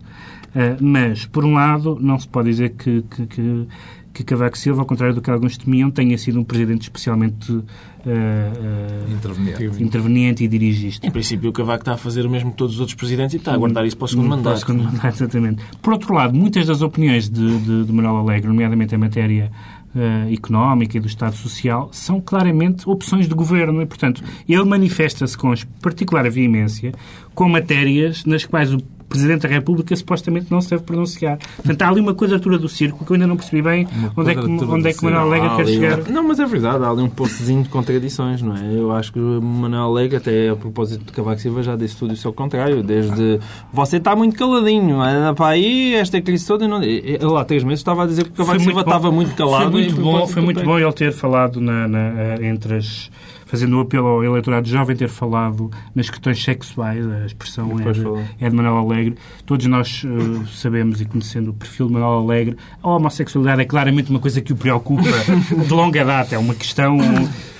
mas, 0.81 1.25
por 1.25 1.45
um 1.45 1.53
lado, 1.53 1.97
não 2.01 2.19
se 2.19 2.27
pode 2.27 2.49
dizer 2.49 2.71
que, 2.71 3.01
que, 3.03 3.25
que 3.25 3.67
que 4.13 4.23
Cavaco 4.23 4.57
Silva, 4.57 4.81
ao 4.81 4.85
contrário 4.85 5.15
do 5.15 5.21
que 5.21 5.29
alguns 5.29 5.57
temiam, 5.57 5.89
tenha 5.89 6.17
sido 6.17 6.39
um 6.39 6.43
presidente 6.43 6.83
especialmente 6.83 7.51
uh, 7.51 7.63
uh, 8.05 9.13
interveniente. 9.13 9.83
interveniente 9.83 10.43
e 10.43 10.47
dirigista. 10.47 11.07
Em 11.07 11.11
princípio, 11.11 11.49
o 11.49 11.53
Cavaco 11.53 11.81
está 11.81 11.93
a 11.93 11.97
fazer 11.97 12.25
o 12.25 12.29
mesmo 12.29 12.51
que 12.51 12.57
todos 12.57 12.75
os 12.75 12.79
outros 12.79 12.95
presidentes 12.95 13.33
e 13.33 13.37
está 13.37 13.53
a 13.53 13.57
guardar 13.57 13.85
isso 13.85 13.97
para 13.97 14.05
o 14.05 14.07
segundo 14.07 14.29
mandato. 14.29 14.43
Para 14.43 14.53
o 14.53 14.59
segundo 14.59 14.83
mandato, 14.83 15.15
exatamente. 15.15 15.63
Por 15.81 15.93
outro 15.93 16.13
lado, 16.13 16.37
muitas 16.37 16.65
das 16.67 16.81
opiniões 16.81 17.29
de, 17.29 17.59
de, 17.59 17.85
de 17.85 17.93
Manuel 17.93 18.17
Alegre, 18.17 18.47
nomeadamente 18.47 18.93
em 18.93 18.97
matéria 18.97 19.51
uh, 19.95 20.33
económica 20.33 20.97
e 20.97 20.99
do 20.99 21.07
Estado 21.07 21.35
Social, 21.35 21.89
são 21.91 22.19
claramente 22.19 22.89
opções 22.89 23.27
de 23.27 23.33
governo 23.33 23.81
e, 23.81 23.85
portanto, 23.85 24.23
ele 24.47 24.65
manifesta-se 24.65 25.37
com 25.37 25.53
particular 25.81 26.29
veemência 26.29 26.93
com 27.33 27.47
matérias 27.47 28.25
nas 28.25 28.45
quais 28.45 28.73
o 28.73 28.79
Presidente 29.11 29.41
da 29.41 29.49
República 29.49 29.95
supostamente 29.95 30.47
não 30.49 30.61
se 30.61 30.69
deve 30.69 30.83
pronunciar. 30.83 31.37
Portanto, 31.57 31.81
há 31.81 31.89
ali 31.89 31.99
uma 31.99 32.15
quadratura 32.15 32.57
do 32.57 32.69
círculo 32.69 33.05
que 33.05 33.11
eu 33.11 33.15
ainda 33.15 33.27
não 33.27 33.35
percebi 33.35 33.61
bem 33.61 33.87
onde 34.15 34.31
é, 34.31 34.35
que, 34.35 34.39
onde 34.39 34.89
é 34.89 34.93
que 34.93 35.03
Manuel 35.03 35.23
Alegre 35.23 35.55
quer 35.57 35.67
chegar. 35.67 36.09
Não, 36.09 36.23
mas 36.23 36.39
é 36.39 36.45
verdade, 36.45 36.83
há 36.83 36.89
ali 36.89 37.01
um 37.01 37.09
poçozinho 37.09 37.63
de 37.63 37.69
contradições, 37.69 38.41
não 38.41 38.55
é? 38.55 38.73
Eu 38.73 38.91
acho 38.91 39.11
que 39.11 39.19
o 39.19 39.41
Manuel 39.41 39.83
Alegre, 39.83 40.17
até 40.17 40.49
a 40.49 40.55
propósito 40.55 41.05
de 41.05 41.11
Cavaco 41.11 41.41
Silva, 41.41 41.61
já 41.61 41.75
disse 41.75 41.97
tudo 41.97 42.13
isso 42.13 42.27
ao 42.27 42.33
contrário. 42.33 42.81
Desde 42.81 43.39
você 43.71 43.97
está 43.97 44.15
muito 44.15 44.37
caladinho, 44.37 45.01
anda 45.01 45.33
para 45.33 45.47
aí, 45.47 45.93
esta 45.95 46.21
crise 46.21 46.47
toda. 46.47 46.67
Não... 46.67 46.81
Ele 46.81 47.19
há 47.37 47.43
três 47.43 47.63
meses 47.63 47.79
estava 47.79 48.03
a 48.03 48.07
dizer 48.07 48.23
que 48.23 48.31
o 48.31 48.33
Cavaco 48.33 48.59
Silva 48.61 48.81
estava 48.81 49.11
muito 49.11 49.35
calado. 49.35 49.71
Foi 49.71 49.81
muito, 49.81 50.01
bom, 50.01 50.27
foi 50.27 50.41
muito 50.41 50.63
bom 50.63 50.79
ele 50.79 50.93
ter 50.93 51.11
falado 51.11 51.59
na, 51.59 51.87
na, 51.87 52.35
entre 52.41 52.75
as 52.75 53.09
fazendo 53.51 53.75
um 53.75 53.81
apelo 53.81 54.07
ao 54.07 54.23
eleitorado 54.23 54.65
jovem, 54.65 54.95
ter 54.95 55.09
falado 55.09 55.69
nas 55.93 56.09
questões 56.09 56.41
sexuais, 56.41 57.05
a 57.05 57.25
expressão 57.25 57.69
é 57.81 57.91
de, 57.91 58.01
é 58.39 58.49
de, 58.49 58.55
Manuel 58.55 58.77
Alegre. 58.77 59.15
Todos 59.45 59.65
nós 59.65 60.05
uh, 60.05 60.47
sabemos 60.47 61.01
e 61.01 61.05
conhecendo 61.05 61.51
o 61.51 61.53
perfil 61.53 61.87
de 61.87 61.93
Manuel 61.93 62.19
Alegre, 62.19 62.55
a 62.81 62.87
homossexualidade 62.87 63.61
é 63.61 63.65
claramente 63.65 64.09
uma 64.09 64.21
coisa 64.21 64.39
que 64.39 64.53
o 64.53 64.55
preocupa 64.55 65.03
de 65.67 65.73
longa 65.73 66.05
data, 66.05 66.33
é 66.35 66.37
uma 66.37 66.55
questão 66.55 66.97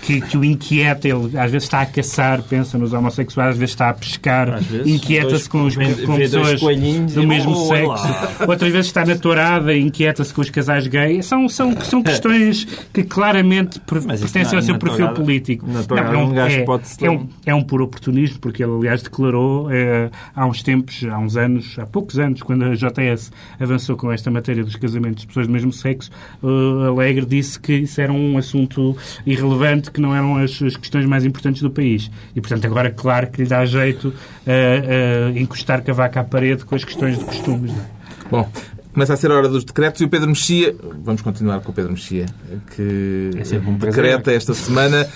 que, 0.02 0.22
que 0.22 0.38
o 0.38 0.44
inquieta. 0.44 1.08
Ele 1.08 1.38
às 1.38 1.52
vezes 1.52 1.64
está 1.64 1.82
a 1.82 1.86
caçar, 1.86 2.42
pensa 2.44 2.78
nos 2.78 2.94
homossexuais, 2.94 3.52
às 3.52 3.58
vezes 3.58 3.74
está 3.74 3.90
a 3.90 3.94
pescar, 3.94 4.60
inquieta-se 4.86 5.50
com, 5.50 5.64
os, 5.64 5.76
com 5.76 6.16
pessoas 6.16 6.60
do 6.60 7.28
mesmo 7.28 7.52
oh, 7.52 7.68
sexo. 7.68 8.48
Outras 8.48 8.72
vezes 8.72 8.88
está 8.88 9.06
na 9.06 9.16
tourada, 9.16 9.76
inquieta-se 9.76 10.34
com 10.34 10.42
os 10.42 10.50
casais 10.50 10.88
gays. 10.88 11.26
São, 11.26 11.48
são, 11.48 11.80
são 11.82 12.02
questões 12.02 12.66
que 12.94 13.04
claramente 13.04 13.80
pertencem 13.80 14.58
ao 14.58 14.62
seu 14.62 14.78
perfil 14.78 14.98
tourada, 14.98 15.16
político. 15.16 15.66
Tourada, 15.88 16.12
não, 16.12 16.22
é 16.22 16.24
um, 16.24 16.40
é, 16.40 16.66
é, 17.02 17.12
um, 17.12 17.30
é 17.48 17.56
um 17.56 17.64
puro 17.64 17.86
oportunismo, 17.86 18.40
porque 18.40 18.64
ele, 18.64 18.74
aliás, 18.74 19.02
declarou 19.02 19.70
é, 19.72 20.10
há 20.36 20.46
uns 20.46 20.64
tempos, 20.64 21.04
há 21.10 21.18
uns 21.18 21.38
anos, 21.38 21.78
há 21.78 21.86
poucos 21.86 22.20
anos, 22.20 22.42
quando 22.42 22.66
a 22.66 22.74
JS 22.74 23.32
avançou 23.60 23.96
com 23.96 24.12
esta 24.12 24.32
matéria 24.32 24.64
dos 24.64 24.76
casamentos 24.76 25.22
de 25.22 25.28
pessoas 25.28 25.48
do 25.48 25.54
mesmo 25.54 25.72
sexo, 25.72 26.10
uh, 26.42 26.88
Alegre 26.88 27.26
disse 27.26 27.60
que 27.60 27.74
isso 27.74 28.02
era 28.02 28.12
um 28.12 28.38
assunto 28.38 28.96
irrelevante 29.26 29.91
que 29.92 30.02
não 30.02 30.16
eram 30.16 30.38
as, 30.38 30.62
as, 30.62 30.76
questões 30.76 31.06
mais 31.06 31.26
importantes 31.26 31.62
do 31.62 31.70
país. 31.70 32.10
E, 32.36 32.42
portanto, 32.42 32.66
agora, 32.66 32.92
claro 32.92 33.28
que 33.28 33.44
lhe 33.44 33.48
dá 33.48 33.66
jeito 33.66 34.14
a, 34.46 35.40
encostar 35.40 35.84
Cavaco 35.84 36.20
à 36.20 36.24
parede 36.24 36.66
com 36.66 36.76
as 36.76 36.84
questões 36.84 37.18
de 37.18 37.26
costumes. 37.26 37.72
Não 37.72 37.82
é? 37.82 37.86
Bom, 38.30 38.52
Começa 38.94 39.14
a 39.14 39.18
ser 39.18 39.32
a 39.32 39.36
hora 39.36 39.48
dos 39.48 39.64
decretos 39.64 40.02
e 40.02 40.04
o 40.04 40.10
Pedro 40.10 40.28
Mexia, 40.28 40.76
vamos 41.02 41.22
continuar 41.22 41.62
com 41.62 41.72
o 41.72 41.74
Pedro 41.74 41.94
Mexia, 41.94 42.26
que 42.76 43.32
é 43.34 43.58
um 43.58 43.78
decreta 43.78 44.34
esta 44.34 44.54
semana 44.54 45.08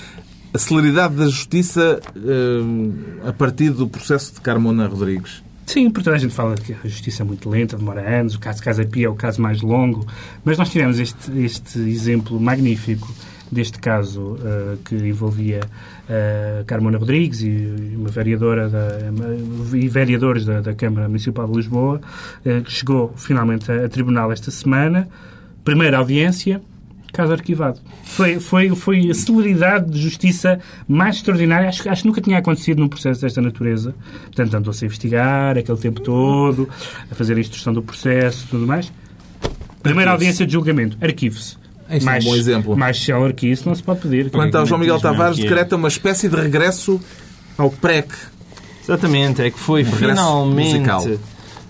a 0.54 0.58
celeridade 0.58 1.16
da 1.16 1.26
justiça 1.26 2.00
uh, 2.16 3.28
a 3.28 3.34
partir 3.34 3.72
do 3.72 3.86
processo 3.90 4.34
de 4.34 4.40
Carmona 4.40 4.88
Rodrigues. 4.88 5.44
Sim, 5.66 5.90
porque 5.90 6.06
toda 6.06 6.16
a 6.16 6.20
gente 6.20 6.34
fala 6.34 6.56
que 6.56 6.72
a 6.72 6.88
justiça 6.88 7.24
é 7.24 7.26
muito 7.26 7.50
lenta, 7.50 7.76
demora 7.76 8.02
anos, 8.02 8.36
o 8.36 8.40
caso 8.40 8.60
de 8.60 8.64
Casa 8.64 8.86
Pia 8.86 9.08
é 9.08 9.10
o 9.10 9.16
caso 9.16 9.42
mais 9.42 9.62
longo, 9.62 10.08
mas 10.46 10.58
nós 10.58 10.70
tivemos 10.70 10.98
este, 10.98 11.32
este 11.40 11.80
exemplo 11.80 12.40
magnífico 12.40 13.12
deste 13.56 13.80
caso 13.80 14.34
uh, 14.34 14.78
que 14.84 14.96
envolvia 14.96 15.62
uh, 15.64 16.66
Carmona 16.66 16.98
Rodrigues 16.98 17.42
e 17.42 17.96
uma 17.96 18.10
vereadora 18.10 18.70
da, 18.70 18.88
e 19.74 19.88
vereadores 19.88 20.46
da, 20.46 20.62
da 20.62 20.74
Câmara 20.74 21.08
Municipal 21.08 21.48
de 21.48 21.56
Lisboa, 21.56 22.02
uh, 22.46 22.62
que 22.62 22.72
chegou 22.72 23.14
finalmente 23.16 23.72
a, 23.72 23.86
a 23.86 23.90
tribunal 23.90 24.32
esta 24.32 24.52
semana. 24.52 25.08
Primeira 25.64 25.98
audiência, 25.98 26.62
caso 27.12 27.32
arquivado. 27.32 27.80
Foi, 28.04 28.40
foi, 28.40 28.70
foi 28.76 29.10
a 29.10 29.14
celeridade 29.14 29.90
de 29.90 30.00
justiça 30.00 30.60
mais 30.88 31.16
extraordinária. 31.16 31.70
Acho, 31.70 31.90
acho 31.90 32.02
que 32.02 32.08
nunca 32.08 32.22
tinha 32.22 32.38
acontecido 32.38 32.80
num 32.80 32.90
processo 32.90 33.22
desta 33.22 33.42
natureza. 33.42 33.96
Portanto, 34.26 34.54
andou-se 34.54 34.84
a 34.84 34.86
investigar 34.86 35.58
aquele 35.58 35.78
tempo 35.78 36.02
todo, 36.02 36.70
a 37.10 37.16
fazer 37.16 37.36
a 37.36 37.40
instrução 37.40 37.74
do 37.74 37.82
processo 37.82 38.46
e 38.46 38.50
tudo 38.50 38.68
mais. 38.68 38.92
Primeira 39.82 40.12
audiência 40.12 40.46
de 40.46 40.54
julgamento. 40.54 40.98
Arquive-se. 41.02 41.65
Este 41.90 42.06
mais, 42.06 42.24
é 42.24 42.28
um 42.28 42.32
bom 42.32 42.36
exemplo. 42.36 42.78
Mais 42.78 43.00
célebre 43.00 43.34
que 43.34 43.48
isso 43.48 43.68
não 43.68 43.76
se 43.76 43.84
pode 43.84 44.02
pedir. 44.02 44.32
Quanto 44.32 44.56
ao 44.56 44.66
João 44.66 44.80
Miguel 44.80 45.00
Tavares, 45.00 45.38
decreta 45.38 45.76
uma 45.76 45.88
espécie 45.88 46.28
de 46.28 46.36
regresso 46.36 47.00
ao 47.58 47.70
PREC. 47.70 48.10
Exatamente, 48.84 49.42
é 49.42 49.50
que 49.50 49.60
foi 49.60 49.84
um 49.84 49.92
finalmente 49.92 50.74
musical 50.74 51.04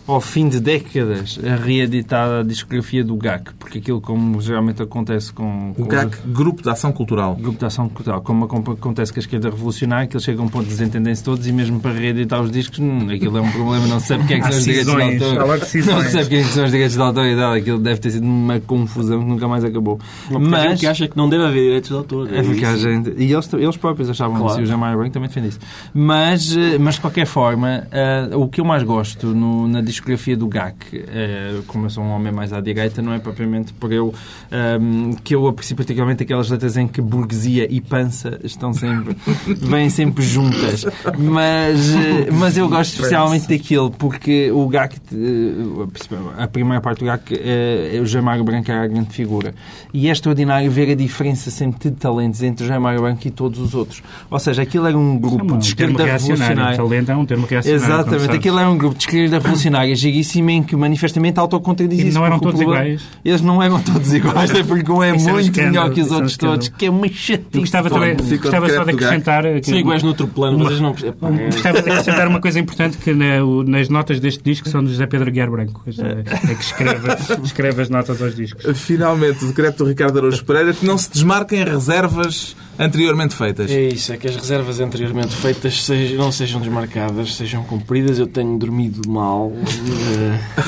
ao 0.08 0.22
fim 0.22 0.48
de 0.48 0.60
décadas, 0.60 1.40
a 1.44 1.56
reeditar 1.56 2.40
a 2.40 2.44
discografia 2.44 3.04
do 3.04 3.16
GAC, 3.16 3.54
porque 3.56 3.80
aquilo, 3.80 4.00
como 4.00 4.40
geralmente 4.40 4.82
acontece 4.82 5.34
com... 5.34 5.74
com 5.76 5.82
o 5.82 5.86
GAC, 5.86 6.16
os... 6.26 6.34
Grupo 6.34 6.62
de 6.62 6.70
Ação 6.70 6.92
Cultural. 6.92 7.36
Grupo 7.36 7.58
de 7.58 7.66
Ação 7.66 7.90
Cultural. 7.90 8.22
Como 8.22 8.46
acontece 8.46 9.12
com 9.12 9.20
a 9.20 9.22
esquerda 9.22 9.50
revolucionária, 9.50 10.08
que 10.08 10.16
eles 10.16 10.24
chegam 10.24 10.44
a 10.44 10.48
um 10.48 10.50
ponto 10.50 10.66
de 10.66 10.70
desentendem-se 10.70 11.24
todos 11.24 11.48
e 11.48 11.52
mesmo 11.52 11.80
para 11.80 11.92
reeditar 11.92 12.42
os 12.42 12.52
discos, 12.52 12.80
hum, 12.80 13.10
aquilo 13.10 13.38
é 13.38 13.42
um 13.42 13.52
problema, 13.52 13.88
não 13.88 14.00
se 14.00 14.08
sabe 14.08 14.28
quem 14.28 14.38
é 14.38 14.40
que 14.42 14.48
são 14.48 14.58
os 14.58 14.66
direitos 14.66 14.94
de 14.94 15.38
autor. 15.38 15.48
Não 15.86 16.02
se 16.04 16.12
sabe 16.12 16.30
quem 16.30 16.40
é 16.40 16.44
que 16.44 16.50
são 16.50 16.66
os 16.66 16.72
direitos 16.72 16.96
de 16.96 17.02
autoridade. 17.02 17.60
Aquilo 17.60 17.80
deve 17.80 18.00
ter 18.00 18.12
sido 18.12 18.26
uma 18.26 18.60
confusão 18.60 19.20
que 19.20 19.26
nunca 19.26 19.48
mais 19.48 19.64
acabou. 19.64 20.00
Mas... 20.30 20.80
que 20.80 20.88
acha 20.88 21.08
que 21.08 21.18
não 21.18 21.28
deve 21.28 21.46
haver 21.46 21.64
direitos 21.64 21.90
de 21.90 21.96
autor. 21.96 22.32
É, 22.32 22.40
é 22.40 22.44
porque 22.44 22.66
a 22.66 22.78
gente... 22.78 23.14
E 23.18 23.34
eles, 23.34 23.52
eles 23.54 23.78
próprios 23.78 24.10
achavam 24.10 24.38
claro. 24.38 24.52
isso, 24.52 24.62
e 24.62 24.64
o 24.64 24.66
Jamário 24.68 24.98
Branco 24.98 25.14
também 25.14 25.30
defende 25.30 25.48
isso. 25.48 25.60
Mas, 25.94 26.56
eh, 26.56 26.78
mas 26.78 26.96
de 26.96 27.02
qualquer 27.02 27.26
forma, 27.26 27.88
uh, 28.32 28.40
o 28.40 28.48
que 28.48 28.62
eu 28.62 28.66
mais 28.66 28.84
gosto 28.84 29.28
no, 29.28 29.68
na 29.68 29.82
discografia 29.82 29.95
do 30.38 30.48
GAC, 30.48 30.98
uh, 30.98 31.64
como 31.68 31.86
eu 31.86 31.90
sou 31.90 32.04
um 32.04 32.12
homem 32.12 32.32
mais 32.32 32.52
à 32.54 32.62
direita, 32.62 33.02
não 33.02 33.14
é 33.14 33.20
propriamente 33.20 33.74
por 33.74 33.92
eu 33.92 34.14
um, 34.52 35.14
que 35.24 35.36
eu 35.36 35.48
aprecio 35.48 35.76
particularmente 35.76 36.24
aquelas 36.24 36.50
letras 36.50 36.78
em 36.78 36.88
que 36.88 37.02
burguesia 37.02 37.68
e 37.70 37.82
pança 37.82 38.40
estão 38.44 38.74
sempre, 38.74 39.16
vêm 39.48 39.90
sempre 39.90 40.24
juntas. 40.24 40.86
Mas, 41.18 41.90
uh, 41.90 42.34
mas 42.34 42.58
eu 42.58 42.68
gosto 42.70 42.94
especialmente 42.94 43.48
daquilo, 43.48 43.92
porque 43.92 44.52
o 44.52 44.68
GAC, 44.68 44.98
uh, 45.12 45.90
a 46.38 46.48
primeira 46.48 46.82
parte 46.82 47.00
do 47.00 47.06
GAC, 47.06 47.34
uh, 47.34 48.02
o 48.02 48.06
Jamário 48.06 48.44
Branco 48.44 48.72
era 48.72 48.84
a 48.84 48.88
grande 48.88 49.10
figura. 49.12 49.54
E 49.94 50.08
é 50.08 50.12
extraordinário 50.12 50.70
ver 50.70 50.92
a 50.92 50.96
diferença 50.96 51.50
sempre 51.50 51.90
de 51.90 51.96
talentos 51.96 52.42
entre 52.44 52.66
o 52.66 52.68
Jamário 52.68 53.02
Branco 53.02 53.28
e 53.28 53.32
todos 53.32 53.60
os 53.60 53.74
outros. 53.74 54.02
Ou 54.30 54.40
seja, 54.40 54.62
aquilo 54.62 54.88
era 54.88 54.98
um 54.98 55.18
grupo 55.18 55.54
é 55.54 55.54
um 55.54 55.58
de 55.58 55.68
esquerda 55.68 56.06
revolucionária. 56.06 56.78
Talento 56.78 57.12
é 57.12 57.16
um 57.16 57.26
termo 57.26 57.46
reacionário. 57.46 57.86
Exatamente, 57.86 58.36
aquilo 58.36 58.60
era 58.60 58.70
um 58.70 58.78
grupo 58.78 58.96
de 58.96 59.04
esquerda 59.04 59.38
revolucionária 59.38 59.85
giríssimo 59.94 60.50
em 60.50 60.64
que 60.64 60.76
manifestamente 60.76 61.40
autocontradizem 61.40 62.12
não 62.12 62.26
eram 62.26 62.40
todos 62.40 62.60
problema, 62.60 62.86
iguais. 62.86 63.04
Eles 63.24 63.42
não 63.42 63.62
eram 63.62 63.80
todos 63.82 64.14
iguais, 64.14 64.52
é 64.52 64.64
porque 64.64 64.92
um 64.92 65.04
é 65.04 65.14
muito 65.14 65.62
melhor 65.62 65.92
que 65.92 66.02
os 66.02 66.12
outros 66.12 66.38
todos, 66.38 66.70
que 66.70 66.86
é 66.86 66.90
uma 66.90 67.08
chatice. 67.08 67.60
Gostava, 67.60 67.90
também, 67.90 68.16
gostava 68.16 68.70
só 68.70 68.84
de 68.84 68.92
acrescentar... 68.92 69.44
São 69.64 69.78
iguais 69.78 70.02
no 70.02 70.10
outro 70.10 70.28
plano, 70.28 70.58
mas 70.60 70.68
eles 70.68 70.80
não... 70.80 70.92
Gostava 70.94 71.82
de 71.82 71.90
acrescentar 71.90 72.28
uma 72.28 72.40
coisa 72.40 72.60
importante 72.60 72.98
que 72.98 73.14
na, 73.14 73.42
nas 73.66 73.90
notas 73.90 74.20
deste 74.20 74.44
disco 74.44 74.70
são 74.70 74.84
do 74.84 74.90
José 74.90 75.06
Pedro 75.06 75.32
Guiar 75.32 75.52
Branco, 75.52 75.84
é, 75.88 76.52
é 76.52 76.56
que 76.56 76.64
escreve, 76.64 77.08
escreve 77.44 77.82
as 77.82 77.90
notas 77.90 78.22
aos 78.22 78.36
discos. 78.36 78.78
Finalmente, 78.78 79.44
o 79.44 79.48
decreto 79.48 79.84
do 79.84 79.90
Ricardo 79.90 80.18
Araújo 80.18 80.44
Pereira 80.46 80.74
que 80.74 80.86
não 80.86 80.98
se 80.98 81.12
desmarquem 81.12 81.64
reservas 81.64 82.56
anteriormente 82.78 83.36
feitas. 83.36 83.72
É 83.72 83.82
isso, 83.82 84.14
é 84.14 84.18
que 84.18 84.28
as 84.28 84.36
reservas 84.36 84.80
anteriormente 84.80 85.36
feitas 85.36 85.84
sejam, 85.84 86.18
não 86.18 86.32
sejam 86.32 86.60
desmarcadas, 86.60 87.36
sejam 87.36 87.64
cumpridas. 87.64 88.20
Eu 88.20 88.28
tenho 88.28 88.58
dormido 88.58 89.10
mal 89.10 89.48
uh, 89.48 89.56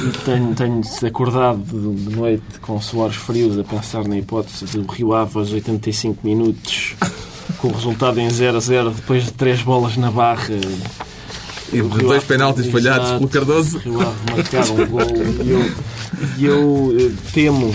e 0.08 0.18
tenho, 0.26 0.56
tenho 0.56 0.82
acordado 1.08 1.62
de, 1.64 2.16
noite 2.16 2.60
com 2.62 2.80
suores 2.82 3.16
frios 3.16 3.58
a 3.58 3.64
pensar 3.64 4.08
na 4.08 4.18
hipótese 4.18 4.66
do 4.78 4.92
Rio 4.92 5.14
Ave 5.14 5.38
aos 5.38 5.52
85 5.52 6.26
minutos, 6.26 6.96
com 7.58 7.70
o 7.70 7.72
resultado 7.72 8.20
em 8.20 8.30
0 8.30 8.58
a 8.58 8.60
0 8.60 8.92
depois 8.92 9.26
de 9.26 9.34
três 9.34 9.62
bolas 9.62 9.98
na 9.98 10.12
barra. 10.12 10.56
E 11.72 11.82
dois 11.82 12.24
penaltis 12.24 12.68
falhados 12.68 13.12
pelo 13.12 13.28
Cardoso. 13.28 13.78
Rio 13.80 14.00
Ave 14.02 14.18
marcar 14.34 14.70
um 14.70 14.88
gol. 14.88 15.02
E 16.38 16.46
eu, 16.46 16.96
eu 16.96 16.96
eh, 16.98 17.12
temo 17.34 17.74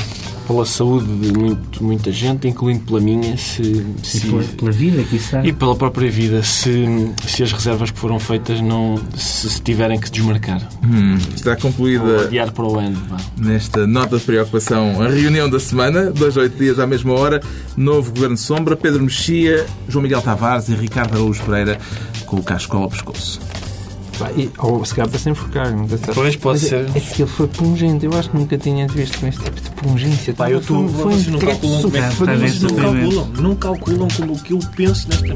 pela 0.53 0.67
saúde 0.67 1.07
de 1.07 1.33
muito, 1.33 1.83
muita 1.83 2.13
gente, 2.13 2.47
incluindo 2.47 2.85
pela 2.85 3.01
minha, 3.01 3.39
se, 3.39 3.87
se 4.03 4.21
pela, 4.21 4.43
pela, 4.43 4.71
vida, 4.71 5.03
está. 5.11 5.43
E 5.43 5.51
pela 5.51 5.75
própria 5.75 6.11
vida, 6.11 6.43
se, 6.43 6.85
se 7.27 7.43
as 7.43 7.53
reservas 7.53 7.91
que 7.91 7.99
foram 7.99 8.19
feitas 8.19 8.61
não 8.61 9.01
se, 9.17 9.49
se 9.49 9.63
tiverem 9.63 9.99
que 9.99 10.11
desmarcar. 10.11 10.61
Hum, 10.85 11.17
está 11.35 11.57
concluída 11.57 12.25
adiar 12.25 12.53
para 12.53 12.65
o 12.65 12.79
ano. 12.79 13.01
Nesta 13.39 13.87
nota 13.87 14.19
de 14.19 14.25
preocupação, 14.25 15.01
a 15.01 15.09
reunião 15.09 15.49
da 15.49 15.59
semana, 15.59 16.11
dois, 16.11 16.37
oito 16.37 16.59
dias 16.59 16.79
à 16.79 16.87
mesma 16.87 17.15
hora, 17.15 17.41
novo 17.75 18.11
Governo 18.13 18.37
Sombra, 18.37 18.77
Pedro 18.77 19.03
Mexia, 19.03 19.65
João 19.89 20.03
Miguel 20.03 20.21
Tavares 20.21 20.69
e 20.69 20.75
Ricardo 20.75 21.15
Araújo 21.15 21.43
Pereira 21.45 21.79
com 22.27 22.37
o 22.37 22.43
casco 22.43 22.77
ao 22.77 22.91
pescoço. 22.91 23.41
E, 24.31 24.51
ou 24.59 24.85
se 24.85 24.95
calhar 24.95 25.09
para 25.09 25.19
se 25.19 25.31
enforcar. 25.31 25.67
Pois, 26.15 26.37
pode 26.37 26.61
Mas 26.61 26.69
ser. 26.69 26.87
É, 26.95 26.99
é 26.99 27.01
que 27.01 27.23
ele 27.23 27.31
foi 27.31 27.47
pungente. 27.49 28.05
Eu 28.07 28.13
acho 28.15 28.31
que 28.31 28.37
nunca 28.37 28.57
tinha 28.59 28.87
visto 28.89 29.19
com 29.19 29.27
este 29.27 29.43
tipo 29.43 29.61
de 29.61 29.71
pungência. 29.71 30.35
Pá, 30.35 30.51
eu 30.51 30.61
Foi- 30.63 30.77
foi 30.77 30.85
um 30.85 30.89
vocês 30.89 31.27
não 31.29 31.39
calculam 31.39 31.83
como 31.83 31.97
é 31.97 32.09
que 32.09 32.15
vocês 32.17 32.63
não 32.63 32.71
calculam, 32.77 33.27
não 33.41 33.57
calculam 33.57 34.09
como 34.17 34.33
o 34.35 34.39
que 34.39 34.53
eu 34.53 34.59
penso 34.77 35.09
nesta 35.09 35.35